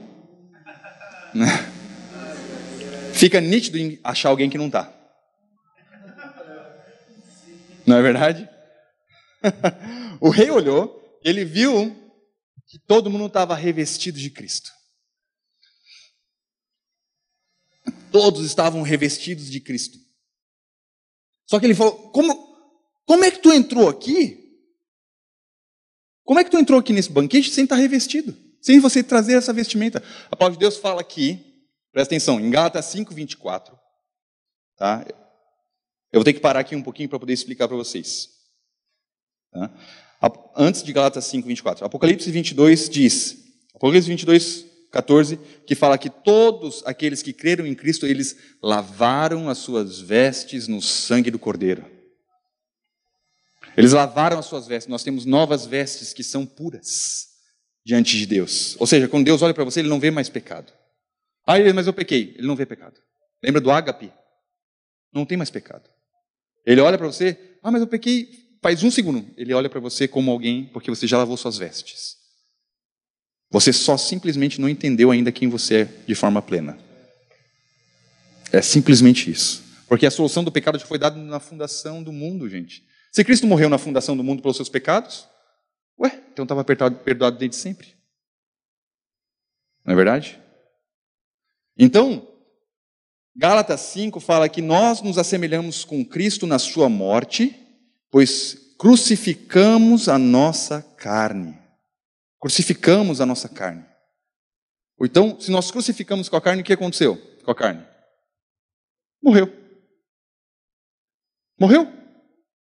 Né? 1.34 1.48
Fica 3.14 3.40
nítido 3.40 3.78
em 3.78 3.98
achar 4.04 4.28
alguém 4.28 4.50
que 4.50 4.58
não 4.58 4.68
está. 4.68 4.94
Não 7.86 7.98
é 7.98 8.02
verdade? 8.02 8.53
o 10.20 10.30
rei 10.30 10.50
olhou, 10.50 11.20
ele 11.24 11.44
viu 11.46 11.96
que 12.68 12.80
todo 12.80 13.10
mundo 13.10 13.28
estava 13.28 13.56
revestido 13.56 14.18
de 14.18 14.30
Cristo. 14.30 14.72
Todos 18.12 18.46
estavam 18.46 18.82
revestidos 18.82 19.50
de 19.50 19.60
Cristo. 19.60 19.98
Só 21.46 21.60
que 21.60 21.66
ele 21.66 21.76
falou: 21.76 22.12
como, 22.12 22.34
como 23.06 23.24
é 23.26 23.32
que 23.32 23.40
tu 23.40 23.52
entrou 23.52 23.90
aqui? 23.90 24.40
Como 26.24 26.40
é 26.40 26.44
que 26.44 26.50
tu 26.50 26.58
entrou 26.58 26.80
aqui 26.80 26.94
nesse 26.94 27.12
banquete 27.12 27.52
sem 27.52 27.66
estar 27.66 27.76
revestido? 27.76 28.36
Sem 28.62 28.80
você 28.80 29.04
trazer 29.04 29.36
essa 29.36 29.52
vestimenta? 29.52 30.02
A 30.32 30.36
palavra 30.36 30.58
de 30.58 30.62
Deus 30.62 30.78
fala 30.78 31.02
aqui, 31.02 31.68
presta 31.92 32.16
atenção, 32.16 32.40
em 32.40 32.50
Gálatas 32.50 32.86
5, 32.86 33.14
24. 33.14 33.78
Tá? 34.78 35.06
Eu 36.12 36.20
vou 36.20 36.24
ter 36.24 36.34
que 36.34 36.40
parar 36.40 36.62
aqui 36.62 36.76
um 36.76 36.82
pouquinho 36.82 37.10
para 37.10 37.20
poder 37.20 37.34
explicar 37.34 37.68
para 37.68 37.76
vocês. 37.76 38.30
Tá? 39.54 39.72
Antes 40.56 40.84
de 40.84 40.92
Galatas 40.92 41.26
5, 41.26 41.48
24. 41.48 41.86
Apocalipse 41.86 42.30
22 42.30 42.90
diz, 42.90 43.38
Apocalipse 43.76 44.10
22, 44.10 44.66
14, 44.92 45.40
que 45.66 45.76
fala 45.76 45.98
que 45.98 46.10
todos 46.10 46.84
aqueles 46.86 47.22
que 47.22 47.34
creram 47.34 47.66
em 47.66 47.74
Cristo, 47.74 48.06
eles 48.06 48.38
lavaram 48.62 49.50
as 49.50 49.58
suas 49.58 50.00
vestes 50.00 50.68
no 50.68 50.82
sangue 50.82 51.32
do 51.32 51.40
Cordeiro. 51.40 51.86
Eles 53.76 53.92
lavaram 53.92 54.38
as 54.38 54.46
suas 54.46 54.68
vestes. 54.68 54.90
Nós 54.90 55.04
temos 55.04 55.26
novas 55.26 55.66
vestes 55.66 56.14
que 56.14 56.24
são 56.24 56.46
puras 56.46 57.30
diante 57.84 58.18
de 58.18 58.26
Deus. 58.26 58.76
Ou 58.80 58.86
seja, 58.86 59.08
quando 59.08 59.26
Deus 59.26 59.42
olha 59.42 59.54
para 59.54 59.64
você, 59.64 59.80
ele 59.80 59.90
não 59.90 60.00
vê 60.00 60.12
mais 60.12 60.30
pecado. 60.30 60.72
Ah, 61.46 61.56
mas 61.74 61.88
eu 61.88 61.94
pequei. 61.94 62.36
Ele 62.38 62.48
não 62.48 62.56
vê 62.56 62.66
pecado. 62.66 63.00
Lembra 63.44 63.60
do 63.60 63.72
ágape? 63.72 64.14
Não 65.12 65.26
tem 65.26 65.38
mais 65.38 65.50
pecado. 65.50 65.90
Ele 66.66 66.80
olha 66.80 66.98
para 66.98 67.08
você, 67.08 67.58
ah, 67.62 67.72
mas 67.72 67.82
eu 67.82 67.88
pequei 67.88 68.43
faz 68.64 68.82
um 68.82 68.90
segundo. 68.90 69.30
Ele 69.36 69.54
olha 69.54 69.70
para 69.70 69.82
você 69.82 70.08
como 70.08 70.32
alguém 70.32 70.66
porque 70.72 70.90
você 70.90 71.06
já 71.06 71.18
lavou 71.18 71.36
suas 71.36 71.58
vestes. 71.58 72.18
Você 73.52 73.74
só 73.74 73.98
simplesmente 73.98 74.60
não 74.60 74.70
entendeu 74.70 75.12
ainda 75.12 75.32
quem 75.32 75.50
você 75.50 75.82
é 75.82 75.86
de 76.08 76.16
forma 76.16 76.42
plena. 76.42 76.80
É 78.52 78.62
simplesmente 78.62 79.30
isso. 79.30 79.62
Porque 79.88 80.06
a 80.06 80.12
solução 80.12 80.44
do 80.44 80.52
pecado 80.52 80.80
já 80.80 80.86
foi 80.86 80.98
dada 80.98 81.20
na 81.20 81.40
fundação 81.40 82.02
do 82.02 82.14
mundo, 82.14 82.50
gente. 82.50 82.84
Se 83.12 83.24
Cristo 83.24 83.46
morreu 83.46 83.70
na 83.70 83.78
fundação 83.78 84.18
do 84.18 84.24
mundo 84.24 84.42
pelos 84.42 84.56
seus 84.56 84.70
pecados, 84.70 85.28
ué, 86.00 86.24
então 86.32 86.44
estava 86.44 86.64
perdoado 86.64 87.38
desde 87.38 87.58
sempre. 87.58 87.94
Não 89.86 89.94
é 89.94 89.96
verdade? 89.96 90.40
Então, 91.78 92.28
Gálatas 93.36 93.82
5 93.82 94.20
fala 94.20 94.48
que 94.48 94.62
nós 94.62 95.02
nos 95.02 95.18
assemelhamos 95.18 95.84
com 95.84 96.06
Cristo 96.06 96.48
na 96.48 96.58
sua 96.58 96.88
morte, 96.88 97.63
pois 98.14 98.76
crucificamos 98.78 100.08
a 100.08 100.20
nossa 100.20 100.84
carne. 100.84 101.58
Crucificamos 102.40 103.20
a 103.20 103.26
nossa 103.26 103.50
carne. 103.50 103.84
Então, 105.02 105.40
se 105.40 105.50
nós 105.50 105.72
crucificamos 105.72 106.30
com 106.30 106.36
a 106.36 106.42
carne, 106.42 106.62
o 106.62 106.64
que 106.64 106.74
aconteceu 106.74 107.18
com 107.44 107.50
a 107.50 107.56
carne? 107.56 107.84
Morreu. 109.20 109.52
Morreu. 111.60 111.92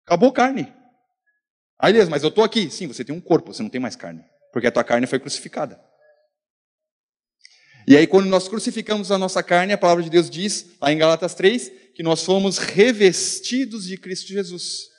Acabou 0.04 0.30
carne. 0.32 0.70
Aí, 1.80 1.94
beleza, 1.94 2.10
mas 2.10 2.22
eu 2.22 2.28
estou 2.28 2.44
aqui. 2.44 2.70
Sim, 2.70 2.86
você 2.86 3.02
tem 3.02 3.14
um 3.14 3.20
corpo, 3.20 3.54
você 3.54 3.62
não 3.62 3.70
tem 3.70 3.80
mais 3.80 3.96
carne. 3.96 4.22
Porque 4.52 4.66
a 4.66 4.72
tua 4.72 4.84
carne 4.84 5.06
foi 5.06 5.18
crucificada. 5.18 5.82
E 7.86 7.96
aí, 7.96 8.06
quando 8.06 8.26
nós 8.26 8.48
crucificamos 8.48 9.10
a 9.10 9.16
nossa 9.16 9.42
carne, 9.42 9.72
a 9.72 9.78
palavra 9.78 10.04
de 10.04 10.10
Deus 10.10 10.28
diz, 10.28 10.76
lá 10.78 10.92
em 10.92 10.98
Galatas 10.98 11.34
3, 11.34 11.70
que 11.94 12.02
nós 12.02 12.22
fomos 12.22 12.58
revestidos 12.58 13.86
de 13.86 13.96
Cristo 13.96 14.28
Jesus. 14.28 14.97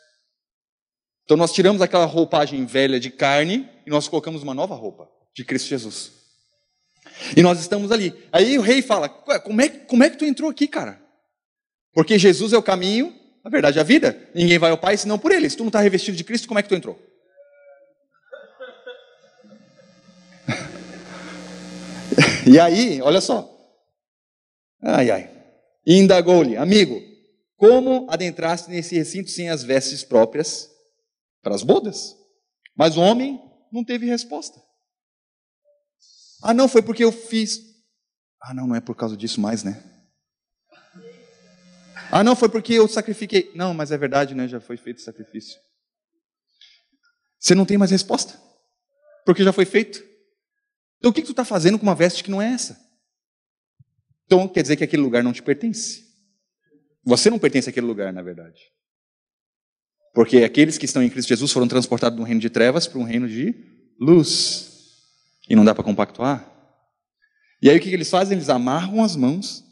Então, 1.30 1.38
nós 1.38 1.54
tiramos 1.54 1.80
aquela 1.80 2.06
roupagem 2.06 2.66
velha 2.66 3.00
de 3.00 3.12
carne 3.12 3.70
e 3.86 3.90
nós 3.92 4.08
colocamos 4.08 4.42
uma 4.42 4.56
nova 4.56 4.74
roupa 4.74 5.08
de 5.32 5.46
Cristo 5.46 5.70
Jesus. 5.70 6.12
E 7.38 7.44
nós 7.44 7.60
estamos 7.60 7.92
ali. 7.92 8.16
Aí 8.32 8.58
o 8.58 8.64
rei 8.64 8.82
fala: 8.82 9.08
como 9.08 9.62
é, 9.62 9.70
como 9.70 10.04
é 10.04 10.10
que 10.10 10.18
tu 10.18 10.26
entrou 10.26 10.50
aqui, 10.50 10.68
cara? 10.68 11.00
Porque 11.94 12.18
Jesus 12.18 12.52
é 12.52 12.58
o 12.58 12.64
caminho, 12.64 13.16
a 13.44 13.50
verdade 13.50 13.78
é 13.78 13.82
a 13.82 13.84
vida. 13.84 14.28
Ninguém 14.34 14.58
vai 14.58 14.72
ao 14.72 14.78
Pai 14.80 14.98
senão 14.98 15.20
por 15.20 15.32
ele. 15.32 15.48
Se 15.48 15.56
tu 15.56 15.60
não 15.60 15.68
está 15.68 15.82
revestido 15.82 16.18
de 16.18 16.24
Cristo, 16.24 16.48
como 16.48 16.60
é 16.60 16.64
que 16.64 16.70
tu 16.70 16.74
entrou? 16.74 17.00
E 22.52 22.60
aí, 22.60 23.00
olha 23.04 23.22
só. 23.22 23.48
Ai, 24.82 25.12
ai. 25.12 25.30
Indagou-lhe, 25.86 26.58
amigo, 26.58 27.00
como 27.56 28.08
adentraste 28.10 28.72
nesse 28.72 28.96
recinto 28.96 29.30
sem 29.30 29.52
as 29.52 29.62
vestes 29.62 30.04
próprias 30.04 30.79
para 31.42 31.56
as 31.56 31.64
bodas? 31.64 32.16
Mas 32.76 32.98
o 32.98 33.02
homem 33.02 33.40
não 33.72 33.84
teve 33.84 34.06
resposta. 34.06 34.62
Ah, 36.42 36.54
não, 36.54 36.68
foi 36.68 36.82
porque 36.82 37.04
eu 37.04 37.12
fiz. 37.12 37.60
Ah, 38.42 38.54
não, 38.54 38.68
não 38.68 38.76
é 38.76 38.82
por 38.82 38.96
causa 38.96 39.18
disso 39.18 39.42
mais, 39.42 39.64
né? 39.64 39.84
Ah, 42.12 42.24
não, 42.24 42.36
foi 42.36 42.50
porque 42.50 42.74
eu 42.74 42.88
sacrifiquei. 42.88 43.52
Não, 43.54 43.74
mas 43.74 43.92
é 43.92 43.98
verdade, 43.98 44.34
né? 44.34 44.48
Já 44.48 44.60
foi 44.60 44.78
feito 44.78 44.98
o 44.98 45.02
sacrifício. 45.02 45.60
Você 47.40 47.54
não 47.54 47.66
tem 47.66 47.78
mais 47.78 47.92
resposta. 47.92 48.40
Porque 49.26 49.44
já 49.44 49.54
foi 49.54 49.66
feito. 49.66 50.04
Então 50.98 51.12
o 51.12 51.14
que, 51.14 51.22
que 51.22 51.28
tu 51.28 51.32
está 51.32 51.46
fazendo 51.46 51.78
com 51.78 51.84
uma 51.84 51.96
veste 51.96 52.24
que 52.24 52.32
não 52.32 52.42
é 52.42 52.52
essa? 52.52 52.80
Então 54.26 54.48
quer 54.48 54.62
dizer 54.62 54.76
que 54.76 54.84
aquele 54.84 55.02
lugar 55.02 55.24
não 55.24 55.34
te 55.34 55.42
pertence. 55.42 56.08
Você 57.04 57.30
não 57.30 57.40
pertence 57.40 57.70
àquele 57.70 57.88
lugar, 57.88 58.12
na 58.12 58.22
verdade. 58.22 58.60
Porque 60.14 60.38
aqueles 60.38 60.78
que 60.78 60.86
estão 60.86 61.04
em 61.04 61.10
Cristo 61.10 61.30
Jesus 61.30 61.52
foram 61.52 61.68
transportados 61.68 62.18
de 62.18 62.22
um 62.22 62.26
reino 62.26 62.42
de 62.42 62.50
trevas 62.50 62.88
para 62.88 63.00
um 63.00 63.04
reino 63.04 63.28
de 63.28 63.54
luz. 64.00 64.70
E 65.50 65.56
não 65.56 65.66
dá 65.66 65.74
para 65.74 65.84
compactuar. 65.84 66.50
E 67.62 67.70
aí 67.70 67.78
o 67.78 67.80
que, 67.82 67.90
eles 67.90 68.10
fazem? 68.10 68.38
Eles 68.38 68.50
amarram 68.50 69.04
as 69.04 69.16
mãos 69.16 69.64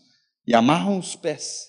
e 0.45 0.53
amarram 0.53 0.97
os 0.99 1.15
pés. 1.15 1.67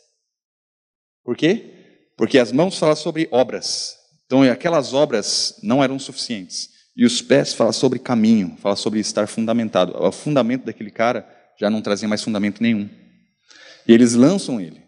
Por 1.25 1.37
quê? 1.37 1.75
Porque 2.17 2.39
as 2.39 2.51
mãos 2.51 2.79
falam 2.79 2.97
sobre 2.97 3.29
obras. 3.31 3.97
Então 4.27 4.43
aquelas 4.43 4.93
obras 4.93 5.59
não 5.63 5.83
eram 5.83 5.99
suficientes. 5.99 6.71
E 6.97 7.05
os 7.05 7.23
pés 7.23 7.55
fala 7.55 7.73
sobre 7.73 7.99
caminho, 7.99 8.57
fala 8.61 8.75
sobre 8.75 8.99
estar 8.99 9.29
fundamentado. 9.29 9.97
O 9.97 10.11
fundamento 10.11 10.65
daquele 10.65 10.91
cara 10.91 11.29
já 11.59 11.71
não 11.71 11.81
trazia 11.81 12.09
mais 12.09 12.23
fundamento 12.23 12.61
nenhum. 12.61 12.91
E 13.87 13.93
eles 13.93 14.15
lançam 14.15 14.61
ele 14.61 14.83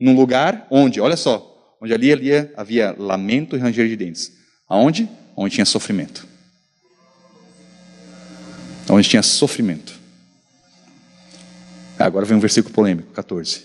num 0.00 0.14
lugar 0.14 0.66
onde, 0.70 1.00
olha 1.00 1.16
só, 1.16 1.47
onde 1.80 1.92
ali, 1.94 2.12
ali 2.12 2.30
havia 2.56 2.94
lamento 2.98 3.56
e 3.56 3.58
ranger 3.58 3.88
de 3.88 3.96
dentes. 3.96 4.32
Aonde? 4.68 5.08
Onde 5.36 5.54
tinha 5.54 5.64
sofrimento. 5.64 6.26
Onde 8.90 9.08
tinha 9.08 9.22
sofrimento. 9.22 9.98
Agora 11.98 12.24
vem 12.24 12.36
um 12.36 12.40
versículo 12.40 12.74
polêmico, 12.74 13.12
14. 13.12 13.64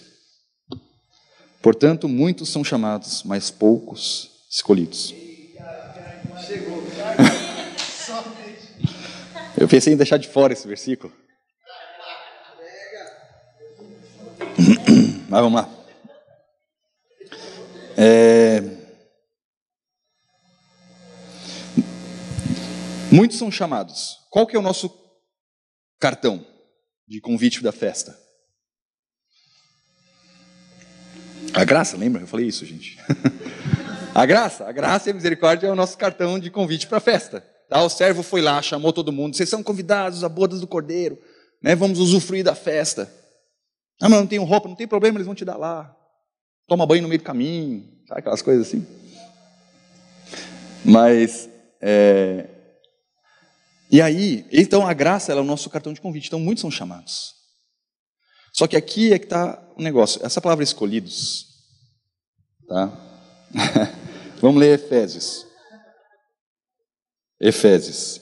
Portanto, 1.62 2.10
muitos 2.10 2.50
são 2.50 2.64
chamados, 2.64 3.24
mas 3.24 3.50
poucos 3.50 4.32
escolhidos. 4.50 5.14
Eu 9.56 9.68
pensei 9.68 9.94
em 9.94 9.98
deixar 9.98 10.18
de 10.18 10.28
fora 10.28 10.52
esse 10.52 10.68
versículo. 10.68 11.14
Mas 15.30 15.42
vamos 15.42 15.62
lá. 15.62 15.83
É... 17.98 18.62
Muitos 23.12 23.38
são 23.38 23.52
chamados. 23.52 24.18
Qual 24.30 24.48
que 24.48 24.56
é 24.56 24.60
o 24.60 24.64
nosso 24.64 24.92
cartão 26.00 26.46
de 27.08 27.22
convite 27.22 27.62
da 27.62 27.72
festa? 27.72 28.18
A 31.54 31.64
graça, 31.64 31.96
lembra? 31.96 32.24
Eu 32.24 32.28
falei 32.28 32.48
isso, 32.48 32.66
gente. 32.66 32.98
a 34.16 34.26
graça, 34.26 34.68
a 34.68 34.72
graça 34.72 35.10
e 35.10 35.12
a 35.12 35.14
misericórdia 35.14 35.68
é 35.68 35.72
o 35.72 35.76
nosso 35.76 35.98
cartão 35.98 36.40
de 36.40 36.50
convite 36.50 36.88
para 36.88 36.98
a 36.98 37.02
festa. 37.02 37.42
Tá? 37.70 37.84
O 37.84 37.90
servo 37.90 38.24
foi 38.24 38.42
lá, 38.42 38.62
chamou 38.62 38.92
todo 38.92 39.12
mundo. 39.12 39.36
Vocês 39.36 39.50
são 39.50 39.62
convidados 39.62 40.24
a 40.24 40.30
bodas 40.30 40.60
do 40.60 40.68
cordeiro. 40.68 41.20
Né? 41.62 41.76
Vamos 41.76 42.00
usufruir 42.00 42.44
da 42.44 42.56
festa. 42.56 43.12
Ah, 44.02 44.10
mas 44.10 44.20
não 44.20 44.28
tenho 44.28 44.44
roupa, 44.44 44.68
não 44.68 44.76
tem 44.76 44.88
problema, 44.88 45.18
eles 45.18 45.28
vão 45.28 45.36
te 45.36 45.46
dar 45.46 45.58
lá. 45.58 45.96
Toma 46.68 46.86
banho 46.86 47.02
no 47.02 47.08
meio 47.08 47.20
do 47.20 47.26
caminho. 47.26 47.84
Sabe 48.08 48.20
aquelas 48.20 48.42
coisas 48.42 48.68
assim? 48.68 48.86
Mas, 50.84 51.50
é... 51.82 52.48
e 53.90 54.02
aí, 54.02 54.46
então 54.52 54.86
a 54.86 54.94
graça 54.94 55.32
é 55.32 55.36
o 55.36 55.44
nosso 55.44 55.70
cartão 55.70 55.94
de 55.94 56.02
convite. 56.02 56.28
Então 56.28 56.40
muitos 56.40 56.62
são 56.62 56.72
chamados. 56.72 57.34
Só 58.52 58.68
que 58.68 58.78
aqui 58.78 59.14
é 59.14 59.20
que 59.20 59.26
está 59.26 59.62
o 59.76 59.82
negócio. 59.82 60.24
Essa 60.26 60.42
palavra 60.42 60.64
escolhidos, 60.64 61.48
tá? 62.68 62.92
Vamos 64.40 64.60
ler 64.60 64.80
Efésios. 64.80 65.46
Efésios. 67.40 68.22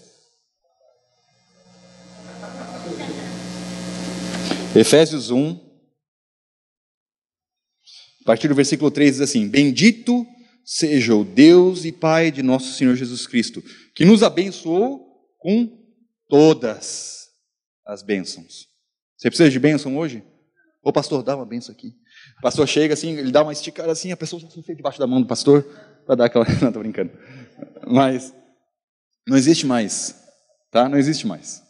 Efésios 4.74 5.30
1, 5.30 5.71
a 8.22 8.26
partir 8.26 8.48
do 8.48 8.56
versículo 8.56 8.92
3 8.92 9.14
diz 9.14 9.22
assim: 9.22 9.48
Bendito 9.48 10.26
seja 10.64 11.16
o 11.16 11.24
Deus 11.24 11.86
e 11.86 11.92
Pai 11.92 12.32
de 12.32 12.42
nosso 12.42 12.74
Senhor 12.74 12.96
Jesus 12.96 13.26
Cristo, 13.28 13.64
que 13.96 14.06
nos 14.06 14.24
abençoou 14.24 15.06
com 15.38 15.70
todas 16.30 17.28
as 17.86 18.04
bênçãos. 18.04 18.68
Você 19.18 19.30
precisa 19.30 19.50
de 19.50 19.60
bênção 19.60 19.98
hoje? 19.98 20.24
Ô 20.84 20.92
pastor, 20.92 21.22
dá 21.22 21.36
uma 21.36 21.46
bênção 21.46 21.74
aqui. 21.74 21.90
O 22.40 22.42
pastor 22.42 22.68
chega 22.68 22.94
assim, 22.94 23.18
ele 23.18 23.32
dá 23.32 23.44
uma 23.44 23.54
esticada 23.54 23.92
assim, 23.92 24.12
a 24.12 24.18
pessoa 24.18 24.40
já 24.40 24.50
fica 24.50 24.76
debaixo 24.76 24.98
da 24.98 25.06
mão 25.06 25.22
do 25.22 25.28
pastor 25.28 25.64
para 26.06 26.16
dar 26.16 26.26
aquela. 26.26 26.46
Não, 26.62 26.70
estou 26.70 26.82
brincando. 26.82 27.12
Mas 27.88 28.34
não 29.28 29.38
existe 29.38 29.66
mais, 29.66 30.16
tá? 30.72 30.90
Não 30.90 30.98
existe 30.98 31.28
mais. 31.28 31.62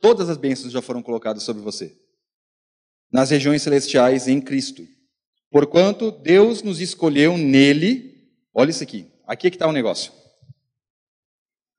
Todas 0.00 0.28
as 0.28 0.36
bênçãos 0.36 0.72
já 0.72 0.82
foram 0.82 1.02
colocadas 1.02 1.42
sobre 1.42 1.62
você. 1.62 1.96
Nas 3.10 3.30
regiões 3.30 3.62
celestiais 3.62 4.28
em 4.28 4.40
Cristo. 4.40 4.86
Porquanto 5.56 6.10
Deus 6.10 6.62
nos 6.62 6.82
escolheu 6.82 7.38
nele. 7.38 8.30
Olha 8.52 8.68
isso 8.68 8.82
aqui. 8.82 9.10
Aqui 9.26 9.46
é 9.46 9.50
que 9.50 9.56
está 9.56 9.66
o 9.66 9.72
negócio. 9.72 10.12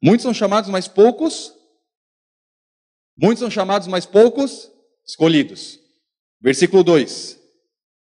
Muitos 0.01 0.23
são 0.23 0.33
chamados, 0.33 0.67
mas 0.67 0.87
poucos. 0.87 1.53
Muitos 3.15 3.39
são 3.39 3.51
chamados, 3.51 3.87
mas 3.87 4.03
poucos 4.03 4.71
escolhidos. 5.05 5.79
Versículo 6.41 6.83
2. 6.83 7.39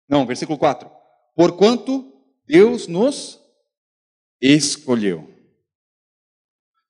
Não, 0.08 0.26
versículo 0.26 0.58
4. 0.58 0.90
Porquanto 1.36 2.10
Deus 2.48 2.88
nos 2.88 3.38
escolheu. 4.40 5.30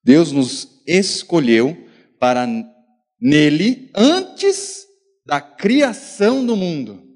Deus 0.04 0.32
nos 0.32 0.84
escolheu 0.86 1.76
para 2.20 2.46
nele, 3.20 3.90
antes 3.96 4.86
da 5.26 5.42
criação 5.42 6.46
do 6.46 6.56
mundo. 6.56 7.09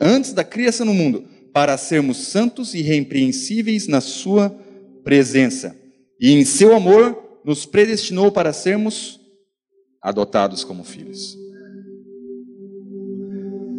Antes 0.00 0.32
da 0.32 0.44
criação 0.44 0.86
do 0.86 0.94
mundo, 0.94 1.24
para 1.52 1.78
sermos 1.78 2.18
santos 2.18 2.74
e 2.74 2.82
repreensíveis 2.82 3.86
na 3.86 4.00
Sua 4.00 4.50
presença. 5.02 5.74
E 6.20 6.32
em 6.32 6.44
Seu 6.44 6.74
amor 6.74 7.40
nos 7.44 7.64
predestinou 7.64 8.30
para 8.30 8.52
sermos 8.52 9.18
adotados 10.02 10.64
como 10.64 10.84
filhos. 10.84 11.36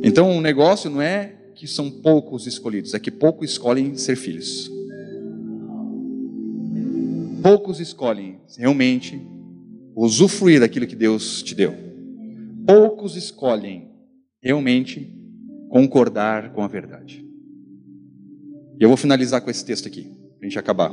Então 0.02 0.38
o 0.38 0.42
negócio 0.42 0.90
não 0.90 1.02
é 1.02 1.36
que 1.54 1.68
são 1.68 1.90
poucos 1.90 2.48
escolhidos, 2.48 2.94
é 2.94 3.00
que 3.00 3.12
poucos 3.12 3.52
escolhem 3.52 3.96
ser 3.96 4.16
filhos. 4.16 4.72
Poucos 7.44 7.80
escolhem 7.80 8.40
realmente 8.58 9.22
usufruir 9.96 10.60
daquilo 10.60 10.88
que 10.88 10.96
Deus 10.96 11.42
te 11.42 11.56
deu. 11.56 11.76
Poucos 12.66 13.16
escolhem 13.16 13.90
realmente 14.42 15.14
concordar 15.70 16.52
com 16.52 16.64
a 16.64 16.68
verdade. 16.68 17.26
E 18.80 18.84
eu 18.84 18.90
vou 18.90 18.98
finalizar 18.98 19.42
com 19.42 19.50
esse 19.50 19.66
texto 19.66 19.88
aqui, 19.88 20.04
para 20.04 20.42
a 20.42 20.46
gente 20.46 20.60
acabar. 20.60 20.92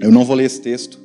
Eu 0.00 0.10
não 0.10 0.24
vou 0.24 0.36
ler 0.36 0.44
esse 0.44 0.60
texto, 0.60 0.98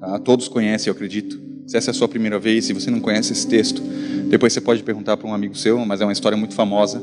tá? 0.00 0.18
todos 0.18 0.48
conhecem, 0.48 0.90
eu 0.90 0.94
acredito. 0.94 1.40
Se 1.66 1.76
essa 1.76 1.90
é 1.90 1.92
a 1.92 1.94
sua 1.94 2.08
primeira 2.08 2.38
vez, 2.38 2.66
se 2.66 2.72
você 2.72 2.90
não 2.90 3.00
conhece 3.00 3.32
esse 3.32 3.46
texto, 3.46 3.82
depois 4.28 4.52
você 4.52 4.60
pode 4.60 4.82
perguntar 4.82 5.16
para 5.16 5.28
um 5.28 5.34
amigo 5.34 5.54
seu, 5.54 5.84
mas 5.84 6.00
é 6.00 6.04
uma 6.04 6.12
história 6.12 6.36
muito 6.36 6.54
famosa. 6.54 7.02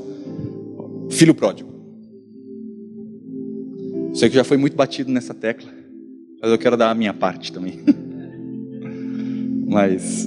Filho 1.10 1.34
pródigo. 1.34 1.70
Sei 4.14 4.30
que 4.30 4.36
já 4.36 4.44
foi 4.44 4.58
muito 4.58 4.76
batido 4.76 5.12
nessa 5.12 5.34
tecla, 5.34 5.72
mas 6.42 6.52
eu 6.52 6.58
quero 6.58 6.76
dar 6.76 6.90
a 6.90 6.96
minha 6.96 7.14
parte 7.14 7.52
também. 7.52 7.80
mas, 9.68 10.26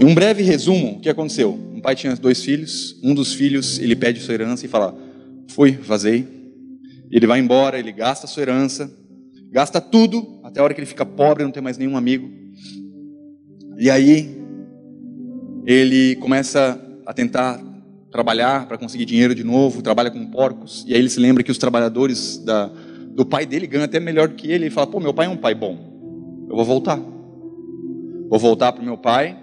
em 0.00 0.04
um 0.04 0.14
breve 0.14 0.42
resumo, 0.42 0.96
o 0.96 1.00
que 1.00 1.08
aconteceu? 1.08 1.67
Um 1.78 1.80
pai 1.80 1.94
tinha 1.94 2.16
dois 2.16 2.42
filhos, 2.42 2.98
um 3.04 3.14
dos 3.14 3.32
filhos 3.32 3.78
ele 3.78 3.94
pede 3.94 4.18
sua 4.18 4.34
herança 4.34 4.66
e 4.66 4.68
fala: 4.68 4.98
Fui, 5.46 5.70
vazei. 5.70 6.26
Ele 7.08 7.24
vai 7.24 7.38
embora, 7.38 7.78
ele 7.78 7.92
gasta 7.92 8.26
sua 8.26 8.42
herança, 8.42 8.90
gasta 9.48 9.80
tudo, 9.80 10.40
até 10.42 10.58
a 10.58 10.64
hora 10.64 10.74
que 10.74 10.80
ele 10.80 10.88
fica 10.88 11.06
pobre, 11.06 11.44
não 11.44 11.52
tem 11.52 11.62
mais 11.62 11.78
nenhum 11.78 11.96
amigo. 11.96 12.28
E 13.78 13.88
aí, 13.88 14.42
ele 15.64 16.16
começa 16.16 16.84
a 17.06 17.14
tentar 17.14 17.62
trabalhar 18.10 18.66
para 18.66 18.76
conseguir 18.76 19.04
dinheiro 19.04 19.32
de 19.32 19.44
novo, 19.44 19.80
trabalha 19.80 20.10
com 20.10 20.26
porcos, 20.26 20.84
e 20.84 20.94
aí 20.94 20.98
ele 20.98 21.08
se 21.08 21.20
lembra 21.20 21.44
que 21.44 21.52
os 21.52 21.58
trabalhadores 21.58 22.38
da, 22.38 22.72
do 23.14 23.24
pai 23.24 23.46
dele 23.46 23.68
ganham 23.68 23.84
até 23.84 24.00
melhor 24.00 24.26
do 24.26 24.34
que 24.34 24.50
ele, 24.50 24.66
e 24.66 24.70
fala: 24.70 24.88
pô, 24.88 24.98
meu 24.98 25.14
pai 25.14 25.26
é 25.26 25.28
um 25.28 25.36
pai 25.36 25.54
bom, 25.54 26.46
eu 26.50 26.56
vou 26.56 26.64
voltar. 26.64 26.98
Vou 28.28 28.38
voltar 28.40 28.72
para 28.72 28.82
o 28.82 28.84
meu 28.84 28.98
pai, 28.98 29.38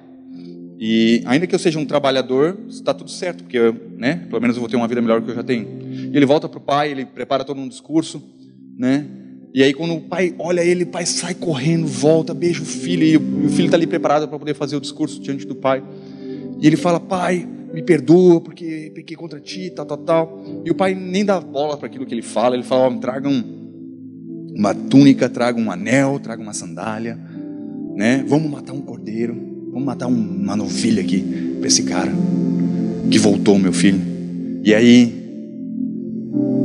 e 0.78 1.21
ainda 1.26 1.47
que 1.47 1.55
eu 1.55 1.59
seja 1.59 1.80
um 1.80 1.86
trabalhador, 1.86 2.57
está 2.67 2.93
tudo 2.93 3.09
certo, 3.09 3.43
porque 3.43 3.59
né, 3.97 4.26
pelo 4.30 4.41
menos 4.41 4.57
eu 4.57 4.59
vou 4.59 4.69
ter 4.69 4.76
uma 4.76 4.88
vida 4.88 5.01
melhor 5.01 5.21
do 5.21 5.26
que 5.26 5.32
eu 5.32 5.36
já 5.36 5.43
tenho. 5.43 5.67
E 5.91 6.15
ele 6.15 6.26
volta 6.26 6.49
para 6.49 6.57
o 6.57 6.61
pai, 6.61 6.91
ele 6.91 7.05
prepara 7.05 7.45
todo 7.45 7.59
um 7.59 7.67
discurso, 7.67 8.21
né? 8.78 9.05
E 9.53 9.63
aí 9.63 9.73
quando 9.73 9.93
o 9.93 10.01
pai 10.01 10.36
olha 10.38 10.61
ele, 10.61 10.84
o 10.84 10.88
pai 10.88 11.05
sai 11.05 11.34
correndo, 11.34 11.88
volta, 11.88 12.34
beija 12.34 12.61
o 12.61 12.65
filho, 12.65 13.03
e 13.03 13.15
o 13.15 13.49
filho 13.49 13.65
está 13.65 13.78
ali 13.78 13.88
preparado 13.88 14.28
para 14.28 14.38
poder 14.38 14.53
fazer 14.53 14.76
o 14.76 14.82
discurso 14.82 15.21
diante 15.21 15.47
do 15.47 15.55
pai. 15.55 15.82
E 16.59 16.67
ele 16.67 16.76
fala, 16.76 16.99
pai, 16.99 17.47
me 17.73 17.82
perdoa 17.82 18.41
porque 18.41 18.91
pequei 18.93 19.15
contra 19.15 19.39
ti, 19.39 19.69
tal, 19.69 19.86
tal, 19.86 19.97
tal. 19.99 20.43
E 20.65 20.71
o 20.71 20.76
pai 20.76 20.93
nem 20.93 21.23
dá 21.23 21.39
bola 21.39 21.78
para 21.78 21.88
aquilo 21.88 22.05
que 22.05 22.13
ele 22.13 22.21
fala, 22.21 22.53
ele 22.53 22.63
fala, 22.63 22.93
oh, 22.93 22.99
traga 22.99 23.30
um, 23.30 24.51
uma 24.53 24.76
túnica, 24.76 25.30
traga 25.30 25.57
um 25.57 25.71
anel, 25.71 26.19
traga 26.19 26.41
uma 26.41 26.53
sandália, 26.53 27.17
né? 27.95 28.26
Vamos 28.28 28.51
matar 28.51 28.73
um 28.73 28.82
cordeiro, 28.82 29.54
vamos 29.76 29.88
matar 29.88 30.07
um, 30.07 30.13
uma 30.13 30.55
novilha 30.55 31.01
aqui 31.01 31.21
para 31.59 31.67
esse 31.67 31.84
cara 31.84 32.11
que 33.11 33.19
voltou, 33.19 33.59
meu 33.59 33.73
filho. 33.73 33.99
E 34.63 34.73
aí 34.73 35.13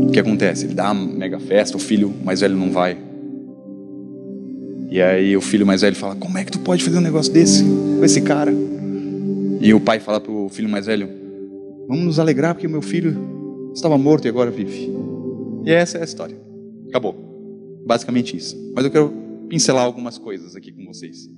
o 0.02 0.10
que 0.12 0.20
acontece? 0.20 0.64
Ele 0.64 0.74
dá 0.74 0.92
uma 0.92 1.12
mega 1.12 1.40
festa, 1.40 1.76
o 1.76 1.80
filho 1.80 2.14
mais 2.24 2.40
velho 2.40 2.56
não 2.56 2.70
vai. 2.70 2.96
E 4.88 5.02
aí 5.02 5.36
o 5.36 5.40
filho 5.40 5.66
mais 5.66 5.80
velho 5.80 5.96
fala: 5.96 6.14
Como 6.14 6.38
é 6.38 6.44
que 6.44 6.52
tu 6.52 6.60
pode 6.60 6.84
fazer 6.84 6.98
um 6.98 7.02
negócio 7.02 7.32
desse 7.32 7.64
com 7.64 8.04
esse 8.04 8.20
cara? 8.20 8.52
E 9.60 9.74
o 9.74 9.80
pai 9.80 9.98
fala 9.98 10.20
pro 10.20 10.48
filho 10.48 10.68
mais 10.68 10.86
velho: 10.86 11.08
Vamos 11.88 12.04
nos 12.04 12.18
alegrar 12.20 12.54
porque 12.54 12.68
meu 12.68 12.80
filho 12.80 13.72
estava 13.74 13.98
morto 13.98 14.26
e 14.26 14.28
agora 14.28 14.52
vive. 14.52 14.88
E 15.64 15.72
essa 15.72 15.98
é 15.98 16.02
a 16.02 16.04
história. 16.04 16.36
Acabou. 16.88 17.16
Basicamente 17.84 18.36
isso. 18.36 18.56
Mas 18.72 18.84
eu 18.84 18.90
quero 18.90 19.12
pincelar 19.48 19.84
algumas 19.84 20.16
coisas 20.16 20.54
aqui 20.54 20.70
com 20.70 20.84
vocês. 20.84 21.28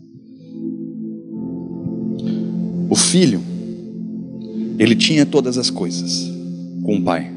O 2.88 2.94
filho, 2.94 3.40
ele 4.78 4.94
tinha 4.94 5.24
todas 5.24 5.58
as 5.58 5.70
coisas 5.70 6.30
com 6.82 6.96
o 6.96 7.02
pai. 7.02 7.32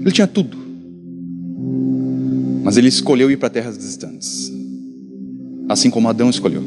Ele 0.00 0.12
tinha 0.12 0.26
tudo. 0.26 0.56
Mas 2.62 2.76
ele 2.76 2.88
escolheu 2.88 3.30
ir 3.30 3.36
para 3.36 3.50
terras 3.50 3.76
distantes. 3.78 4.52
Assim 5.68 5.90
como 5.90 6.08
Adão 6.08 6.30
escolheu. 6.30 6.62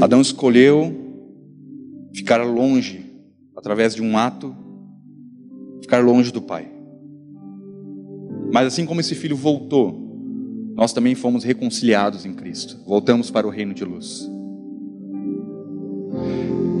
Adão 0.00 0.20
escolheu 0.20 0.94
ficar 2.14 2.44
longe, 2.44 3.04
através 3.56 3.94
de 3.94 4.02
um 4.02 4.16
ato, 4.16 4.54
ficar 5.80 6.04
longe 6.04 6.32
do 6.32 6.42
pai. 6.42 6.70
Mas 8.52 8.66
assim 8.66 8.86
como 8.86 9.00
esse 9.00 9.14
filho 9.14 9.36
voltou, 9.36 10.04
nós 10.76 10.92
também 10.92 11.14
fomos 11.14 11.44
reconciliados 11.44 12.24
em 12.26 12.34
Cristo. 12.34 12.78
Voltamos 12.86 13.30
para 13.30 13.46
o 13.46 13.50
reino 13.50 13.72
de 13.72 13.84
luz. 13.84 14.28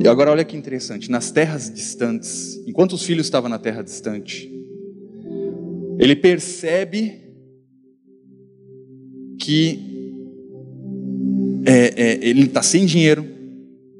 E 0.04 0.08
agora 0.08 0.30
olha 0.30 0.44
que 0.44 0.54
interessante, 0.54 1.10
nas 1.10 1.30
terras 1.30 1.72
distantes, 1.72 2.62
enquanto 2.66 2.92
os 2.92 3.04
filhos 3.04 3.24
estavam 3.24 3.48
na 3.48 3.58
terra 3.58 3.80
distante, 3.80 4.52
ele 5.98 6.14
percebe 6.14 7.22
que 9.40 9.80
é, 11.64 12.02
é, 12.02 12.28
ele 12.28 12.42
está 12.42 12.62
sem 12.62 12.84
dinheiro, 12.84 13.26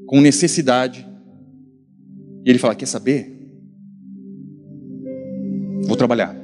com 0.05 0.21
necessidade, 0.21 1.09
e 2.45 2.51
ele 2.51 2.59
fala: 2.59 2.75
Quer 2.75 2.85
saber? 2.85 3.33
Vou 5.87 5.97
trabalhar. 5.97 6.37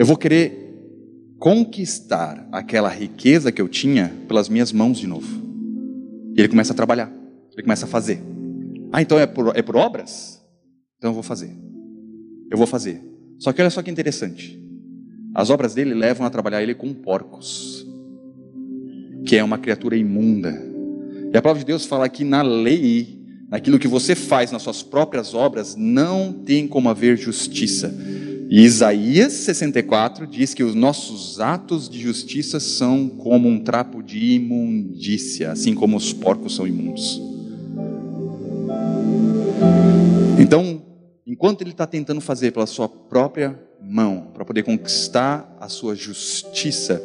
Eu 0.00 0.04
vou 0.04 0.16
querer 0.16 0.58
conquistar 1.38 2.48
aquela 2.50 2.88
riqueza 2.88 3.52
que 3.52 3.62
eu 3.62 3.68
tinha 3.68 4.12
pelas 4.26 4.48
minhas 4.48 4.72
mãos 4.72 4.98
de 4.98 5.06
novo. 5.06 5.28
E 6.36 6.40
ele 6.40 6.48
começa 6.48 6.72
a 6.72 6.76
trabalhar. 6.76 7.21
Ele 7.52 7.62
começa 7.62 7.86
a 7.86 7.88
fazer. 7.88 8.22
Ah, 8.92 9.00
então 9.00 9.18
é 9.18 9.26
por, 9.26 9.56
é 9.56 9.62
por 9.62 9.76
obras? 9.76 10.42
Então 10.98 11.10
eu 11.10 11.14
vou 11.14 11.22
fazer. 11.22 11.50
Eu 12.50 12.58
vou 12.58 12.66
fazer. 12.66 13.02
Só 13.38 13.52
que 13.52 13.60
olha 13.60 13.70
só 13.70 13.82
que 13.82 13.90
interessante. 13.90 14.60
As 15.34 15.50
obras 15.50 15.74
dele 15.74 15.94
levam 15.94 16.26
a 16.26 16.30
trabalhar 16.30 16.62
ele 16.62 16.74
com 16.74 16.92
porcos, 16.92 17.86
que 19.26 19.36
é 19.36 19.42
uma 19.42 19.58
criatura 19.58 19.96
imunda. 19.96 20.62
E 21.32 21.36
a 21.36 21.40
palavra 21.40 21.60
de 21.60 21.66
Deus 21.66 21.86
fala 21.86 22.08
que 22.08 22.22
na 22.22 22.42
lei, 22.42 23.18
naquilo 23.48 23.78
que 23.78 23.88
você 23.88 24.14
faz 24.14 24.52
nas 24.52 24.62
suas 24.62 24.82
próprias 24.82 25.32
obras, 25.32 25.74
não 25.74 26.32
tem 26.32 26.68
como 26.68 26.90
haver 26.90 27.16
justiça. 27.16 27.94
E 28.50 28.62
Isaías 28.62 29.32
64 29.32 30.26
diz 30.26 30.52
que 30.52 30.62
os 30.62 30.74
nossos 30.74 31.40
atos 31.40 31.88
de 31.88 31.98
justiça 31.98 32.60
são 32.60 33.08
como 33.08 33.48
um 33.48 33.58
trapo 33.58 34.02
de 34.02 34.34
imundícia, 34.34 35.52
assim 35.52 35.74
como 35.74 35.96
os 35.96 36.12
porcos 36.12 36.54
são 36.54 36.66
imundos. 36.66 37.31
Então, 40.38 40.82
enquanto 41.26 41.62
ele 41.62 41.70
está 41.70 41.86
tentando 41.86 42.20
fazer 42.20 42.50
pela 42.52 42.66
sua 42.66 42.88
própria 42.88 43.58
mão, 43.80 44.30
para 44.32 44.44
poder 44.44 44.62
conquistar 44.62 45.56
a 45.60 45.68
sua 45.68 45.94
justiça 45.94 47.02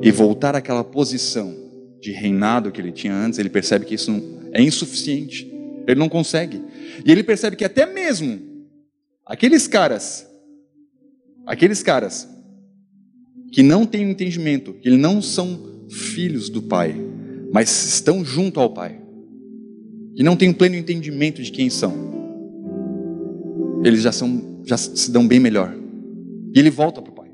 e 0.00 0.10
voltar 0.10 0.54
àquela 0.54 0.84
posição 0.84 1.54
de 2.00 2.10
reinado 2.12 2.70
que 2.70 2.80
ele 2.80 2.92
tinha 2.92 3.14
antes, 3.14 3.38
ele 3.38 3.48
percebe 3.48 3.84
que 3.84 3.94
isso 3.94 4.10
é 4.52 4.60
insuficiente. 4.60 5.50
Ele 5.86 5.98
não 5.98 6.08
consegue. 6.08 6.62
E 7.04 7.10
ele 7.10 7.22
percebe 7.22 7.56
que 7.56 7.64
até 7.64 7.86
mesmo 7.86 8.40
aqueles 9.26 9.66
caras, 9.66 10.28
aqueles 11.46 11.82
caras 11.82 12.28
que 13.52 13.62
não 13.62 13.84
têm 13.84 14.10
entendimento, 14.10 14.72
que 14.74 14.90
não 14.90 15.20
são 15.20 15.86
filhos 15.90 16.48
do 16.48 16.62
Pai, 16.62 16.94
mas 17.52 17.84
estão 17.86 18.24
junto 18.24 18.58
ao 18.58 18.70
Pai, 18.72 19.01
que 20.14 20.22
não 20.22 20.36
têm 20.36 20.50
um 20.50 20.54
pleno 20.54 20.76
entendimento 20.76 21.42
de 21.42 21.50
quem 21.50 21.70
são, 21.70 21.92
eles 23.84 24.02
já 24.02 24.12
são, 24.12 24.62
já 24.64 24.76
se 24.76 25.10
dão 25.10 25.26
bem 25.26 25.40
melhor. 25.40 25.74
E 26.54 26.58
ele 26.58 26.70
volta 26.70 27.00
para 27.00 27.10
o 27.10 27.14
pai. 27.14 27.30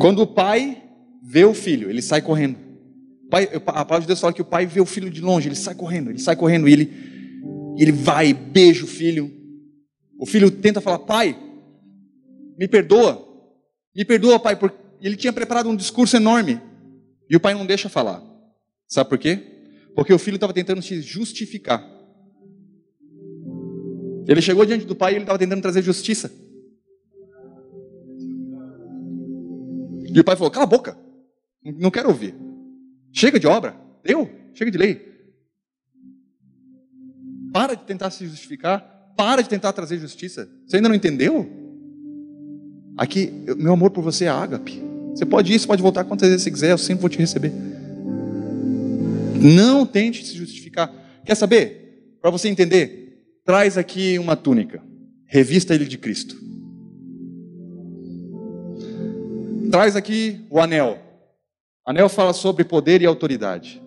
Quando 0.00 0.22
o 0.22 0.26
pai 0.26 0.82
vê 1.22 1.44
o 1.44 1.52
filho, 1.52 1.90
ele 1.90 2.00
sai 2.00 2.22
correndo. 2.22 2.56
Pai, 3.30 3.48
a 3.52 3.60
palavra 3.60 4.00
de 4.00 4.06
Deus 4.06 4.20
fala 4.20 4.32
que 4.32 4.42
o 4.42 4.46
pai 4.46 4.66
vê 4.66 4.80
o 4.80 4.86
filho 4.86 5.10
de 5.10 5.20
longe, 5.20 5.48
ele 5.48 5.54
sai 5.54 5.74
correndo, 5.74 6.10
ele 6.10 6.18
sai 6.18 6.34
correndo 6.34 6.68
e 6.68 6.72
ele, 6.72 6.92
ele 7.78 7.92
vai, 7.92 8.32
beija 8.32 8.84
o 8.84 8.88
filho. 8.88 9.30
O 10.18 10.26
filho 10.26 10.50
tenta 10.50 10.80
falar: 10.80 11.00
Pai, 11.00 11.38
me 12.58 12.66
perdoa, 12.66 13.26
me 13.94 14.04
perdoa, 14.04 14.38
pai, 14.38 14.56
por 14.56 14.72
E 15.00 15.06
ele 15.06 15.16
tinha 15.16 15.32
preparado 15.32 15.68
um 15.68 15.76
discurso 15.76 16.16
enorme. 16.16 16.60
E 17.28 17.36
o 17.36 17.40
pai 17.40 17.54
não 17.54 17.64
deixa 17.64 17.88
falar. 17.88 18.29
Sabe 18.90 19.08
por 19.08 19.18
quê? 19.18 19.40
Porque 19.94 20.12
o 20.12 20.18
filho 20.18 20.34
estava 20.34 20.52
tentando 20.52 20.82
se 20.82 21.00
justificar. 21.00 21.88
Ele 24.26 24.42
chegou 24.42 24.66
diante 24.66 24.84
do 24.84 24.96
pai 24.96 25.12
e 25.12 25.14
ele 25.14 25.22
estava 25.22 25.38
tentando 25.38 25.62
trazer 25.62 25.80
justiça. 25.80 26.30
E 30.12 30.18
o 30.18 30.24
pai 30.24 30.34
falou: 30.34 30.50
Cala 30.50 30.64
a 30.64 30.68
boca, 30.68 30.98
não 31.62 31.90
quero 31.90 32.08
ouvir. 32.08 32.34
Chega 33.12 33.38
de 33.38 33.46
obra, 33.46 33.76
deu, 34.02 34.28
chega 34.54 34.72
de 34.72 34.78
lei. 34.78 35.08
Para 37.52 37.74
de 37.74 37.84
tentar 37.84 38.10
se 38.10 38.26
justificar, 38.26 39.12
para 39.16 39.42
de 39.42 39.48
tentar 39.48 39.72
trazer 39.72 39.98
justiça. 39.98 40.48
Você 40.66 40.76
ainda 40.76 40.88
não 40.88 40.96
entendeu? 40.96 41.48
Aqui, 42.96 43.32
meu 43.56 43.72
amor 43.72 43.90
por 43.90 44.02
você 44.02 44.24
é 44.24 44.28
ágape. 44.28 44.82
Você 45.14 45.24
pode 45.24 45.52
ir, 45.52 45.58
você 45.58 45.66
pode 45.66 45.82
voltar 45.82 46.04
quantas 46.04 46.28
vezes 46.28 46.42
você 46.42 46.50
quiser, 46.50 46.70
eu 46.72 46.78
sempre 46.78 47.02
vou 47.02 47.10
te 47.10 47.18
receber. 47.18 47.52
Não 49.40 49.86
tente 49.86 50.24
se 50.24 50.36
justificar. 50.36 50.92
Quer 51.24 51.34
saber? 51.34 52.16
Para 52.20 52.30
você 52.30 52.48
entender, 52.48 53.40
traz 53.44 53.78
aqui 53.78 54.18
uma 54.18 54.36
túnica. 54.36 54.82
Revista 55.26 55.74
ele 55.74 55.86
de 55.86 55.96
Cristo. 55.96 56.36
Traz 59.70 59.96
aqui 59.96 60.44
o 60.50 60.60
anel. 60.60 60.98
Anel 61.86 62.08
fala 62.08 62.32
sobre 62.32 62.64
poder 62.64 63.00
e 63.00 63.06
autoridade. 63.06 63.80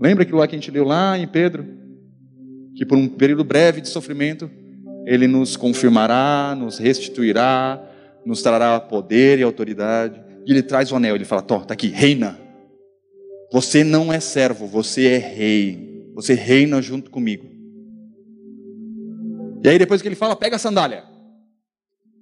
Lembra 0.00 0.22
aquilo 0.22 0.38
lá 0.38 0.46
que 0.46 0.54
a 0.54 0.58
gente 0.58 0.70
leu 0.70 0.84
lá 0.84 1.18
em 1.18 1.26
Pedro? 1.26 1.66
Que 2.74 2.84
por 2.84 2.96
um 2.96 3.08
período 3.08 3.42
breve 3.42 3.80
de 3.80 3.88
sofrimento, 3.88 4.50
ele 5.06 5.26
nos 5.26 5.56
confirmará, 5.56 6.54
nos 6.56 6.78
restituirá, 6.78 7.82
nos 8.24 8.42
trará 8.42 8.78
poder 8.78 9.38
e 9.38 9.42
autoridade. 9.42 10.20
E 10.46 10.52
ele 10.52 10.62
traz 10.62 10.92
o 10.92 10.96
anel, 10.96 11.14
ele 11.14 11.24
fala: 11.24 11.42
Tó, 11.42 11.60
tá 11.60 11.74
aqui, 11.74 11.88
reina. 11.88 12.45
Você 13.52 13.84
não 13.84 14.12
é 14.12 14.20
servo, 14.20 14.66
você 14.66 15.06
é 15.06 15.18
rei. 15.18 16.10
Você 16.14 16.34
reina 16.34 16.80
junto 16.80 17.10
comigo. 17.10 17.46
E 19.62 19.68
aí 19.68 19.78
depois 19.78 20.00
que 20.00 20.08
ele 20.08 20.14
fala, 20.14 20.36
pega 20.36 20.56
a 20.56 20.58
sandália. 20.58 21.04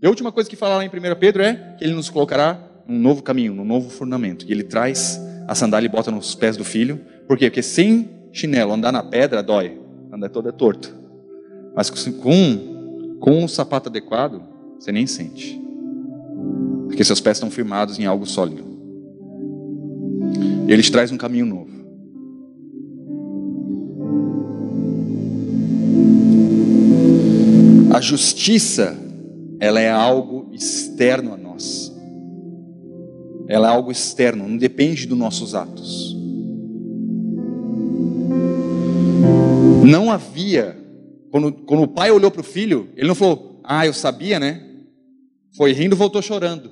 E 0.02 0.06
a 0.06 0.10
última 0.10 0.32
coisa 0.32 0.48
que 0.48 0.56
fala 0.56 0.76
lá 0.76 0.84
em 0.84 0.88
1 0.88 0.92
Pedro 1.18 1.42
é 1.42 1.76
que 1.78 1.84
ele 1.84 1.94
nos 1.94 2.10
colocará 2.10 2.58
num 2.86 2.98
novo 2.98 3.22
caminho, 3.22 3.54
num 3.54 3.64
novo 3.64 3.88
fundamento. 3.88 4.44
E 4.48 4.52
ele 4.52 4.64
traz 4.64 5.20
a 5.46 5.54
sandália 5.54 5.86
e 5.86 5.90
bota 5.90 6.10
nos 6.10 6.34
pés 6.34 6.56
do 6.56 6.64
filho. 6.64 7.00
Por 7.26 7.38
quê? 7.38 7.48
Porque 7.48 7.62
sem 7.62 8.08
chinelo, 8.32 8.72
andar 8.72 8.92
na 8.92 9.02
pedra 9.02 9.42
dói. 9.42 9.78
Andar 10.12 10.28
todo 10.28 10.48
é 10.48 10.52
torto. 10.52 10.94
Mas 11.74 11.90
com, 11.90 13.18
com 13.20 13.44
o 13.44 13.48
sapato 13.48 13.88
adequado, 13.88 14.42
você 14.78 14.92
nem 14.92 15.06
sente. 15.06 15.60
Porque 16.86 17.04
seus 17.04 17.20
pés 17.20 17.36
estão 17.36 17.50
firmados 17.50 17.98
em 17.98 18.06
algo 18.06 18.26
sólido. 18.26 18.63
E 20.66 20.72
ele 20.72 20.82
te 20.82 20.90
traz 20.90 21.12
um 21.12 21.16
caminho 21.16 21.46
novo. 21.46 21.74
A 27.94 28.00
justiça, 28.00 28.98
ela 29.60 29.80
é 29.80 29.90
algo 29.90 30.50
externo 30.52 31.34
a 31.34 31.36
nós. 31.36 31.94
Ela 33.46 33.68
é 33.68 33.70
algo 33.70 33.92
externo, 33.92 34.48
não 34.48 34.56
depende 34.56 35.06
dos 35.06 35.18
nossos 35.18 35.54
atos. 35.54 36.16
Não 39.84 40.10
havia, 40.10 40.76
quando, 41.30 41.52
quando 41.52 41.82
o 41.82 41.88
pai 41.88 42.10
olhou 42.10 42.30
para 42.30 42.40
o 42.40 42.44
filho, 42.44 42.88
ele 42.96 43.06
não 43.06 43.14
falou, 43.14 43.60
ah, 43.62 43.86
eu 43.86 43.92
sabia, 43.92 44.40
né? 44.40 44.66
Foi 45.56 45.72
rindo, 45.72 45.94
voltou 45.94 46.22
chorando. 46.22 46.70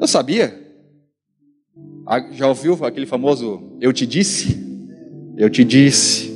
Eu 0.00 0.06
sabia. 0.06 0.65
Ah, 2.06 2.24
já 2.30 2.46
ouviu 2.46 2.74
aquele 2.84 3.06
famoso 3.06 3.76
eu 3.80 3.92
te 3.92 4.06
disse? 4.06 4.64
Eu 5.36 5.50
te 5.50 5.64
disse. 5.64 6.30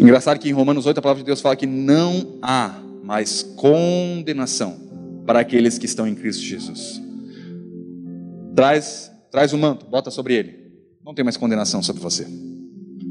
Engraçado 0.00 0.38
que 0.38 0.48
em 0.48 0.52
Romanos 0.52 0.86
8 0.86 0.98
a 0.98 1.02
palavra 1.02 1.22
de 1.22 1.26
Deus 1.26 1.40
fala 1.40 1.56
que 1.56 1.66
não 1.66 2.38
há 2.40 2.78
mais 3.02 3.42
condenação 3.42 4.78
para 5.26 5.40
aqueles 5.40 5.76
que 5.76 5.86
estão 5.86 6.06
em 6.06 6.14
Cristo 6.14 6.42
Jesus. 6.42 7.02
Traz, 8.54 9.10
traz 9.30 9.52
o 9.52 9.58
manto, 9.58 9.86
bota 9.86 10.10
sobre 10.10 10.34
ele. 10.34 10.72
Não 11.04 11.12
tem 11.12 11.24
mais 11.24 11.36
condenação 11.36 11.82
sobre 11.82 12.00
você. 12.00 12.26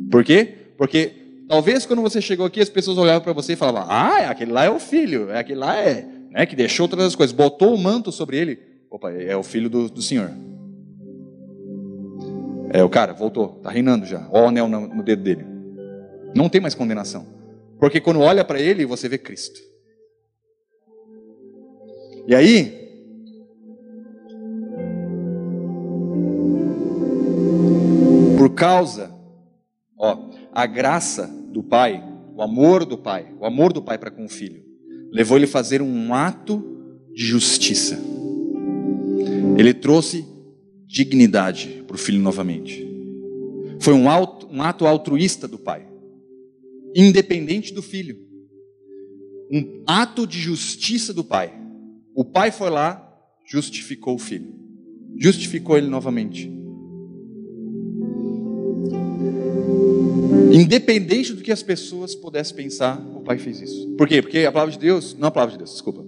Por 0.09 0.23
quê? 0.23 0.55
Porque 0.77 1.43
talvez 1.49 1.85
quando 1.85 2.01
você 2.01 2.21
chegou 2.21 2.45
aqui 2.45 2.61
as 2.61 2.69
pessoas 2.69 2.97
olhavam 2.97 3.21
para 3.21 3.33
você 3.33 3.53
e 3.53 3.55
falavam: 3.57 3.91
"Ah, 3.91 4.29
aquele 4.29 4.51
lá 4.51 4.63
é 4.63 4.69
o 4.69 4.79
filho, 4.79 5.29
é 5.29 5.39
aquele 5.39 5.59
lá 5.59 5.75
é 5.75 6.07
né, 6.31 6.45
que 6.45 6.55
deixou 6.55 6.87
todas 6.87 7.05
as 7.05 7.15
coisas, 7.15 7.35
botou 7.35 7.73
o 7.73 7.77
manto 7.77 8.11
sobre 8.11 8.37
ele. 8.37 8.76
Opa, 8.89 9.11
é 9.11 9.35
o 9.35 9.43
filho 9.43 9.69
do, 9.69 9.89
do 9.89 10.01
Senhor. 10.01 10.31
É, 12.69 12.83
o 12.83 12.89
cara 12.89 13.13
voltou, 13.13 13.55
está 13.57 13.69
reinando 13.69 14.05
já. 14.05 14.27
Olha 14.31 14.45
o 14.45 14.47
anel 14.47 14.67
no, 14.67 14.87
no 14.87 15.03
dedo 15.03 15.23
dele. 15.23 15.45
Não 16.35 16.49
tem 16.49 16.61
mais 16.61 16.75
condenação. 16.75 17.25
Porque 17.79 18.01
quando 18.01 18.19
olha 18.19 18.43
para 18.43 18.59
ele, 18.59 18.85
você 18.85 19.07
vê 19.07 19.17
Cristo. 19.17 19.59
E 22.27 22.35
aí, 22.35 22.87
por 28.37 28.49
causa, 28.49 29.11
ó, 29.97 30.29
a 30.51 30.65
graça 30.65 31.27
do 31.27 31.63
Pai, 31.63 32.03
o 32.35 32.41
amor 32.41 32.85
do 32.85 32.97
Pai, 32.97 33.33
o 33.39 33.45
amor 33.45 33.71
do 33.71 33.81
Pai 33.81 33.97
para 33.97 34.11
com 34.11 34.25
o 34.25 34.29
Filho, 34.29 34.61
levou 35.11 35.37
ele 35.37 35.45
a 35.45 35.49
fazer 35.49 35.81
um 35.81 36.13
ato 36.13 36.61
de 37.13 37.23
justiça. 37.23 37.97
Ele 39.57 39.73
trouxe 39.73 40.25
dignidade 40.87 41.83
para 41.85 41.95
o 41.95 41.99
filho 41.99 42.19
novamente. 42.19 42.85
Foi 43.79 43.93
um, 43.93 44.09
auto, 44.09 44.47
um 44.51 44.61
ato 44.61 44.85
altruísta 44.85 45.47
do 45.47 45.57
pai, 45.57 45.87
independente 46.95 47.73
do 47.73 47.81
filho. 47.81 48.17
Um 49.51 49.83
ato 49.85 50.25
de 50.25 50.39
justiça 50.39 51.13
do 51.13 51.23
pai. 51.23 51.53
O 52.15 52.25
pai 52.25 52.51
foi 52.51 52.69
lá, 52.69 53.03
justificou 53.45 54.15
o 54.15 54.19
filho, 54.19 54.53
justificou 55.17 55.77
ele 55.77 55.87
novamente. 55.87 56.51
Independente 60.51 61.33
do 61.33 61.41
que 61.41 61.51
as 61.51 61.61
pessoas 61.61 62.15
pudessem 62.15 62.55
pensar, 62.55 62.99
o 63.15 63.21
pai 63.21 63.37
fez 63.37 63.61
isso. 63.61 63.95
Por 63.97 64.07
quê? 64.07 64.21
Porque 64.21 64.39
a 64.39 64.51
palavra 64.51 64.71
de 64.71 64.79
Deus, 64.79 65.15
não 65.17 65.27
a 65.27 65.31
palavra 65.31 65.53
de 65.53 65.57
Deus, 65.59 65.71
desculpa. 65.71 66.05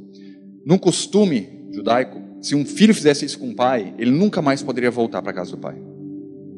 Num 0.65 0.77
costume 0.77 1.67
judaico, 1.71 2.28
se 2.41 2.55
um 2.55 2.65
filho 2.65 2.93
fizesse 2.93 3.25
isso 3.25 3.39
com 3.39 3.49
o 3.49 3.55
pai, 3.55 3.93
ele 3.97 4.11
nunca 4.11 4.41
mais 4.41 4.63
poderia 4.63 4.91
voltar 4.91 5.21
para 5.21 5.33
casa 5.33 5.51
do 5.51 5.57
pai. 5.57 5.81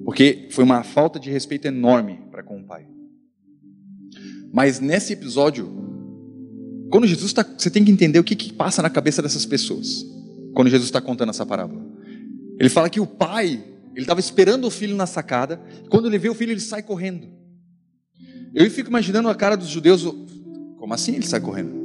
Porque 0.06 0.48
foi 0.52 0.64
uma 0.64 0.84
falta 0.84 1.20
de 1.20 1.30
respeito 1.30 1.68
enorme 1.68 2.20
para 2.32 2.44
com 2.44 2.60
o 2.60 2.64
pai. 2.64 2.86
Mas 4.54 4.80
nesse 4.80 5.14
episódio, 5.14 5.82
quando 6.92 7.08
Jesus 7.08 7.28
está. 7.28 7.44
Você 7.44 7.70
tem 7.70 7.84
que 7.84 7.92
entender 7.92 8.20
o 8.20 8.24
que, 8.24 8.36
que 8.36 8.52
passa 8.52 8.82
na 8.82 8.90
cabeça 8.90 9.22
dessas 9.22 9.46
pessoas. 9.46 10.06
Quando 10.54 10.70
Jesus 10.70 10.90
está 10.90 11.00
contando 11.00 11.30
essa 11.30 11.46
parábola. 11.46 11.82
Ele 12.60 12.70
fala 12.70 12.90
que 12.90 13.00
o 13.00 13.08
pai, 13.08 13.64
ele 13.94 14.02
estava 14.02 14.20
esperando 14.20 14.68
o 14.68 14.70
filho 14.70 14.96
na 14.96 15.08
sacada. 15.08 15.60
Quando 15.90 16.08
ele 16.08 16.18
vê 16.18 16.30
o 16.30 16.36
filho, 16.36 16.52
ele 16.52 16.60
sai 16.60 16.84
correndo. 16.84 17.28
Eu 18.54 18.70
fico 18.70 18.90
imaginando 18.90 19.30
a 19.30 19.36
cara 19.36 19.56
dos 19.56 19.70
judeus. 19.70 20.04
Como 20.78 20.94
assim 20.94 21.16
ele 21.16 21.26
sai 21.26 21.40
correndo? 21.40 21.81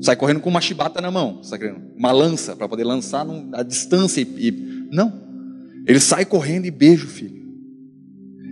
Sai 0.00 0.16
correndo 0.16 0.40
com 0.40 0.48
uma 0.48 0.60
chibata 0.60 1.00
na 1.00 1.10
mão, 1.10 1.40
uma 1.96 2.12
lança 2.12 2.54
para 2.54 2.68
poder 2.68 2.84
lançar 2.84 3.26
a 3.52 3.62
distância 3.62 4.20
e, 4.20 4.48
e 4.48 4.88
não. 4.92 5.12
Ele 5.86 5.98
sai 5.98 6.24
correndo 6.24 6.66
e 6.66 6.70
beija 6.70 7.04
o 7.04 7.08
filho. 7.08 7.46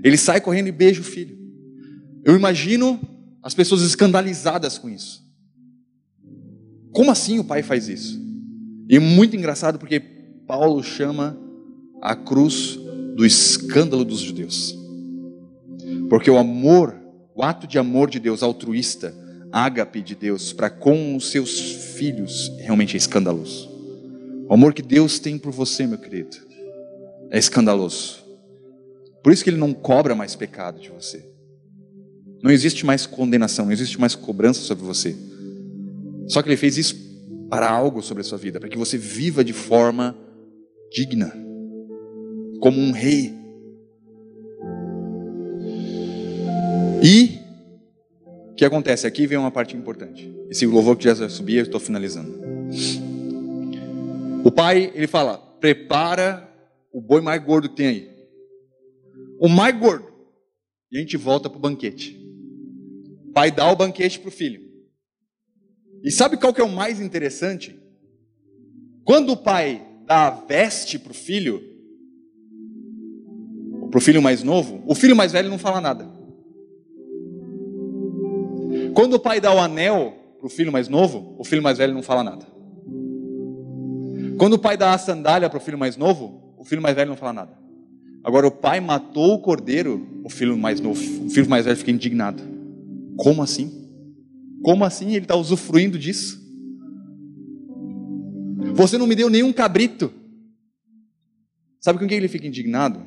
Ele 0.02 0.16
sai 0.16 0.40
correndo 0.40 0.68
e 0.68 0.72
beija 0.72 1.00
o 1.00 1.04
filho. 1.04 1.36
Eu 2.24 2.34
imagino 2.34 3.00
as 3.42 3.54
pessoas 3.54 3.82
escandalizadas 3.82 4.78
com 4.78 4.88
isso. 4.88 5.24
Como 6.92 7.10
assim 7.10 7.38
o 7.38 7.44
pai 7.44 7.62
faz 7.62 7.88
isso? 7.88 8.20
E 8.88 8.98
muito 8.98 9.36
engraçado 9.36 9.78
porque 9.78 10.00
Paulo 10.46 10.82
chama 10.82 11.38
a 12.02 12.16
cruz 12.16 12.78
do 13.14 13.24
escândalo 13.24 14.04
dos 14.04 14.20
judeus. 14.20 14.74
Porque 16.08 16.30
o 16.30 16.38
amor 16.38 17.06
o 17.36 17.42
ato 17.42 17.66
de 17.66 17.78
amor 17.78 18.08
de 18.08 18.18
Deus 18.18 18.42
altruísta, 18.42 19.14
ágape 19.56 20.02
de 20.02 20.14
Deus 20.14 20.52
para 20.52 20.68
com 20.68 21.16
os 21.16 21.30
seus 21.30 21.58
filhos, 21.96 22.52
realmente 22.58 22.94
é 22.94 22.98
escandaloso. 22.98 23.70
O 24.48 24.54
amor 24.54 24.74
que 24.74 24.82
Deus 24.82 25.18
tem 25.18 25.38
por 25.38 25.52
você, 25.52 25.86
meu 25.86 25.98
querido, 25.98 26.36
é 27.30 27.38
escandaloso. 27.38 28.24
Por 29.22 29.32
isso 29.32 29.42
que 29.42 29.50
ele 29.50 29.56
não 29.56 29.72
cobra 29.72 30.14
mais 30.14 30.36
pecado 30.36 30.80
de 30.80 30.90
você. 30.90 31.24
Não 32.42 32.50
existe 32.50 32.84
mais 32.84 33.06
condenação, 33.06 33.64
não 33.64 33.72
existe 33.72 34.00
mais 34.00 34.14
cobrança 34.14 34.60
sobre 34.60 34.84
você. 34.84 35.16
Só 36.28 36.42
que 36.42 36.48
ele 36.48 36.56
fez 36.56 36.76
isso 36.76 36.94
para 37.48 37.68
algo 37.68 38.02
sobre 38.02 38.20
a 38.20 38.24
sua 38.24 38.38
vida, 38.38 38.60
para 38.60 38.68
que 38.68 38.78
você 38.78 38.98
viva 38.98 39.42
de 39.42 39.52
forma 39.52 40.16
digna, 40.92 41.32
como 42.60 42.78
um 42.78 42.92
rei 42.92 43.36
E 47.02 47.35
que 48.56 48.64
acontece? 48.64 49.06
Aqui 49.06 49.26
vem 49.26 49.38
uma 49.38 49.50
parte 49.50 49.76
importante. 49.76 50.34
Esse 50.50 50.66
louvor 50.66 50.96
que 50.96 51.04
já 51.04 51.28
subia, 51.28 51.60
eu 51.60 51.64
estou 51.64 51.78
finalizando. 51.78 52.34
O 54.42 54.50
pai, 54.50 54.90
ele 54.94 55.06
fala: 55.06 55.36
prepara 55.36 56.48
o 56.90 57.00
boi 57.00 57.20
mais 57.20 57.42
gordo 57.44 57.68
que 57.68 57.76
tem 57.76 57.86
aí. 57.86 58.10
O 59.38 59.48
mais 59.48 59.78
gordo. 59.78 60.06
E 60.90 60.96
a 60.96 61.00
gente 61.00 61.16
volta 61.16 61.50
para 61.50 61.58
o 61.58 61.60
banquete. 61.60 62.18
O 63.28 63.32
pai 63.32 63.50
dá 63.50 63.70
o 63.70 63.76
banquete 63.76 64.18
para 64.18 64.28
o 64.28 64.32
filho. 64.32 64.62
E 66.02 66.10
sabe 66.10 66.36
qual 66.38 66.54
que 66.54 66.60
é 66.60 66.64
o 66.64 66.68
mais 66.72 67.00
interessante? 67.00 67.78
Quando 69.04 69.32
o 69.32 69.36
pai 69.36 69.86
dá 70.06 70.28
a 70.28 70.30
veste 70.30 70.98
para 70.98 71.10
o 71.10 71.14
filho, 71.14 71.62
para 73.90 73.98
o 73.98 74.00
filho 74.00 74.22
mais 74.22 74.42
novo, 74.42 74.82
o 74.86 74.94
filho 74.94 75.14
mais 75.14 75.32
velho 75.32 75.50
não 75.50 75.58
fala 75.58 75.80
nada. 75.80 76.15
Quando 78.96 79.12
o 79.12 79.20
pai 79.20 79.42
dá 79.42 79.54
o 79.54 79.58
anel 79.60 80.16
para 80.38 80.46
o 80.46 80.48
filho 80.48 80.72
mais 80.72 80.88
novo, 80.88 81.36
o 81.38 81.44
filho 81.44 81.62
mais 81.62 81.76
velho 81.76 81.92
não 81.92 82.02
fala 82.02 82.24
nada. 82.24 82.46
Quando 84.38 84.54
o 84.54 84.58
pai 84.58 84.74
dá 84.74 84.94
a 84.94 84.98
sandália 84.98 85.50
para 85.50 85.58
o 85.58 85.60
filho 85.60 85.76
mais 85.76 85.98
novo, 85.98 86.54
o 86.56 86.64
filho 86.64 86.80
mais 86.80 86.96
velho 86.96 87.10
não 87.10 87.16
fala 87.16 87.34
nada. 87.34 87.58
Agora 88.24 88.46
o 88.46 88.50
pai 88.50 88.80
matou 88.80 89.34
o 89.34 89.38
cordeiro, 89.38 90.22
o 90.24 90.30
filho 90.30 90.56
mais 90.56 90.80
novo, 90.80 90.98
o 91.26 91.28
filho 91.28 91.46
mais 91.46 91.66
velho 91.66 91.76
fica 91.76 91.90
indignado. 91.90 92.42
Como 93.18 93.42
assim? 93.42 93.86
Como 94.62 94.82
assim 94.82 95.08
ele 95.08 95.26
está 95.26 95.36
usufruindo 95.36 95.98
disso? 95.98 96.42
Você 98.72 98.96
não 98.96 99.06
me 99.06 99.14
deu 99.14 99.28
nenhum 99.28 99.52
cabrito. 99.52 100.10
Sabe 101.82 101.98
com 101.98 102.06
que 102.06 102.14
ele 102.14 102.28
fica 102.28 102.46
indignado? 102.46 102.98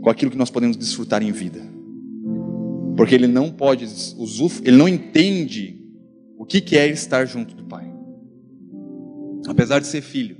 Com 0.00 0.08
aquilo 0.08 0.30
que 0.30 0.38
nós 0.38 0.48
podemos 0.48 0.76
desfrutar 0.76 1.24
em 1.24 1.32
vida. 1.32 1.71
Porque 2.96 3.14
ele 3.14 3.26
não 3.26 3.50
pode 3.50 3.84
usufruir, 3.84 4.68
ele 4.68 4.76
não 4.76 4.88
entende 4.88 5.80
o 6.38 6.44
que 6.44 6.76
é 6.76 6.88
estar 6.88 7.24
junto 7.24 7.54
do 7.54 7.64
Pai. 7.64 7.90
Apesar 9.46 9.80
de 9.80 9.86
ser 9.86 10.02
filho, 10.02 10.36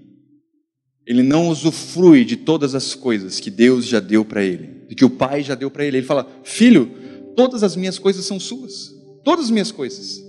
ele 1.07 1.23
não 1.23 1.49
usufrui 1.49 2.25
de 2.25 2.37
todas 2.37 2.75
as 2.75 2.95
coisas 2.95 3.41
que 3.41 3.51
Deus 3.51 3.87
já 3.87 4.01
deu 4.01 4.25
para 4.25 4.43
ele, 4.43 4.87
que 4.97 5.05
o 5.05 5.11
Pai 5.11 5.43
já 5.43 5.55
deu 5.55 5.71
para 5.71 5.85
ele. 5.85 5.99
Ele 5.99 6.07
fala: 6.07 6.29
Filho, 6.45 6.91
todas 7.37 7.63
as 7.63 7.75
minhas 7.75 7.99
coisas 7.99 8.25
são 8.25 8.39
suas, 8.39 8.95
todas 9.25 9.47
as 9.47 9.51
minhas 9.51 9.73
coisas. 9.73 10.23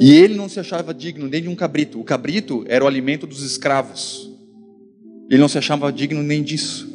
E 0.00 0.12
ele 0.12 0.34
não 0.34 0.48
se 0.48 0.58
achava 0.58 0.94
digno 0.94 1.28
nem 1.28 1.42
de 1.42 1.48
um 1.48 1.54
cabrito. 1.54 2.00
O 2.00 2.04
cabrito 2.04 2.64
era 2.66 2.82
o 2.82 2.88
alimento 2.88 3.26
dos 3.26 3.42
escravos. 3.42 4.30
Ele 5.28 5.40
não 5.40 5.48
se 5.48 5.58
achava 5.58 5.92
digno 5.92 6.22
nem 6.22 6.42
disso. 6.42 6.88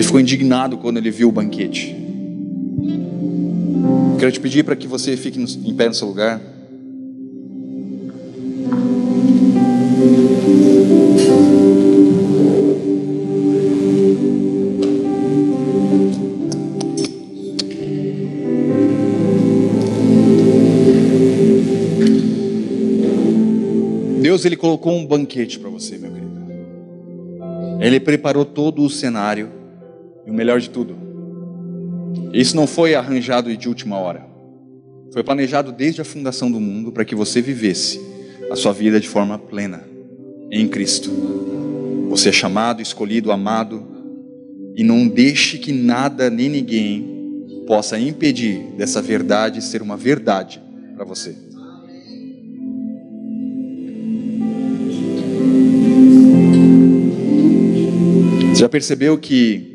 Ele 0.00 0.06
ficou 0.06 0.18
indignado 0.18 0.78
quando 0.78 0.96
ele 0.96 1.10
viu 1.10 1.28
o 1.28 1.32
banquete. 1.32 1.94
Quero 4.18 4.32
te 4.32 4.40
pedir 4.40 4.64
para 4.64 4.74
que 4.74 4.86
você 4.86 5.14
fique 5.14 5.38
em 5.38 5.74
pé 5.74 5.88
no 5.88 5.94
seu 5.94 6.08
lugar. 6.08 6.40
Deus 24.22 24.46
ele 24.46 24.56
colocou 24.56 24.94
um 24.94 25.04
banquete 25.04 25.58
para 25.58 25.68
você, 25.68 25.98
meu 25.98 26.10
querido. 26.10 26.30
Ele 27.82 28.00
preparou 28.00 28.46
todo 28.46 28.82
o 28.82 28.88
cenário 28.88 29.59
e 30.26 30.30
o 30.30 30.34
melhor 30.34 30.60
de 30.60 30.70
tudo. 30.70 30.96
Isso 32.32 32.56
não 32.56 32.66
foi 32.66 32.94
arranjado 32.94 33.54
de 33.56 33.68
última 33.68 33.98
hora. 33.98 34.26
Foi 35.12 35.24
planejado 35.24 35.72
desde 35.72 36.00
a 36.00 36.04
fundação 36.04 36.50
do 36.50 36.60
mundo 36.60 36.92
para 36.92 37.04
que 37.04 37.14
você 37.14 37.40
vivesse 37.40 38.00
a 38.50 38.56
sua 38.56 38.72
vida 38.72 39.00
de 39.00 39.08
forma 39.08 39.38
plena 39.38 39.82
em 40.50 40.68
Cristo. 40.68 41.10
Você 42.08 42.28
é 42.28 42.32
chamado, 42.32 42.80
escolhido, 42.80 43.32
amado 43.32 43.86
e 44.76 44.84
não 44.84 45.06
deixe 45.06 45.58
que 45.58 45.72
nada 45.72 46.30
nem 46.30 46.48
ninguém 46.48 47.20
possa 47.66 47.98
impedir 47.98 48.60
dessa 48.76 49.02
verdade 49.02 49.62
ser 49.62 49.82
uma 49.82 49.96
verdade 49.96 50.60
para 50.96 51.04
você. 51.04 51.36
Você 58.48 58.60
já 58.60 58.68
percebeu 58.68 59.16
que 59.16 59.69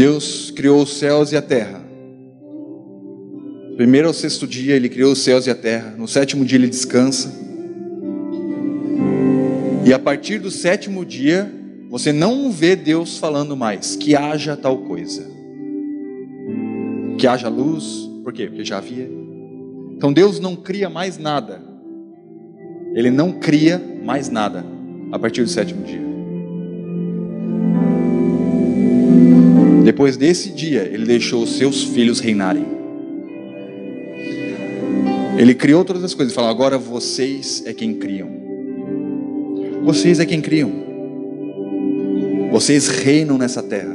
Deus 0.00 0.50
criou 0.50 0.82
os 0.82 0.96
céus 0.96 1.30
e 1.30 1.36
a 1.36 1.42
terra? 1.42 1.78
Primeiro 3.76 4.08
ao 4.08 4.14
sexto 4.14 4.46
dia 4.46 4.74
ele 4.74 4.88
criou 4.88 5.12
os 5.12 5.18
céus 5.18 5.46
e 5.46 5.50
a 5.50 5.54
terra. 5.54 5.94
No 5.94 6.08
sétimo 6.08 6.42
dia 6.42 6.56
ele 6.56 6.70
descansa. 6.70 7.30
E 9.84 9.92
a 9.92 9.98
partir 9.98 10.38
do 10.38 10.50
sétimo 10.50 11.04
dia, 11.04 11.52
você 11.90 12.14
não 12.14 12.50
vê 12.50 12.74
Deus 12.74 13.18
falando 13.18 13.54
mais 13.54 13.94
que 13.94 14.16
haja 14.16 14.56
tal 14.56 14.78
coisa. 14.78 15.30
Que 17.18 17.26
haja 17.26 17.50
luz. 17.50 18.08
Por 18.24 18.32
quê? 18.32 18.46
Porque 18.46 18.64
já 18.64 18.78
havia. 18.78 19.06
Então 19.94 20.14
Deus 20.14 20.40
não 20.40 20.56
cria 20.56 20.88
mais 20.88 21.18
nada. 21.18 21.60
Ele 22.94 23.10
não 23.10 23.32
cria 23.32 23.78
mais 24.02 24.30
nada 24.30 24.64
a 25.12 25.18
partir 25.18 25.42
do 25.42 25.50
sétimo 25.50 25.84
dia. 25.84 26.09
Depois 30.00 30.16
desse 30.16 30.48
dia, 30.48 30.88
ele 30.90 31.04
deixou 31.04 31.42
os 31.42 31.58
seus 31.58 31.84
filhos 31.84 32.20
reinarem. 32.20 32.64
Ele 35.36 35.54
criou 35.54 35.84
todas 35.84 36.02
as 36.02 36.14
coisas 36.14 36.32
e 36.32 36.34
falou: 36.34 36.48
agora 36.48 36.78
vocês 36.78 37.62
é 37.66 37.74
quem 37.74 37.92
criam. 37.92 38.30
Vocês 39.84 40.18
é 40.18 40.24
quem 40.24 40.40
criam. 40.40 40.72
Vocês 42.50 42.88
reinam 42.88 43.36
nessa 43.36 43.62
terra. 43.62 43.94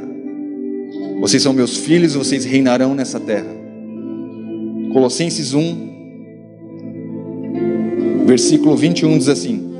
Vocês 1.20 1.42
são 1.42 1.52
meus 1.52 1.76
filhos 1.76 2.14
e 2.14 2.18
vocês 2.18 2.44
reinarão 2.44 2.94
nessa 2.94 3.18
terra. 3.18 3.52
Colossenses 4.92 5.54
1, 5.54 5.88
versículo 8.26 8.76
21 8.76 9.18
diz 9.18 9.28
assim: 9.28 9.74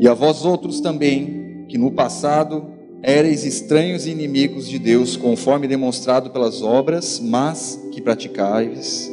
E 0.00 0.08
a 0.08 0.14
vós 0.14 0.42
outros 0.42 0.80
também, 0.80 1.66
que 1.68 1.76
no 1.76 1.90
passado 1.90 2.75
Éreis 3.06 3.44
estranhos 3.44 4.04
e 4.04 4.10
inimigos 4.10 4.68
de 4.68 4.80
Deus, 4.80 5.16
conforme 5.16 5.68
demonstrado 5.68 6.30
pelas 6.30 6.60
obras, 6.60 7.20
mas 7.20 7.80
que 7.92 8.02
praticais. 8.02 9.08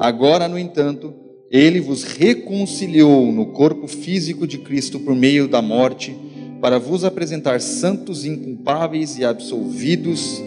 Agora, 0.00 0.48
no 0.48 0.58
entanto, 0.58 1.14
ele 1.48 1.78
vos 1.78 2.02
reconciliou 2.02 3.30
no 3.30 3.46
corpo 3.52 3.86
físico 3.86 4.48
de 4.48 4.58
Cristo 4.58 4.98
por 4.98 5.14
meio 5.14 5.46
da 5.46 5.62
morte, 5.62 6.12
para 6.60 6.80
vos 6.80 7.04
apresentar 7.04 7.60
santos, 7.60 8.24
inculpáveis 8.24 9.16
e 9.16 9.24
absolvidos 9.24 10.42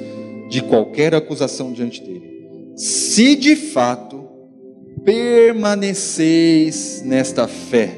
de 0.49 0.61
qualquer 0.61 1.15
acusação 1.15 1.71
diante 1.71 2.01
dele. 2.01 2.75
Se 2.75 3.33
de 3.33 3.55
fato 3.55 4.27
permaneceis 5.05 7.01
nesta 7.05 7.47
fé, 7.47 7.95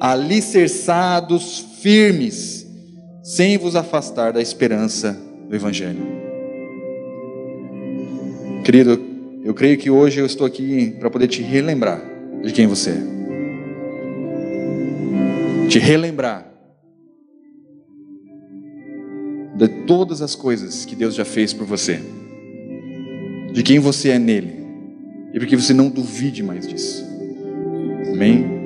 alicerçados 0.00 1.64
firmes, 1.80 2.59
sem 3.30 3.56
vos 3.56 3.76
afastar 3.76 4.32
da 4.32 4.42
esperança 4.42 5.16
do 5.48 5.54
Evangelho. 5.54 6.02
Querido, 8.64 9.00
eu 9.44 9.54
creio 9.54 9.78
que 9.78 9.88
hoje 9.88 10.18
eu 10.18 10.26
estou 10.26 10.44
aqui 10.44 10.96
para 10.98 11.08
poder 11.08 11.28
te 11.28 11.40
relembrar 11.40 12.02
de 12.42 12.52
quem 12.52 12.66
você 12.66 12.90
é. 12.90 13.00
Te 15.68 15.78
relembrar 15.78 16.52
de 19.54 19.68
todas 19.86 20.20
as 20.22 20.34
coisas 20.34 20.84
que 20.84 20.96
Deus 20.96 21.14
já 21.14 21.24
fez 21.24 21.52
por 21.52 21.68
você, 21.68 22.00
de 23.52 23.62
quem 23.62 23.78
você 23.78 24.08
é 24.08 24.18
nele, 24.18 24.56
e 25.32 25.38
para 25.38 25.46
que 25.46 25.54
você 25.54 25.72
não 25.72 25.88
duvide 25.88 26.42
mais 26.42 26.66
disso. 26.66 27.06
Amém? 28.12 28.59